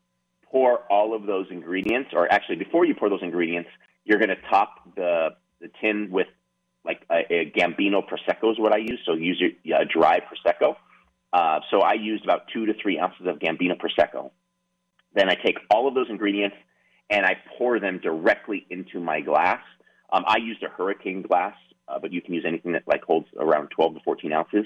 pour 0.52 0.82
all 0.92 1.16
of 1.16 1.26
those 1.26 1.48
ingredients, 1.50 2.12
or 2.14 2.32
actually 2.32 2.58
before 2.58 2.86
you 2.86 2.94
pour 2.94 3.10
those 3.10 3.24
ingredients, 3.24 3.72
you're 4.06 4.20
going 4.20 4.30
to 4.30 4.42
top 4.52 4.76
the, 4.96 5.30
the 5.60 5.72
tin 5.82 6.12
with 6.12 6.28
like 6.86 7.06
a, 7.10 7.34
a 7.34 7.52
Gambino 7.52 8.02
Prosecco 8.06 8.52
is 8.52 8.60
what 8.60 8.74
I 8.74 8.78
use. 8.78 9.00
So 9.06 9.14
use 9.14 9.42
your 9.42 9.78
uh, 9.78 9.84
dry 9.92 10.20
Prosecco. 10.20 10.76
Uh, 11.32 11.60
so 11.72 11.80
I 11.80 11.94
used 11.94 12.24
about 12.24 12.44
two 12.54 12.66
to 12.66 12.74
three 12.82 13.00
ounces 13.00 13.26
of 13.28 13.40
Gambino 13.40 13.76
Prosecco. 13.80 14.32
Then 15.16 15.30
I 15.30 15.36
take 15.36 15.58
all 15.70 15.88
of 15.88 15.96
those 15.96 16.08
ingredients 16.10 16.56
and 17.10 17.26
I 17.26 17.38
pour 17.58 17.80
them 17.80 18.00
directly 18.00 18.66
into 18.70 19.00
my 19.00 19.22
glass. 19.22 19.62
Um, 20.12 20.24
I 20.28 20.38
used 20.38 20.64
a 20.64 20.70
hurricane 20.70 21.22
glass, 21.22 21.56
uh, 21.88 22.00
but 22.00 22.12
you 22.12 22.22
can 22.22 22.34
use 22.34 22.46
anything 22.48 22.74
that 22.74 22.84
like 22.88 23.04
holds 23.04 23.28
around 23.38 23.70
12 23.70 23.96
to 23.96 24.00
14 24.04 24.32
ounces. 24.34 24.66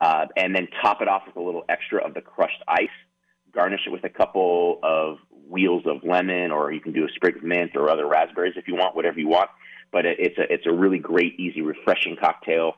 Uh, 0.00 0.26
and 0.36 0.54
then 0.54 0.68
top 0.82 1.02
it 1.02 1.08
off 1.08 1.22
with 1.26 1.36
a 1.36 1.40
little 1.40 1.64
extra 1.68 2.04
of 2.06 2.14
the 2.14 2.20
crushed 2.20 2.62
ice. 2.68 2.88
Garnish 3.52 3.80
it 3.86 3.90
with 3.90 4.04
a 4.04 4.08
couple 4.08 4.78
of 4.82 5.18
wheels 5.48 5.82
of 5.86 6.04
lemon, 6.04 6.50
or 6.50 6.70
you 6.72 6.80
can 6.80 6.92
do 6.92 7.04
a 7.04 7.08
sprig 7.14 7.36
of 7.36 7.42
mint 7.42 7.72
or 7.74 7.90
other 7.90 8.06
raspberries 8.06 8.54
if 8.56 8.68
you 8.68 8.74
want, 8.74 8.94
whatever 8.94 9.18
you 9.18 9.28
want. 9.28 9.50
But 9.90 10.06
it, 10.06 10.18
it's 10.18 10.38
a 10.38 10.52
it's 10.52 10.66
a 10.66 10.72
really 10.72 10.98
great, 10.98 11.38
easy, 11.38 11.62
refreshing 11.62 12.16
cocktail, 12.16 12.74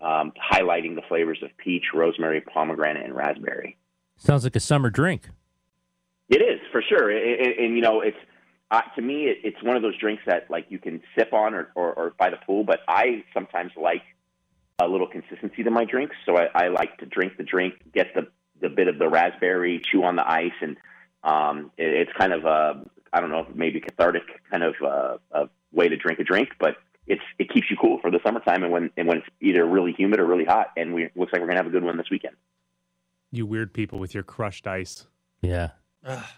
um, 0.00 0.32
highlighting 0.52 0.94
the 0.94 1.02
flavors 1.08 1.38
of 1.42 1.50
peach, 1.56 1.86
rosemary, 1.94 2.40
pomegranate, 2.40 3.04
and 3.04 3.14
raspberry. 3.14 3.76
Sounds 4.16 4.44
like 4.44 4.56
a 4.56 4.60
summer 4.60 4.90
drink. 4.90 5.28
It 6.28 6.40
is 6.40 6.60
for 6.70 6.82
sure, 6.82 7.10
it, 7.10 7.40
it, 7.40 7.58
and 7.58 7.76
you 7.76 7.82
know, 7.82 8.00
it's 8.00 8.16
uh, 8.70 8.80
to 8.96 9.02
me, 9.02 9.24
it, 9.24 9.38
it's 9.44 9.62
one 9.62 9.76
of 9.76 9.82
those 9.82 9.96
drinks 9.98 10.22
that 10.26 10.50
like 10.50 10.66
you 10.70 10.78
can 10.78 11.02
sip 11.16 11.32
on 11.32 11.54
or, 11.54 11.70
or, 11.74 11.92
or 11.92 12.14
by 12.18 12.30
the 12.30 12.38
pool. 12.46 12.64
But 12.64 12.80
I 12.88 13.24
sometimes 13.34 13.72
like 13.76 14.02
a 14.78 14.88
little 14.88 15.06
consistency 15.06 15.62
to 15.62 15.70
my 15.70 15.84
drinks, 15.84 16.16
so 16.24 16.36
I, 16.38 16.46
I 16.54 16.68
like 16.68 16.96
to 16.98 17.06
drink 17.06 17.36
the 17.36 17.44
drink, 17.44 17.74
get 17.92 18.14
the 18.14 18.28
the 18.60 18.68
bit 18.68 18.88
of 18.88 18.98
the 18.98 19.08
raspberry, 19.08 19.82
chew 19.84 20.04
on 20.04 20.16
the 20.16 20.26
ice, 20.26 20.52
and 20.60 20.76
um, 21.22 21.70
it, 21.76 21.92
it's 21.92 22.12
kind 22.16 22.32
of 22.32 22.44
a 22.44 22.82
I 23.12 23.20
don't 23.20 23.30
know, 23.30 23.46
maybe 23.54 23.80
cathartic 23.80 24.22
kind 24.50 24.62
of 24.62 24.74
uh, 24.82 25.46
way 25.72 25.88
to 25.88 25.96
drink 25.96 26.18
a 26.18 26.24
drink, 26.24 26.50
but 26.58 26.76
it's 27.06 27.22
it 27.38 27.50
keeps 27.52 27.70
you 27.70 27.76
cool 27.76 27.98
for 28.00 28.10
the 28.10 28.20
summertime 28.24 28.62
and 28.62 28.72
when 28.72 28.90
and 28.96 29.08
when 29.08 29.18
it's 29.18 29.26
either 29.40 29.64
really 29.66 29.92
humid 29.92 30.20
or 30.20 30.26
really 30.26 30.44
hot. 30.44 30.68
And 30.76 30.94
we 30.94 31.10
looks 31.14 31.32
like 31.32 31.40
we're 31.40 31.48
gonna 31.48 31.58
have 31.58 31.66
a 31.66 31.70
good 31.70 31.84
one 31.84 31.96
this 31.96 32.10
weekend. 32.10 32.36
You 33.30 33.46
weird 33.46 33.72
people 33.72 33.98
with 33.98 34.14
your 34.14 34.22
crushed 34.22 34.66
ice. 34.66 35.06
Yeah. 35.40 35.70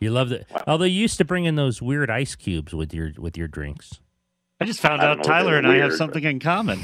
You 0.01 0.11
love 0.11 0.31
it. 0.31 0.47
Although 0.67 0.85
you 0.85 1.01
used 1.01 1.19
to 1.19 1.25
bring 1.25 1.45
in 1.47 1.57
those 1.57 1.81
weird 1.81 2.11
ice 2.11 2.35
cubes 2.35 2.75
with 2.75 2.93
your 2.93 3.13
with 3.19 3.37
your 3.37 3.49
drinks. 3.49 4.01
I 4.61 4.67
just 4.67 4.81
found 4.81 5.01
I 5.01 5.07
out 5.07 5.09
don't 5.09 5.17
know 5.17 5.23
if 5.23 5.27
Tyler 5.27 5.51
they're 5.51 5.59
and 5.59 5.67
I 5.67 5.77
have 5.77 5.89
weird, 5.89 5.99
something 5.99 6.25
in 6.25 6.39
common. 6.39 6.81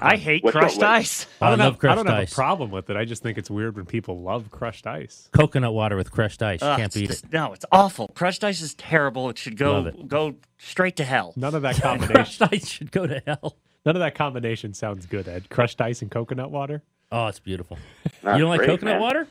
I 0.00 0.16
hate 0.16 0.42
What's 0.44 0.56
crushed 0.56 0.82
up, 0.82 0.90
ice. 0.90 1.26
I, 1.40 1.50
don't 1.50 1.60
I 1.60 1.64
love 1.64 1.74
have, 1.82 1.90
I 1.90 1.94
don't 1.94 2.06
have 2.06 2.14
ice. 2.16 2.32
a 2.32 2.34
problem 2.34 2.70
with 2.70 2.90
it. 2.90 2.96
I 2.96 3.04
just 3.04 3.22
think 3.22 3.38
it's 3.38 3.50
weird 3.50 3.76
when 3.76 3.86
people 3.86 4.20
love 4.22 4.50
crushed 4.50 4.86
ice. 4.86 5.28
Coconut 5.32 5.72
water 5.74 5.96
with 5.96 6.10
crushed 6.10 6.42
ice. 6.42 6.60
You 6.60 6.68
Ugh, 6.68 6.78
can't 6.78 6.94
beat 6.94 7.06
just- 7.08 7.24
it. 7.24 7.32
No, 7.32 7.52
it's 7.52 7.64
awful. 7.72 8.08
Crushed 8.08 8.44
ice 8.44 8.60
is 8.60 8.74
terrible. 8.74 9.28
It 9.30 9.38
should 9.38 9.56
go 9.56 9.86
it. 9.86 10.08
go 10.08 10.36
straight 10.58 10.96
to 10.96 11.04
hell. 11.04 11.32
None 11.36 11.54
of 11.54 11.62
that 11.62 11.76
combination. 11.82 12.14
crushed 12.14 12.42
ice 12.42 12.68
should 12.68 12.90
go 12.92 13.06
to 13.06 13.22
hell. 13.26 13.56
None 13.86 13.96
of 13.96 14.00
that 14.00 14.14
combination 14.14 14.74
sounds 14.74 15.06
good, 15.06 15.28
Ed. 15.28 15.48
Crushed 15.50 15.80
ice 15.80 16.02
and 16.02 16.10
coconut 16.10 16.50
water. 16.50 16.82
Oh, 17.12 17.26
it's 17.28 17.40
beautiful. 17.40 17.78
You 18.22 18.38
don't 18.38 18.48
like 18.50 18.58
great, 18.58 18.68
coconut 18.70 18.94
man. 18.94 19.00
water? 19.00 19.28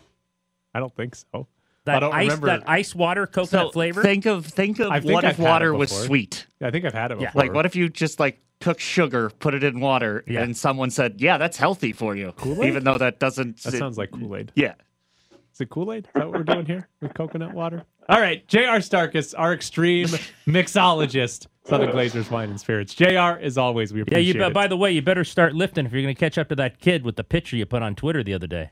I 0.74 0.80
don't 0.80 0.95
think 0.95 1.15
so. 1.15 1.47
That 1.88 1.96
I 1.98 2.00
don't 2.00 2.14
ice, 2.14 2.24
remember. 2.26 2.48
that 2.48 2.64
ice 2.70 2.94
water 2.96 3.26
coconut 3.28 3.68
So 3.68 3.72
flavor. 3.72 4.02
think 4.04 4.26
of 4.26 4.46
think 4.46 4.80
of 4.80 4.92
think 4.94 5.06
what 5.12 5.26
I've 5.26 5.32
if 5.32 5.40
water 5.40 5.74
was 5.74 5.90
before. 5.90 6.06
sweet. 6.06 6.46
I 6.62 6.70
think 6.72 6.86
I've 6.86 6.94
had 6.94 7.12
it 7.12 7.20
Yeah. 7.20 7.32
Like 7.34 7.54
what 7.54 7.66
if 7.66 7.76
you 7.76 7.90
just 7.90 8.20
like 8.20 8.40
took 8.60 8.80
sugar, 8.80 9.30
put 9.40 9.54
it 9.54 9.64
in 9.64 9.80
water, 9.80 10.24
Yeah. 10.28 10.42
and 10.44 10.56
someone 10.56 10.90
said, 10.90 11.16
"Yeah, 11.20 11.38
that's 11.38 11.58
healthy 11.58 11.94
for 11.94 12.16
you," 12.16 12.32
Kool-Aid? 12.38 12.68
even 12.68 12.84
though 12.84 12.98
that 12.98 13.20
doesn't. 13.20 13.62
That 13.64 13.74
sounds 13.74 13.98
like 13.98 14.12
Kool 14.12 14.36
Aid. 14.36 14.52
Yeah. 14.56 14.74
Is 15.54 15.62
it 15.62 15.70
Kool 15.70 15.92
Aid? 15.94 16.06
Is 16.06 16.12
that 16.14 16.28
what 16.30 16.38
we're 16.40 16.44
doing 16.44 16.66
here 16.66 16.88
with 17.02 17.14
coconut 17.14 17.54
water? 17.54 17.84
All 18.10 18.20
right, 18.22 18.48
J.R. 18.48 18.78
Starkus, 18.78 19.34
our 19.38 19.54
extreme 19.54 20.08
mixologist, 20.48 21.48
Southern 21.66 21.92
Glazer's 21.92 22.30
Wine 22.32 22.50
and 22.50 22.60
Spirits. 22.60 22.94
J.R. 22.94 23.38
as 23.40 23.58
always, 23.58 23.92
we 23.94 24.00
yeah, 24.00 24.04
appreciate 24.04 24.26
you. 24.28 24.34
be- 24.36 24.40
it. 24.48 24.54
By 24.54 24.68
the 24.68 24.78
way, 24.78 24.92
you 24.92 25.02
better 25.02 25.24
start 25.24 25.54
lifting 25.54 25.86
if 25.86 25.92
you're 25.92 26.02
going 26.02 26.16
to 26.16 26.20
catch 26.20 26.38
up 26.38 26.50
to 26.50 26.56
that 26.56 26.80
kid 26.80 27.04
with 27.04 27.16
the 27.16 27.24
picture 27.24 27.56
you 27.58 27.66
put 27.66 27.82
on 27.82 27.96
Twitter 27.96 28.24
the 28.24 28.34
other 28.34 28.48
day. 28.48 28.70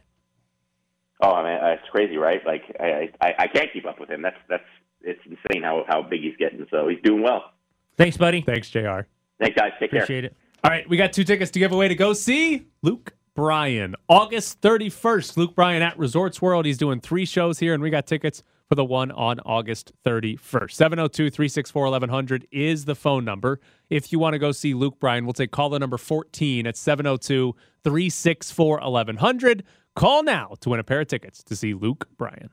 Oh, 1.21 1.31
I 1.31 1.43
mean, 1.43 1.77
it's 1.79 1.89
crazy, 1.91 2.17
right? 2.17 2.41
Like, 2.45 2.63
I, 2.79 3.09
I, 3.21 3.33
I 3.39 3.47
can't 3.47 3.71
keep 3.71 3.85
up 3.85 3.99
with 3.99 4.09
him. 4.09 4.21
That's 4.21 4.37
that's 4.49 4.63
it's 5.01 5.21
insane 5.25 5.63
how 5.63 5.85
how 5.87 6.01
big 6.01 6.21
he's 6.21 6.35
getting. 6.37 6.65
So 6.69 6.87
he's 6.87 7.01
doing 7.03 7.23
well. 7.23 7.51
Thanks, 7.97 8.17
buddy. 8.17 8.41
Thanks, 8.41 8.69
J.R. 8.69 9.07
Thanks, 9.39 9.55
guys. 9.57 9.71
Take 9.79 9.91
care. 9.91 10.03
Appreciate 10.03 10.25
it. 10.25 10.35
All 10.63 10.71
right, 10.71 10.87
we 10.89 10.97
got 10.97 11.13
two 11.13 11.23
tickets 11.23 11.51
to 11.51 11.59
give 11.59 11.71
away 11.71 11.87
to 11.87 11.95
go 11.95 12.13
see 12.13 12.65
Luke 12.81 13.13
Bryan. 13.35 13.95
August 14.09 14.61
31st, 14.61 15.37
Luke 15.37 15.55
Bryan 15.55 15.81
at 15.81 15.97
Resorts 15.99 16.41
World. 16.41 16.65
He's 16.65 16.77
doing 16.77 16.99
three 16.99 17.25
shows 17.25 17.59
here, 17.59 17.73
and 17.73 17.83
we 17.83 17.89
got 17.89 18.07
tickets 18.07 18.41
for 18.67 18.75
the 18.75 18.83
one 18.83 19.11
on 19.11 19.39
August 19.41 19.91
31st. 20.05 20.71
702 20.71 21.29
364 21.29 21.83
1100 21.83 22.47
is 22.51 22.85
the 22.85 22.95
phone 22.95 23.23
number. 23.23 23.59
If 23.89 24.11
you 24.11 24.19
want 24.19 24.33
to 24.33 24.39
go 24.39 24.51
see 24.51 24.73
Luke 24.73 24.99
Bryan, 24.99 25.25
we'll 25.25 25.33
take 25.33 25.51
caller 25.51 25.77
number 25.77 25.97
14 25.97 26.65
at 26.65 26.77
702 26.77 27.53
364 27.83 28.79
1100. 28.79 29.63
Call 29.95 30.23
now 30.23 30.55
to 30.59 30.69
win 30.69 30.79
a 30.79 30.83
pair 30.83 31.01
of 31.01 31.07
tickets 31.07 31.41
to 31.43 31.55
see 31.55 31.73
Luke 31.73 32.07
Bryan. 32.17 32.49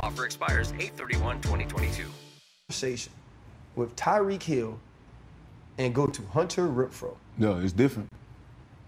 Offer 0.00 0.24
expires 0.24 0.72
831-2022. 0.72 2.04
conversation 2.68 3.12
with 3.74 3.94
Tyreek 3.96 4.42
Hill 4.42 4.78
and 5.78 5.92
go 5.94 6.06
to 6.06 6.22
Hunter 6.32 6.68
Renfrow. 6.68 7.16
Yeah, 7.38 7.58
it's 7.58 7.72
different. 7.72 8.08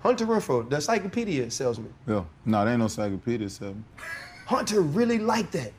Hunter 0.01 0.25
Renfrow, 0.27 0.69
the 0.69 0.77
encyclopedia 0.77 1.51
salesman. 1.51 1.93
Yeah. 2.07 2.25
No, 2.45 2.61
there 2.65 2.69
ain't 2.75 2.79
no 2.79 2.85
encyclopedia 2.85 3.49
seven. 3.51 3.85
Hunter 4.47 4.81
really 4.81 5.19
liked 5.19 5.53
that. 5.53 5.73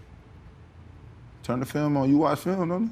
Turn 1.43 1.59
the 1.61 1.65
film 1.65 1.95
on. 1.95 2.09
You 2.09 2.17
watch 2.17 2.39
film, 2.39 2.69
don't 2.69 2.83
you? 2.83 2.89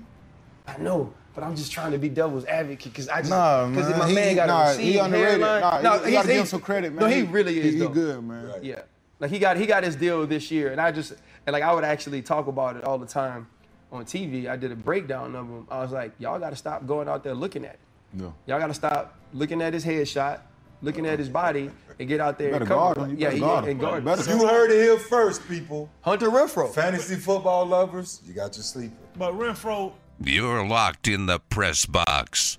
I 0.67 0.77
know, 0.77 1.11
but 1.35 1.43
I'm 1.43 1.55
just 1.55 1.71
trying 1.71 1.91
to 1.91 1.97
be 1.97 2.07
devil's 2.07 2.45
advocate 2.45 2.93
because 2.93 3.09
I 3.09 3.19
just 3.19 3.31
Nah, 3.31 3.67
because 3.67 3.89
man. 3.89 3.99
my 3.99 4.07
He- 4.09 4.15
man 4.15 4.35
got 4.35 4.47
nah, 4.47 4.61
a 4.61 4.71
he 4.73 4.77
receding 4.77 4.99
underrated. 5.01 5.29
hairline. 5.41 5.61
Nah, 5.61 5.77
you- 5.77 5.83
no, 5.83 5.93
you 5.93 5.99
gotta 5.99 6.09
he's- 6.11 6.25
give 6.27 6.37
him 6.37 6.45
some 6.45 6.61
credit, 6.61 6.93
No, 6.93 7.01
man. 7.01 7.09
he 7.11 7.15
He- 7.17 7.23
really 7.23 7.59
is. 7.59 7.73
he- 7.73 7.79
he 7.81 7.87
good, 7.87 8.23
man. 8.23 8.47
Right. 8.47 8.63
Yeah, 8.63 8.81
like 9.23 9.31
he 9.31 9.39
got 9.39 9.55
he 9.55 9.65
got 9.65 9.85
his 9.85 9.95
deal 9.95 10.27
this 10.27 10.51
year, 10.51 10.73
and 10.73 10.81
I 10.81 10.91
just 10.91 11.13
and 11.47 11.53
like 11.53 11.63
I 11.63 11.73
would 11.73 11.85
actually 11.85 12.21
talk 12.21 12.47
about 12.47 12.75
it 12.75 12.83
all 12.83 12.97
the 12.97 13.05
time 13.05 13.47
on 13.89 14.03
TV. 14.03 14.49
I 14.49 14.57
did 14.57 14.69
a 14.73 14.75
breakdown 14.75 15.33
of 15.33 15.47
him. 15.47 15.65
I 15.71 15.79
was 15.79 15.93
like, 15.93 16.11
y'all 16.19 16.37
got 16.39 16.49
to 16.49 16.57
stop 16.57 16.85
going 16.85 17.07
out 17.07 17.23
there 17.23 17.33
looking 17.33 17.63
at 17.63 17.75
it. 17.75 17.79
Yeah. 18.15 18.31
Y'all 18.47 18.59
got 18.59 18.67
to 18.67 18.73
stop 18.73 19.17
looking 19.31 19.61
at 19.61 19.73
his 19.73 19.85
headshot, 19.85 20.41
looking 20.81 21.05
at 21.05 21.19
his 21.19 21.29
uh-huh. 21.29 21.41
body, 21.41 21.71
and 21.97 22.09
get 22.09 22.19
out 22.19 22.37
there 22.37 22.49
You 22.49 22.55
and 22.55 22.65
better 22.65 22.75
cover. 22.75 22.95
guard 22.95 23.11
him. 23.11 23.17
You 23.17 23.23
yeah, 23.23 23.29
better 23.29 23.39
yeah, 23.39 23.59
him. 23.59 23.69
and 23.69 23.79
guard. 23.79 24.03
Him. 24.27 24.39
You 24.39 24.45
heard 24.45 24.71
it 24.71 24.83
here 24.83 24.99
first, 24.99 25.47
people. 25.47 25.89
Hunter 26.01 26.27
Renfrow. 26.27 26.73
Fantasy 26.73 27.15
football 27.15 27.65
lovers, 27.65 28.21
you 28.25 28.33
got 28.33 28.57
your 28.57 28.63
sleeper. 28.63 28.97
But 29.17 29.35
Renfrow, 29.35 29.93
You're 30.21 30.67
locked 30.67 31.07
in 31.07 31.27
the 31.27 31.39
press 31.39 31.85
box. 31.85 32.57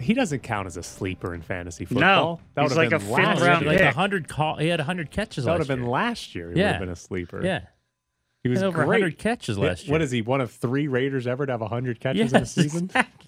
He 0.00 0.14
doesn't 0.14 0.40
count 0.40 0.66
as 0.66 0.76
a 0.76 0.82
sleeper 0.82 1.34
in 1.34 1.42
fantasy 1.42 1.84
football. 1.84 2.00
No, 2.00 2.36
football. 2.36 2.40
that 2.54 2.62
he's 2.62 2.70
would 2.70 2.70
have 2.70 2.92
like 2.92 3.00
been 3.02 3.12
a 3.12 3.34
fifth 3.34 3.42
round 3.46 3.62
year. 3.62 3.72
Like 3.72 3.80
a 3.82 3.92
hundred 3.92 4.28
call, 4.28 4.56
he 4.56 4.68
had 4.68 4.80
hundred 4.80 5.10
catches 5.10 5.44
That 5.44 5.52
would 5.52 5.58
last 5.60 5.68
have 5.68 5.76
been 5.76 5.84
year. 5.84 5.92
last 5.92 6.34
year. 6.34 6.44
He 6.46 6.48
would 6.54 6.58
Yeah. 6.58 6.70
have 6.72 6.80
been 6.80 6.88
a 6.88 6.96
sleeper. 6.96 7.44
Yeah, 7.44 7.66
He 8.42 8.48
was 8.48 8.60
Had 8.60 8.66
over 8.68 8.78
great. 8.84 9.00
100 9.02 9.18
catches 9.18 9.58
last 9.58 9.84
year. 9.84 9.92
What 9.92 10.02
is 10.02 10.10
he? 10.10 10.22
One 10.22 10.40
of 10.40 10.50
three 10.50 10.88
Raiders 10.88 11.26
ever 11.26 11.44
to 11.46 11.52
have 11.52 11.60
100 11.60 12.00
catches 12.00 12.32
in 12.32 12.42
a 12.42 12.46
season? 12.46 12.84
exactly. 12.86 13.26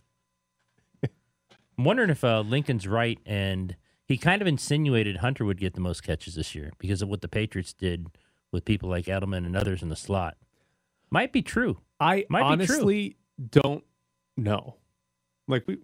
I'm 1.79 1.85
wondering 1.85 2.11
if 2.11 2.23
uh, 2.23 2.41
Lincoln's 2.41 2.87
right, 2.87 3.19
and 3.27 3.77
he 4.05 4.17
kind 4.19 4.43
of 4.43 4.49
insinuated 4.49 5.17
Hunter 5.19 5.45
would 5.45 5.59
get 5.59 5.75
the 5.75 5.81
most 5.81 6.03
catches 6.03 6.35
this 6.35 6.55
year 6.55 6.71
because 6.79 7.03
of 7.03 7.09
what 7.09 7.23
the 7.23 7.29
Patriots 7.29 7.73
did 7.73 8.07
with 8.53 8.65
people 8.65 8.89
like 8.89 9.07
Edelman 9.07 9.47
and 9.47 9.57
others 9.57 9.83
in 9.83 9.89
the 9.89 9.97
slot. 9.97 10.37
Might 11.11 11.33
be 11.33 11.43
true. 11.43 11.79
I 11.99 12.27
Might 12.29 12.59
be 12.59 12.67
true. 12.67 12.77
honestly 12.77 13.17
don't 13.51 13.85
know. 14.37 14.77
Like 15.49 15.65
we, 15.67 15.79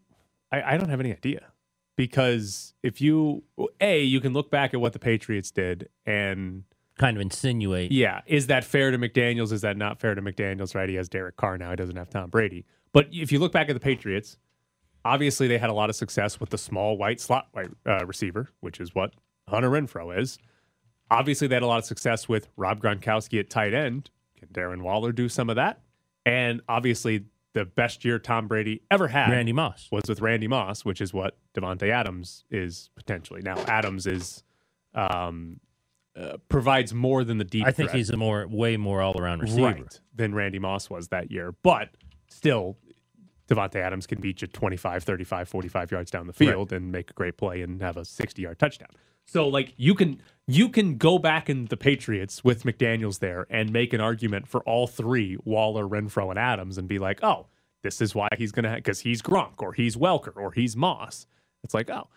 I, 0.51 0.75
I 0.75 0.77
don't 0.77 0.89
have 0.89 1.01
any 1.01 1.13
idea 1.13 1.53
because 1.97 2.75
if 2.83 3.01
you 3.01 3.43
a 3.81 4.03
you 4.03 4.21
can 4.21 4.33
look 4.33 4.51
back 4.51 4.75
at 4.75 4.81
what 4.81 4.93
the 4.93 4.99
Patriots 4.99 5.51
did 5.51 5.89
and 6.07 6.65
kind 6.99 7.17
of 7.17 7.21
insinuate. 7.21 7.93
Yeah, 7.93 8.23
is 8.27 8.49
that 8.49 8.65
fair 8.65 8.91
to 8.91 8.99
McDaniels? 8.99 9.53
Is 9.53 9.61
that 9.61 9.77
not 9.77 10.01
fair 10.01 10.15
to 10.15 10.23
McDaniels? 10.23 10.75
Right, 10.75 10.89
he 10.89 10.97
has 10.97 11.09
Derek 11.09 11.37
Carr 11.37 11.59
now. 11.59 11.71
He 11.71 11.77
doesn't 11.77 11.97
have 11.97 12.11
Tom 12.11 12.31
Brady. 12.31 12.67
But 12.93 13.09
if 13.13 13.31
you 13.31 13.39
look 13.39 13.53
back 13.53 13.69
at 13.69 13.75
the 13.75 13.81
Patriots, 13.81 14.37
obviously 15.05 15.49
they 15.49 15.59
had 15.59 15.71
a 15.71 15.75
lot 15.75 15.91
of 15.91 15.97
success 15.97 16.41
with 16.41 16.51
the 16.51 16.59
small 16.59 16.97
white 16.97 17.21
slot 17.21 17.49
white 17.53 17.71
uh, 17.87 18.05
receiver, 18.07 18.51
which 18.61 18.81
is 18.81 18.95
what 18.95 19.15
Hunter 19.49 19.71
Renfrow 19.71 20.19
is. 20.19 20.39
Obviously, 21.11 21.49
they 21.49 21.55
had 21.55 21.63
a 21.63 21.67
lot 21.67 21.79
of 21.79 21.85
success 21.87 22.29
with 22.29 22.49
Rob 22.57 22.83
Gronkowski 22.83 23.41
at 23.41 23.49
tight 23.49 23.73
end. 23.73 24.11
Can 24.37 24.49
Darren 24.49 24.83
Waller 24.83 25.11
do 25.11 25.29
some 25.29 25.49
of 25.49 25.57
that? 25.57 25.81
And 26.27 26.61
obviously, 26.69 27.25
the 27.59 27.65
best 27.65 28.05
year 28.05 28.19
Tom 28.19 28.47
Brady 28.47 28.83
ever 28.91 29.09
had, 29.09 29.31
Randy 29.31 29.53
Moss, 29.53 29.89
was 29.91 30.05
with 30.09 30.21
Randy 30.21 30.47
Moss, 30.47 30.85
which 30.85 31.01
is 31.01 31.13
what 31.13 31.37
Davante 31.55 31.91
Adams 31.91 32.45
is 32.51 32.91
potentially. 32.95 33.43
Now, 33.43 33.57
Adams 33.67 34.07
is 34.07 34.45
um, 34.95 35.59
uh, 36.17 36.37
provides 36.49 36.95
more 36.95 37.25
than 37.25 37.39
the 37.39 37.45
deep. 37.45 37.67
I 37.67 37.73
think 37.73 37.91
he's 37.91 38.11
a 38.11 38.17
more, 38.17 38.47
way 38.47 38.77
more 38.77 39.03
all 39.03 39.21
around 39.21 39.41
receiver. 39.41 39.67
Right, 39.67 40.01
than 40.15 40.35
Randy 40.35 40.59
Moss 40.59 40.89
was 40.89 41.09
that 41.09 41.31
year. 41.31 41.53
But 41.63 41.91
still, 42.29 42.77
Davante 43.49 43.77
Adams 43.77 44.07
can 44.07 44.21
beat 44.21 44.43
you 44.43 44.47
25, 44.47 45.03
35, 45.03 45.49
45 45.49 45.91
yards 45.91 46.11
down 46.11 46.27
the 46.27 46.33
field 46.33 46.73
and 46.73 46.93
make 46.93 47.11
a 47.11 47.15
great 47.15 47.37
play 47.37 47.63
and 47.63 47.83
have 47.83 47.97
a 47.97 48.05
60 48.05 48.43
yard 48.43 48.59
touchdown. 48.59 48.91
So 49.29 49.47
like 49.47 49.75
you 49.77 49.95
can 49.95 50.21
you 50.47 50.71
can 50.71 50.97
go 50.97 51.19
back 51.19 51.51
in 51.51 51.67
the 51.67 51.77
Patriots 51.77 52.43
with 52.43 52.65
McDaniels 52.65 53.19
there 53.19 53.47
and 53.51 53.71
make 53.71 53.93
an 53.93 54.01
argument 54.01 54.49
for 54.49 54.61
all 54.63 54.87
three 54.87 55.37
Waller, 55.45 55.87
Renfrow, 55.87 56.31
and 56.31 56.39
Adams 56.39 56.79
and 56.79 56.89
be 56.89 56.99
like, 56.99 57.23
oh, 57.23 57.47
this 57.83 58.01
is 58.01 58.15
why 58.15 58.29
he's 58.37 58.53
gonna 58.53 58.77
because 58.77 59.01
he's 59.01 59.21
Gronk 59.21 59.61
or 59.61 59.75
he's 59.75 59.97
Welker 59.97 60.35
or 60.35 60.53
he's 60.53 60.75
Moss. 60.75 61.27
It's 61.63 61.75
like, 61.75 61.91
oh, 61.91 62.09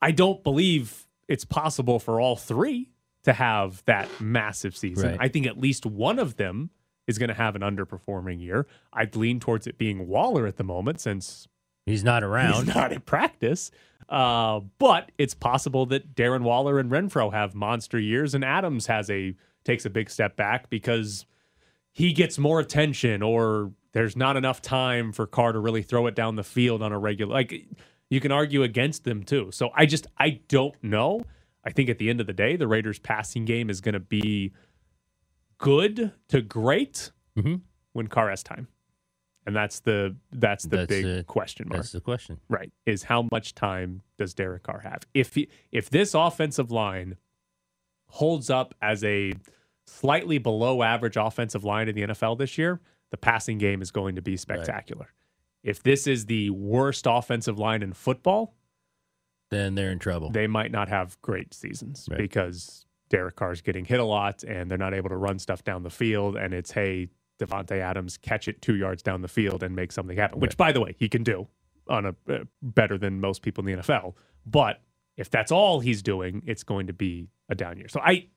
I 0.00 0.10
don't 0.10 0.42
believe 0.42 1.06
it's 1.28 1.44
possible 1.44 1.98
for 1.98 2.20
all 2.20 2.36
three 2.36 2.90
to 3.24 3.34
have 3.34 3.82
that 3.86 4.08
massive 4.20 4.76
season. 4.76 5.10
Right. 5.10 5.18
I 5.20 5.28
think 5.28 5.46
at 5.46 5.58
least 5.58 5.84
one 5.84 6.18
of 6.18 6.36
them 6.36 6.70
is 7.06 7.18
going 7.18 7.28
to 7.28 7.34
have 7.34 7.56
an 7.56 7.62
underperforming 7.62 8.40
year. 8.40 8.66
I'd 8.92 9.16
lean 9.16 9.40
towards 9.40 9.66
it 9.66 9.76
being 9.76 10.06
Waller 10.06 10.46
at 10.46 10.56
the 10.56 10.64
moment 10.64 11.00
since 11.00 11.48
he's 11.86 12.04
not 12.04 12.22
around. 12.22 12.66
He's 12.66 12.74
not 12.74 12.92
in 12.92 13.00
practice. 13.00 13.70
Uh, 14.08 14.60
but 14.78 15.10
it's 15.18 15.34
possible 15.34 15.86
that 15.86 16.14
Darren 16.14 16.42
Waller 16.42 16.78
and 16.78 16.90
Renfrow 16.90 17.32
have 17.32 17.54
monster 17.54 17.98
years, 17.98 18.34
and 18.34 18.44
Adams 18.44 18.86
has 18.86 19.10
a 19.10 19.34
takes 19.64 19.84
a 19.84 19.90
big 19.90 20.10
step 20.10 20.36
back 20.36 20.68
because 20.70 21.24
he 21.92 22.12
gets 22.12 22.38
more 22.38 22.60
attention, 22.60 23.22
or 23.22 23.72
there's 23.92 24.16
not 24.16 24.36
enough 24.36 24.60
time 24.60 25.12
for 25.12 25.26
Carr 25.26 25.52
to 25.52 25.58
really 25.58 25.82
throw 25.82 26.06
it 26.06 26.14
down 26.14 26.36
the 26.36 26.44
field 26.44 26.82
on 26.82 26.92
a 26.92 26.98
regular. 26.98 27.32
Like 27.32 27.66
you 28.10 28.20
can 28.20 28.32
argue 28.32 28.62
against 28.62 29.04
them 29.04 29.22
too. 29.22 29.50
So 29.52 29.70
I 29.74 29.86
just 29.86 30.06
I 30.18 30.40
don't 30.48 30.74
know. 30.82 31.22
I 31.64 31.70
think 31.70 31.88
at 31.88 31.98
the 31.98 32.10
end 32.10 32.20
of 32.20 32.26
the 32.26 32.32
day, 32.34 32.56
the 32.56 32.68
Raiders' 32.68 32.98
passing 32.98 33.44
game 33.46 33.70
is 33.70 33.80
going 33.80 33.94
to 33.94 34.00
be 34.00 34.52
good 35.58 36.12
to 36.28 36.42
great 36.42 37.10
Mm-hmm. 37.38 37.56
when 37.94 38.06
Carr 38.06 38.30
has 38.30 38.44
time, 38.44 38.68
and 39.46 39.54
that's 39.54 39.80
the 39.80 40.16
that's 40.32 40.64
the 40.64 40.78
That's 40.78 40.88
big 40.88 41.04
it. 41.04 41.26
question 41.26 41.66
mark. 41.68 41.80
That's 41.82 41.92
the 41.92 42.00
question. 42.00 42.40
Right. 42.48 42.72
Is 42.86 43.02
how 43.04 43.28
much 43.30 43.54
time 43.54 44.02
does 44.18 44.34
Derek 44.34 44.62
Carr 44.62 44.80
have? 44.80 45.00
If 45.12 45.34
he, 45.34 45.48
if 45.72 45.90
this 45.90 46.14
offensive 46.14 46.70
line 46.70 47.16
holds 48.08 48.48
up 48.50 48.74
as 48.80 49.02
a 49.04 49.32
slightly 49.86 50.38
below 50.38 50.82
average 50.82 51.16
offensive 51.16 51.64
line 51.64 51.88
in 51.88 51.94
the 51.94 52.02
NFL 52.02 52.38
this 52.38 52.56
year, 52.56 52.80
the 53.10 53.16
passing 53.16 53.58
game 53.58 53.82
is 53.82 53.90
going 53.90 54.14
to 54.16 54.22
be 54.22 54.36
spectacular. 54.36 55.08
If 55.62 55.82
this 55.82 56.06
is 56.06 56.26
the 56.26 56.50
worst 56.50 57.06
offensive 57.08 57.58
line 57.58 57.82
in 57.82 57.92
football, 57.92 58.54
then 59.50 59.74
they're 59.74 59.90
in 59.90 59.98
trouble. 59.98 60.30
They 60.30 60.46
might 60.46 60.70
not 60.72 60.88
have 60.88 61.20
great 61.22 61.54
seasons 61.54 62.06
Right. 62.10 62.18
because 62.18 62.86
Derek 63.10 63.36
Carr's 63.36 63.60
getting 63.60 63.84
hit 63.84 64.00
a 64.00 64.04
lot 64.04 64.42
and 64.42 64.70
they're 64.70 64.78
not 64.78 64.94
able 64.94 65.10
to 65.10 65.16
run 65.16 65.38
stuff 65.38 65.62
down 65.64 65.82
the 65.82 65.90
field 65.90 66.36
and 66.36 66.52
it's 66.54 66.72
hey 66.72 67.08
Davante 67.38 67.78
Adams 67.78 68.16
catch 68.16 68.48
it 68.48 68.62
2 68.62 68.76
yards 68.76 69.02
down 69.02 69.22
the 69.22 69.28
field 69.28 69.62
and 69.62 69.74
make 69.74 69.92
something 69.92 70.16
happen, 70.16 70.40
which 70.40 70.56
by 70.56 70.72
the 70.72 70.80
way, 70.80 70.94
he 70.98 71.08
can 71.08 71.22
do 71.22 71.48
on 71.88 72.06
a 72.06 72.14
uh, 72.32 72.44
better 72.62 72.96
than 72.96 73.20
most 73.20 73.42
people 73.42 73.66
in 73.66 73.76
the 73.76 73.82
NFL. 73.82 74.14
But 74.46 74.80
if 75.16 75.30
that's 75.30 75.52
all 75.52 75.80
he's 75.80 76.02
doing, 76.02 76.42
it's 76.46 76.62
going 76.62 76.86
to 76.86 76.92
be 76.92 77.28
a 77.48 77.54
down 77.54 77.76
year. 77.76 77.88
So 77.88 78.00
I 78.00 78.28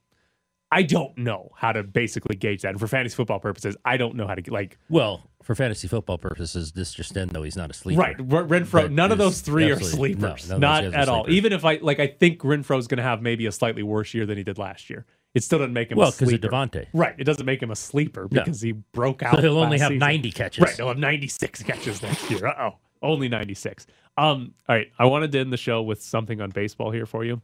I 0.71 0.83
don't 0.83 1.17
know 1.17 1.51
how 1.55 1.71
to 1.71 1.83
basically 1.83 2.35
gauge 2.35 2.63
that. 2.63 2.69
And 2.69 2.79
for 2.79 2.87
fantasy 2.87 3.15
football 3.15 3.39
purposes, 3.39 3.77
I 3.85 3.95
don't 3.95 4.15
know 4.15 4.27
how 4.27 4.35
to 4.35 4.51
like. 4.51 4.77
Well, 4.89 5.23
for 5.41 5.55
fantasy 5.55 5.87
football 5.87 6.17
purposes, 6.17 6.73
this 6.73 6.93
just 6.93 7.15
in 7.15 7.29
though 7.29 7.43
he's 7.43 7.55
not 7.55 7.69
a 7.69 7.73
sleeper. 7.73 8.01
Right, 8.01 8.19
R- 8.19 8.43
Renfrow. 8.43 8.83
That 8.83 8.91
none 8.91 9.11
of 9.11 9.17
those 9.17 9.39
three 9.39 9.71
are 9.71 9.79
no, 9.79 9.85
sleepers. 9.85 10.47
those 10.47 10.59
not 10.59 10.83
at 10.83 11.07
all. 11.07 11.29
Even 11.29 11.53
if 11.53 11.63
I 11.63 11.79
like, 11.81 11.99
I 11.99 12.07
think 12.07 12.39
Renfrow's 12.39 12.87
going 12.87 12.97
to 12.97 13.03
have 13.03 13.21
maybe 13.21 13.45
a 13.45 13.51
slightly 13.51 13.83
worse 13.83 14.13
year 14.13 14.25
than 14.25 14.37
he 14.37 14.43
did 14.43 14.57
last 14.57 14.89
year. 14.89 15.05
It 15.37 15.43
still 15.43 15.59
doesn't 15.59 15.73
make 15.73 15.91
him 15.91 15.99
Well, 15.99 16.07
a 16.07 16.11
'cause 16.11 16.23
of 16.23 16.29
sleeper. 16.29 16.47
Davante. 16.47 16.87
Right. 16.93 17.13
It 17.19 17.23
doesn't 17.25 17.45
make 17.45 17.61
him 17.61 17.69
a 17.69 17.75
sleeper 17.75 18.23
No. 18.31 18.43
because 18.43 18.59
he 18.59 18.71
broke 18.71 19.21
So 19.21 19.27
out. 19.27 19.39
he'll 19.43 19.59
only 19.59 19.77
have 19.77 19.89
season. 19.89 19.99
90 19.99 20.31
catches. 20.31 20.63
Right. 20.63 20.75
He'll 20.75 20.87
have 20.87 20.97
96 20.97 21.61
catches 21.69 22.01
next 22.01 22.29
year. 22.31 22.47
Uh 22.47 22.69
oh. 22.71 22.75
Only 23.03 23.29
96. 23.29 23.85
Um. 24.17 24.55
All 24.67 24.75
right. 24.75 24.87
I 24.97 25.05
wanted 25.05 25.31
to 25.33 25.39
end 25.39 25.53
the 25.53 25.57
show 25.57 25.83
with 25.83 26.01
something 26.01 26.41
on 26.41 26.49
baseball 26.49 26.89
here 26.89 27.05
for 27.05 27.23
you. 27.23 27.41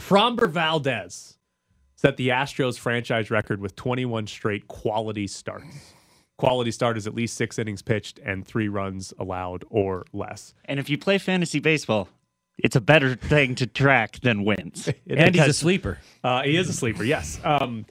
Framber 0.00 0.50
Valdez 0.50 1.38
set 1.94 2.16
the 2.16 2.30
Astros 2.30 2.78
franchise 2.78 3.30
record 3.30 3.60
with 3.60 3.76
21 3.76 4.26
straight 4.26 4.66
quality 4.66 5.26
starts. 5.28 5.94
Quality 6.36 6.70
start 6.72 6.96
is 6.96 7.06
at 7.06 7.14
least 7.14 7.36
six 7.36 7.58
innings 7.58 7.82
pitched 7.82 8.18
and 8.24 8.46
three 8.46 8.66
runs 8.68 9.12
allowed 9.18 9.62
or 9.70 10.04
less. 10.12 10.54
And 10.64 10.80
if 10.80 10.88
you 10.90 10.96
play 10.98 11.18
fantasy 11.18 11.60
baseball, 11.60 12.08
it's 12.62 12.76
a 12.76 12.80
better 12.80 13.14
thing 13.14 13.54
to 13.56 13.66
track 13.66 14.20
than 14.20 14.44
wins. 14.44 14.88
And 15.08 15.34
he's 15.34 15.46
a 15.46 15.52
sleeper. 15.52 15.98
Uh, 16.22 16.42
he 16.42 16.56
is 16.56 16.68
a 16.68 16.72
sleeper, 16.72 17.04
yes. 17.04 17.40
Um, 17.44 17.86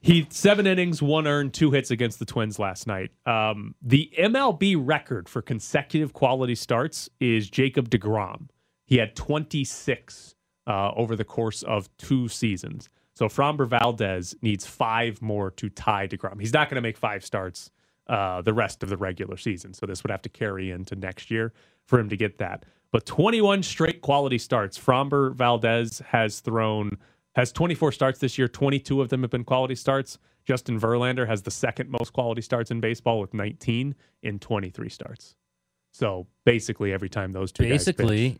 he 0.00 0.26
seven 0.30 0.66
innings, 0.66 1.00
one 1.00 1.26
earned, 1.26 1.54
two 1.54 1.70
hits 1.70 1.90
against 1.90 2.18
the 2.18 2.24
Twins 2.24 2.58
last 2.58 2.86
night. 2.86 3.10
Um, 3.26 3.74
the 3.82 4.10
MLB 4.18 4.76
record 4.78 5.28
for 5.28 5.42
consecutive 5.42 6.12
quality 6.12 6.54
starts 6.54 7.08
is 7.20 7.48
Jacob 7.48 7.88
deGrom. 7.88 8.48
He 8.84 8.98
had 8.98 9.16
26 9.16 10.34
uh, 10.66 10.92
over 10.94 11.16
the 11.16 11.24
course 11.24 11.62
of 11.62 11.94
two 11.96 12.28
seasons. 12.28 12.88
So 13.14 13.28
Framber 13.28 13.66
Valdez 13.66 14.34
needs 14.42 14.66
five 14.66 15.22
more 15.22 15.50
to 15.52 15.68
tie 15.68 16.06
deGrom. 16.06 16.40
He's 16.40 16.52
not 16.52 16.68
going 16.68 16.76
to 16.76 16.82
make 16.82 16.98
five 16.98 17.24
starts 17.24 17.70
uh, 18.06 18.42
the 18.42 18.52
rest 18.52 18.82
of 18.82 18.90
the 18.90 18.96
regular 18.96 19.36
season. 19.36 19.72
So 19.72 19.86
this 19.86 20.02
would 20.02 20.10
have 20.10 20.22
to 20.22 20.28
carry 20.28 20.70
into 20.70 20.96
next 20.96 21.30
year 21.30 21.52
for 21.86 21.98
him 21.98 22.08
to 22.10 22.16
get 22.16 22.38
that. 22.38 22.64
But 22.94 23.06
21 23.06 23.64
straight 23.64 24.02
quality 24.02 24.38
starts. 24.38 24.78
Framber 24.78 25.34
Valdez 25.34 26.00
has 26.06 26.38
thrown 26.38 26.96
has 27.34 27.50
24 27.50 27.90
starts 27.90 28.20
this 28.20 28.38
year. 28.38 28.46
22 28.46 29.00
of 29.00 29.08
them 29.08 29.22
have 29.22 29.32
been 29.32 29.42
quality 29.42 29.74
starts. 29.74 30.16
Justin 30.44 30.78
Verlander 30.78 31.26
has 31.26 31.42
the 31.42 31.50
second 31.50 31.90
most 31.90 32.12
quality 32.12 32.40
starts 32.40 32.70
in 32.70 32.78
baseball 32.80 33.18
with 33.18 33.34
19 33.34 33.96
in 34.22 34.38
23 34.38 34.88
starts. 34.88 35.34
So 35.92 36.28
basically, 36.44 36.92
every 36.92 37.08
time 37.08 37.32
those 37.32 37.50
two 37.50 37.64
guys 37.64 37.84
pitch- 37.84 37.96
Basically, 37.96 38.38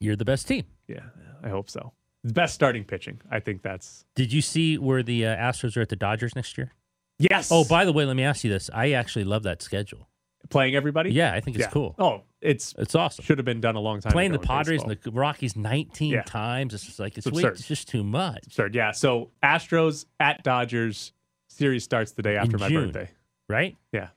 you're 0.00 0.16
the 0.16 0.26
best 0.26 0.46
team. 0.48 0.66
yeah, 0.86 1.04
I 1.42 1.48
hope 1.48 1.70
so. 1.70 1.94
Best 2.24 2.54
starting 2.54 2.84
pitching. 2.84 3.22
I 3.30 3.40
think 3.40 3.62
that's 3.62 4.04
Did 4.14 4.34
you 4.34 4.42
see 4.42 4.76
where 4.76 5.02
the 5.02 5.24
uh, 5.28 5.34
Astros 5.34 5.78
are 5.78 5.80
at 5.80 5.88
the 5.88 5.96
Dodgers 5.96 6.36
next 6.36 6.58
year? 6.58 6.72
yes. 7.18 7.48
Oh, 7.50 7.64
by 7.64 7.86
the 7.86 7.92
way, 7.94 8.04
let 8.04 8.16
me 8.16 8.22
ask 8.22 8.44
you 8.44 8.50
this. 8.50 8.68
I 8.74 8.90
actually 8.90 9.24
love 9.24 9.44
that 9.44 9.62
schedule. 9.62 10.10
Playing 10.50 10.74
everybody. 10.74 11.10
Yeah, 11.12 11.32
I 11.32 11.40
think 11.40 11.56
it's 11.56 11.66
Yeah. 11.66 11.70
cool. 11.70 11.94
Oh, 11.98 12.22
it's 12.40 12.74
It's 12.78 12.94
awesome. 12.94 13.24
should 13.24 13.38
have 13.38 13.44
been 13.44 13.60
done 13.60 13.74
a 13.76 13.80
long 13.80 14.00
time. 14.00 14.12
Playing 14.12 14.32
the 14.32 14.38
in 14.40 14.44
Padres 14.46 14.82
and 14.82 14.90
the 14.90 15.10
Rockies 15.10 15.56
19 15.56 16.12
Yeah. 16.12 16.22
times. 16.22 16.74
It's 16.74 16.84
just 16.84 16.98
like, 16.98 17.16
it's, 17.18 17.26
It's 17.26 17.36
absurd. 17.36 17.52
it's 17.54 17.66
just 17.68 17.88
too 17.88 18.04
much. 18.04 18.46
absurd. 18.46 18.74
Yeah. 18.74 18.90
So 18.92 19.30
Astros 19.42 20.04
at 20.20 20.42
Dodgers. 20.44 21.12
Series 21.48 21.84
starts 21.84 22.12
the 22.12 22.22
day 22.22 22.36
after 22.36 22.58
my 22.58 22.68
June. 22.68 22.90
birthday. 22.90 23.10
Right? 23.48 23.76
Yeah. 23.92 24.08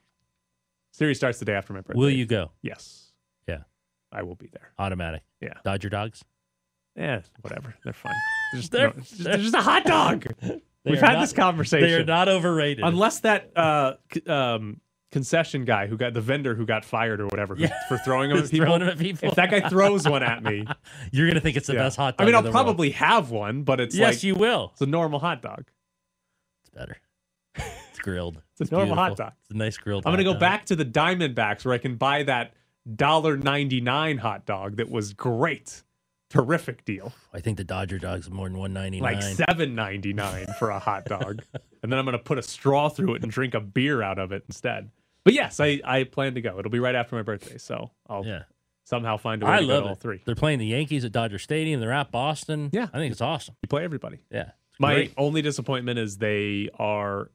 Series 0.92 1.16
starts 1.18 1.38
the 1.38 1.44
day 1.44 1.54
after 1.54 1.72
my 1.72 1.80
birthday. 1.80 1.98
Will 1.98 2.10
you 2.10 2.26
go? 2.26 2.50
Yes. 2.62 3.12
Yeah. 3.46 3.58
I 4.10 4.22
will 4.22 4.34
be 4.34 4.48
there. 4.48 4.72
Automatic. 4.78 5.22
Yeah. 5.40 5.54
Dodger 5.64 5.88
dogs? 5.88 6.24
Yeah, 6.96 7.20
whatever. 7.42 7.74
They're 7.84 7.92
fine. 7.92 8.12
They're 8.52 8.60
just, 8.60 8.72
They're- 8.72 8.88
no, 8.88 9.00
just- 9.00 9.22
they're 9.24 9.36
just 9.36 9.54
a 9.54 9.60
hot 9.62 9.84
dog. 9.84 10.26
We've 10.84 10.98
had 10.98 11.12
not- 11.14 11.20
this 11.20 11.32
conversation. 11.32 11.86
They 11.88 11.94
are 11.94 12.04
not 12.04 12.28
overrated. 12.28 12.82
Unless 12.84 13.20
that 13.20 13.52
uh, 13.56 13.94
um, 14.26 14.80
concession 15.10 15.64
guy 15.64 15.86
who 15.86 15.96
got 15.96 16.12
the 16.14 16.20
vendor 16.20 16.54
who 16.54 16.66
got 16.66 16.84
fired 16.84 17.20
or 17.20 17.26
whatever 17.26 17.54
Yeah. 17.56 17.72
for 17.88 17.96
throwing 17.98 18.28
them 18.28 18.38
at 18.38 18.44
people. 18.50 18.66
throwing 18.66 18.82
'em 18.82 18.88
at 18.88 18.98
people. 18.98 19.28
If 19.30 19.36
that 19.36 19.50
guy 19.50 19.60
throws 19.68 20.06
one 20.08 20.22
at 20.22 20.42
me, 20.42 20.66
You're 21.12 21.26
going 21.26 21.34
to 21.36 21.40
think 21.40 21.56
it's 21.56 21.66
the 21.66 21.74
yeah. 21.74 21.84
best 21.84 21.96
hot 21.96 22.16
dog 22.18 22.24
I 22.24 22.26
mean, 22.26 22.34
I'll 22.34 22.42
the 22.42 22.48
world. 22.48 22.54
probably 22.66 22.90
have 22.90 23.30
one, 23.30 23.62
but 23.62 23.80
it's 23.80 23.94
Yes, 23.96 24.14
like 24.16 24.22
you 24.22 24.34
will. 24.34 24.70
it's 24.72 24.82
a 24.82 24.86
normal 24.86 25.18
hot 25.18 25.40
dog. 25.42 25.64
It's 26.62 26.70
better. 26.70 26.96
It's 27.56 27.98
grilled. 28.00 28.42
It's 28.60 28.70
a 28.70 28.74
normal 28.74 28.96
hot 28.96 29.16
dog. 29.16 29.32
It's 29.42 29.50
a 29.50 29.56
nice 29.56 29.76
grilled 29.78 30.04
I'm 30.06 30.12
gonna 30.12 30.24
go 30.24 30.32
dog. 30.34 30.40
back 30.40 30.66
to 30.66 30.76
the 30.76 30.84
Diamondbacks 30.84 31.64
where 31.64 31.74
I 31.74 31.78
can 31.78 31.96
buy 31.96 32.22
that 32.24 32.52
dollar 32.94 33.36
ninety 33.36 33.80
nine 33.80 34.18
hot 34.18 34.46
dog 34.46 34.76
that 34.76 34.90
was 34.90 35.12
great, 35.14 35.82
terrific 36.30 36.84
deal. 36.84 37.12
I 37.34 37.40
think 37.40 37.56
the 37.56 37.64
Dodger 37.64 37.98
dog's 37.98 38.30
more 38.30 38.48
than 38.48 38.56
199. 38.58 39.02
like 39.02 39.22
seven 39.48 39.74
ninety 39.74 40.12
nine 40.12 40.46
for 40.58 40.70
a 40.70 40.78
hot 40.78 41.06
dog, 41.06 41.42
and 41.82 41.90
then 41.90 41.98
I'm 41.98 42.04
gonna 42.04 42.18
put 42.18 42.38
a 42.38 42.42
straw 42.42 42.88
through 42.88 43.14
it 43.16 43.22
and 43.22 43.32
drink 43.32 43.54
a 43.54 43.60
beer 43.60 44.02
out 44.02 44.18
of 44.18 44.30
it 44.32 44.44
instead. 44.48 44.90
But 45.28 45.34
yes, 45.34 45.60
I, 45.60 45.80
I 45.84 46.04
plan 46.04 46.34
to 46.34 46.40
go. 46.40 46.58
It'll 46.58 46.70
be 46.70 46.78
right 46.80 46.94
after 46.94 47.14
my 47.16 47.22
birthday, 47.22 47.58
so 47.58 47.90
I'll 48.08 48.24
Yeah. 48.26 48.42
somehow 48.84 49.16
find 49.18 49.42
a 49.42 49.46
way 49.46 49.52
I 49.52 49.60
to 49.60 49.66
go 49.66 49.72
love 49.74 49.82
to 49.82 49.86
all 49.88 49.92
it. 49.94 50.00
three. 50.00 50.22
They're 50.24 50.34
playing 50.34 50.58
the 50.58 50.66
Yankees 50.66 51.04
at 51.04 51.12
Dodger 51.12 51.38
Stadium. 51.38 51.80
They're 51.80 51.92
at 51.92 52.10
Boston. 52.10 52.70
Yeah. 52.72 52.88
I 52.92 52.98
think 52.98 53.12
it's 53.12 53.20
awesome. 53.20 53.54
You 53.62 53.68
play 53.68 53.84
everybody. 53.84 54.18
Yeah. 54.30 54.50
My 54.80 54.94
great. 54.94 55.14
only 55.16 55.42
disappointment 55.42 55.98
is 55.98 56.18
they 56.18 56.68
are 56.78 57.30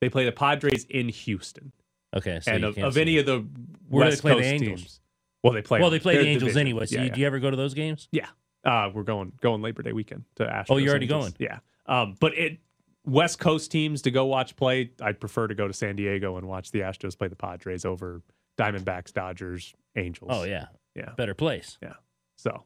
they 0.00 0.08
play 0.08 0.24
the 0.24 0.32
Padres 0.32 0.84
in 0.90 1.08
Houston, 1.08 1.72
Okay. 2.14 2.40
So 2.40 2.50
and 2.52 2.62
you 2.62 2.68
of, 2.68 2.78
of 2.78 2.96
any 2.96 3.18
of 3.18 3.26
the 3.26 3.46
Where 3.88 4.06
West 4.06 4.22
they 4.22 4.28
play 4.30 4.34
the 4.34 4.42
Coast 4.42 4.52
Angels? 4.52 4.80
teams. 4.80 5.00
Well, 5.44 5.52
they 5.54 5.62
play. 5.62 5.80
well, 5.80 5.90
they 5.90 5.98
play 6.00 6.16
the 6.16 6.22
Angels 6.26 6.40
division. 6.52 6.60
anyway. 6.60 6.86
So 6.86 6.96
Yeah, 6.96 7.02
you, 7.02 7.06
yeah. 7.08 7.14
do 7.14 7.20
you 7.20 7.26
ever 7.28 7.38
go 7.38 7.50
to 7.50 7.56
those 7.56 7.74
games? 7.74 8.08
Yeah. 8.12 8.26
Uh, 8.64 8.90
we're 8.94 9.02
going 9.04 9.32
going 9.40 9.62
Labor 9.62 9.82
Day 9.82 9.92
weekend 9.92 10.24
to 10.36 10.44
Astros. 10.44 10.66
Oh, 10.70 10.76
you're 10.76 10.90
already 10.90 11.06
Angels. 11.06 11.32
going? 11.32 11.34
Yeah. 11.38 11.58
Um, 11.86 12.16
but 12.20 12.36
it 12.36 12.58
West 13.04 13.38
Coast 13.38 13.70
teams 13.70 14.02
to 14.02 14.10
go 14.10 14.26
watch 14.26 14.54
play, 14.56 14.90
I'd 15.00 15.18
prefer 15.20 15.48
to 15.48 15.54
go 15.54 15.66
to 15.66 15.74
San 15.74 15.96
Diego 15.96 16.36
and 16.36 16.46
watch 16.46 16.70
the 16.70 16.80
Astros 16.80 17.18
play 17.18 17.28
the 17.28 17.36
Padres 17.36 17.84
over 17.84 18.22
Diamondbacks, 18.58 19.12
Dodgers, 19.12 19.74
Angels. 19.96 20.30
Oh 20.32 20.44
yeah. 20.44 20.66
Yeah. 20.94 21.10
Better 21.16 21.34
place. 21.34 21.78
Yeah. 21.82 21.94
So, 22.36 22.64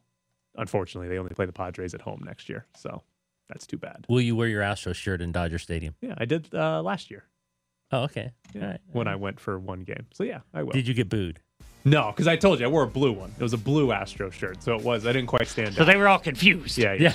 unfortunately, 0.56 1.08
they 1.08 1.18
only 1.18 1.32
play 1.34 1.46
the 1.46 1.52
Padres 1.52 1.94
at 1.94 2.00
home 2.02 2.22
next 2.24 2.48
year. 2.48 2.66
So, 2.76 3.02
that's 3.48 3.66
too 3.66 3.76
bad. 3.78 4.04
Will 4.08 4.20
you 4.20 4.34
wear 4.36 4.48
your 4.48 4.62
Astros 4.62 4.96
shirt 4.96 5.20
in 5.22 5.30
Dodger 5.32 5.58
Stadium? 5.58 5.94
Yeah, 6.00 6.14
I 6.18 6.24
did 6.24 6.52
uh, 6.54 6.82
last 6.82 7.10
year 7.10 7.24
Oh, 7.92 8.02
okay. 8.02 8.32
yeah, 8.52 8.62
All 8.62 8.68
right. 8.70 8.80
when 8.90 9.06
I 9.08 9.14
went 9.16 9.38
for 9.38 9.58
one 9.58 9.80
game. 9.80 10.06
So, 10.12 10.24
yeah, 10.24 10.40
I 10.52 10.64
will. 10.64 10.72
Did 10.72 10.88
you 10.88 10.94
get 10.94 11.08
booed? 11.08 11.40
no, 11.84 12.10
because 12.10 12.26
I 12.26 12.34
told 12.36 12.58
you 12.58 12.66
I 12.66 12.68
wore 12.68 12.82
a 12.82 12.88
blue 12.88 13.12
one. 13.12 13.32
It 13.38 13.42
was 13.42 13.52
a 13.52 13.58
blue 13.58 13.92
Astro 13.92 14.28
shirt. 14.30 14.60
So, 14.62 14.74
it 14.74 14.82
was. 14.82 15.06
I 15.06 15.12
didn't 15.12 15.28
quite 15.28 15.46
stand 15.46 15.74
So 15.74 15.82
out. 15.82 15.84
they 15.86 15.96
were 15.96 16.08
all 16.08 16.18
confused. 16.18 16.76
Yeah, 16.78 16.94
yeah. 16.94 17.12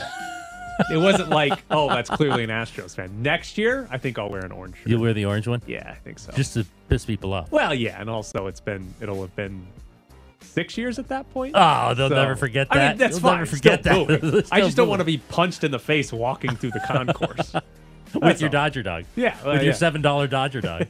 It 0.91 0.97
wasn't 0.97 1.29
like, 1.29 1.61
oh, 1.71 1.89
that's 1.89 2.09
clearly 2.09 2.43
an 2.43 2.49
Astros 2.49 2.95
fan. 2.95 3.09
Next 3.21 3.57
year, 3.57 3.87
I 3.91 3.97
think 3.97 4.17
I'll 4.19 4.29
wear 4.29 4.45
an 4.45 4.51
orange 4.51 4.77
shirt. 4.77 4.87
You'll 4.87 5.01
wear 5.01 5.13
the 5.13 5.25
orange 5.25 5.47
one? 5.47 5.61
Yeah, 5.67 5.89
I 5.89 5.95
think 5.95 6.19
so. 6.19 6.31
Just 6.33 6.53
to 6.55 6.65
piss 6.89 7.05
people 7.05 7.33
off. 7.33 7.51
well, 7.51 7.73
yeah, 7.73 7.99
and 7.99 8.09
also 8.09 8.47
it's 8.47 8.59
been 8.61 8.93
it'll 9.01 9.21
have 9.21 9.35
been 9.35 9.65
six 10.41 10.77
years 10.77 10.99
at 10.99 11.07
that 11.09 11.29
point. 11.31 11.53
Oh, 11.55 11.93
they'll 11.93 12.09
never 12.09 12.35
forget 12.35 12.67
I 12.71 12.75
mean, 12.75 12.81
that. 12.83 12.97
that's 12.97 13.13
They'll 13.19 13.29
fine. 13.29 13.37
never 13.39 13.45
forget 13.55 13.83
that. 13.83 14.47
I 14.51 14.61
just 14.61 14.75
don't 14.75 14.89
want 14.89 14.99
to 14.99 15.05
be 15.05 15.17
punched 15.17 15.63
in 15.63 15.71
the 15.71 15.79
face 15.79 16.11
walking 16.11 16.55
through 16.55 16.71
the 16.71 16.79
concourse 16.81 17.53
With 18.13 18.23
That's 18.23 18.41
your 18.41 18.49
all. 18.49 18.51
Dodger 18.51 18.83
dog. 18.83 19.05
Yeah, 19.15 19.37
With 19.45 19.63
your 19.63 19.71
yeah. 19.71 19.71
$7 19.71 20.29
Dodger 20.29 20.59
dog. 20.59 20.85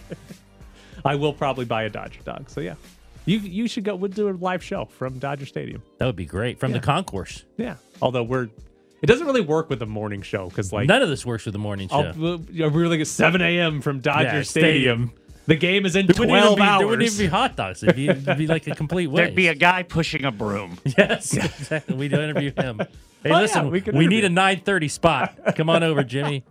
I 1.04 1.14
will 1.14 1.32
probably 1.32 1.64
buy 1.64 1.84
a 1.84 1.88
Dodger 1.90 2.20
dog. 2.24 2.50
So 2.50 2.60
yeah, 2.60 2.74
you 3.24 3.38
you 3.38 3.68
should 3.68 3.84
go. 3.84 3.94
We'll 3.94 4.10
do 4.10 4.28
a 4.28 4.32
live 4.32 4.62
show 4.62 4.84
from 4.86 5.18
Dodger 5.20 5.46
Stadium. 5.46 5.82
that 5.98 6.06
would 6.06 6.16
be 6.16 6.26
great. 6.26 6.58
From 6.58 6.72
the 6.72 6.80
concourse. 6.80 7.44
Yeah, 7.56 7.76
although 8.02 8.22
we're. 8.24 8.48
It 9.02 9.06
doesn't 9.06 9.26
really 9.26 9.40
work 9.40 9.70
with 9.70 9.78
the 9.78 9.86
morning 9.86 10.22
show 10.22 10.48
because 10.48 10.72
like 10.72 10.86
None 10.88 11.00
of 11.02 11.08
this 11.08 11.24
works 11.24 11.44
with 11.46 11.52
the 11.52 11.58
morning 11.58 11.88
show. 11.88 11.96
I'll, 11.96 12.14
we'll- 12.14 12.44
we're 12.70 12.86
like 12.88 13.00
at 13.00 13.06
7 13.06 13.40
a.m. 13.40 13.80
from 13.80 14.00
Dodger 14.00 14.24
Yeah, 14.24 14.42
Stadium. 14.42 15.08
stadium. 15.08 15.12
The 15.46 15.56
game 15.56 15.84
is 15.86 15.96
in 15.96 16.06
There 16.06 16.14
wouldn't, 16.18 16.30
even 16.36 16.42
12 16.42 16.56
be, 16.56 16.62
hours. 16.62 16.78
there 16.78 16.86
wouldn't 16.86 17.06
even 17.12 17.18
be 17.18 17.26
hot 17.28 17.56
dogs. 17.56 17.82
It'd 17.82 17.96
be, 17.96 18.08
it'd 18.08 18.38
be 18.38 18.46
like 18.46 18.66
a 18.68 18.74
complete 18.74 19.06
waste. 19.08 19.16
There'd 19.24 19.34
be 19.34 19.48
a 19.48 19.54
guy 19.54 19.82
pushing 19.82 20.24
a 20.24 20.30
broom. 20.30 20.78
Yes, 20.98 21.34
exactly. 21.34 21.96
We'd 21.96 22.12
interview 22.12 22.52
him. 22.56 22.80
Hey, 23.22 23.28
Oh, 23.32 23.34
yeah, 23.34 23.40
listen, 23.42 23.64
we 23.66 23.70
we, 23.72 23.80
could 23.82 23.94
need 23.96 24.24
interview 24.24 24.26
a 24.26 24.56
9:30 24.80 24.90
spot. 24.90 25.38
Come 25.56 25.68
on 25.68 25.82
over, 25.82 26.02
Jimmy. 26.02 26.42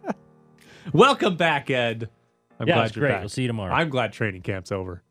Welcome 0.94 1.36
back, 1.36 1.70
Ed. 1.72 2.10
I'm 2.60 2.68
Yeah, 2.68 2.76
glad 2.76 2.86
it's 2.88 2.96
you're 2.96 3.02
great. 3.08 3.12
back. 3.14 3.20
We'll 3.22 3.30
see 3.30 3.42
you 3.44 3.48
tomorrow. 3.48 3.74
I'm 3.74 3.90
glad 3.90 4.14
training 4.14 4.42
camp's 4.44 4.72
over. 4.72 5.02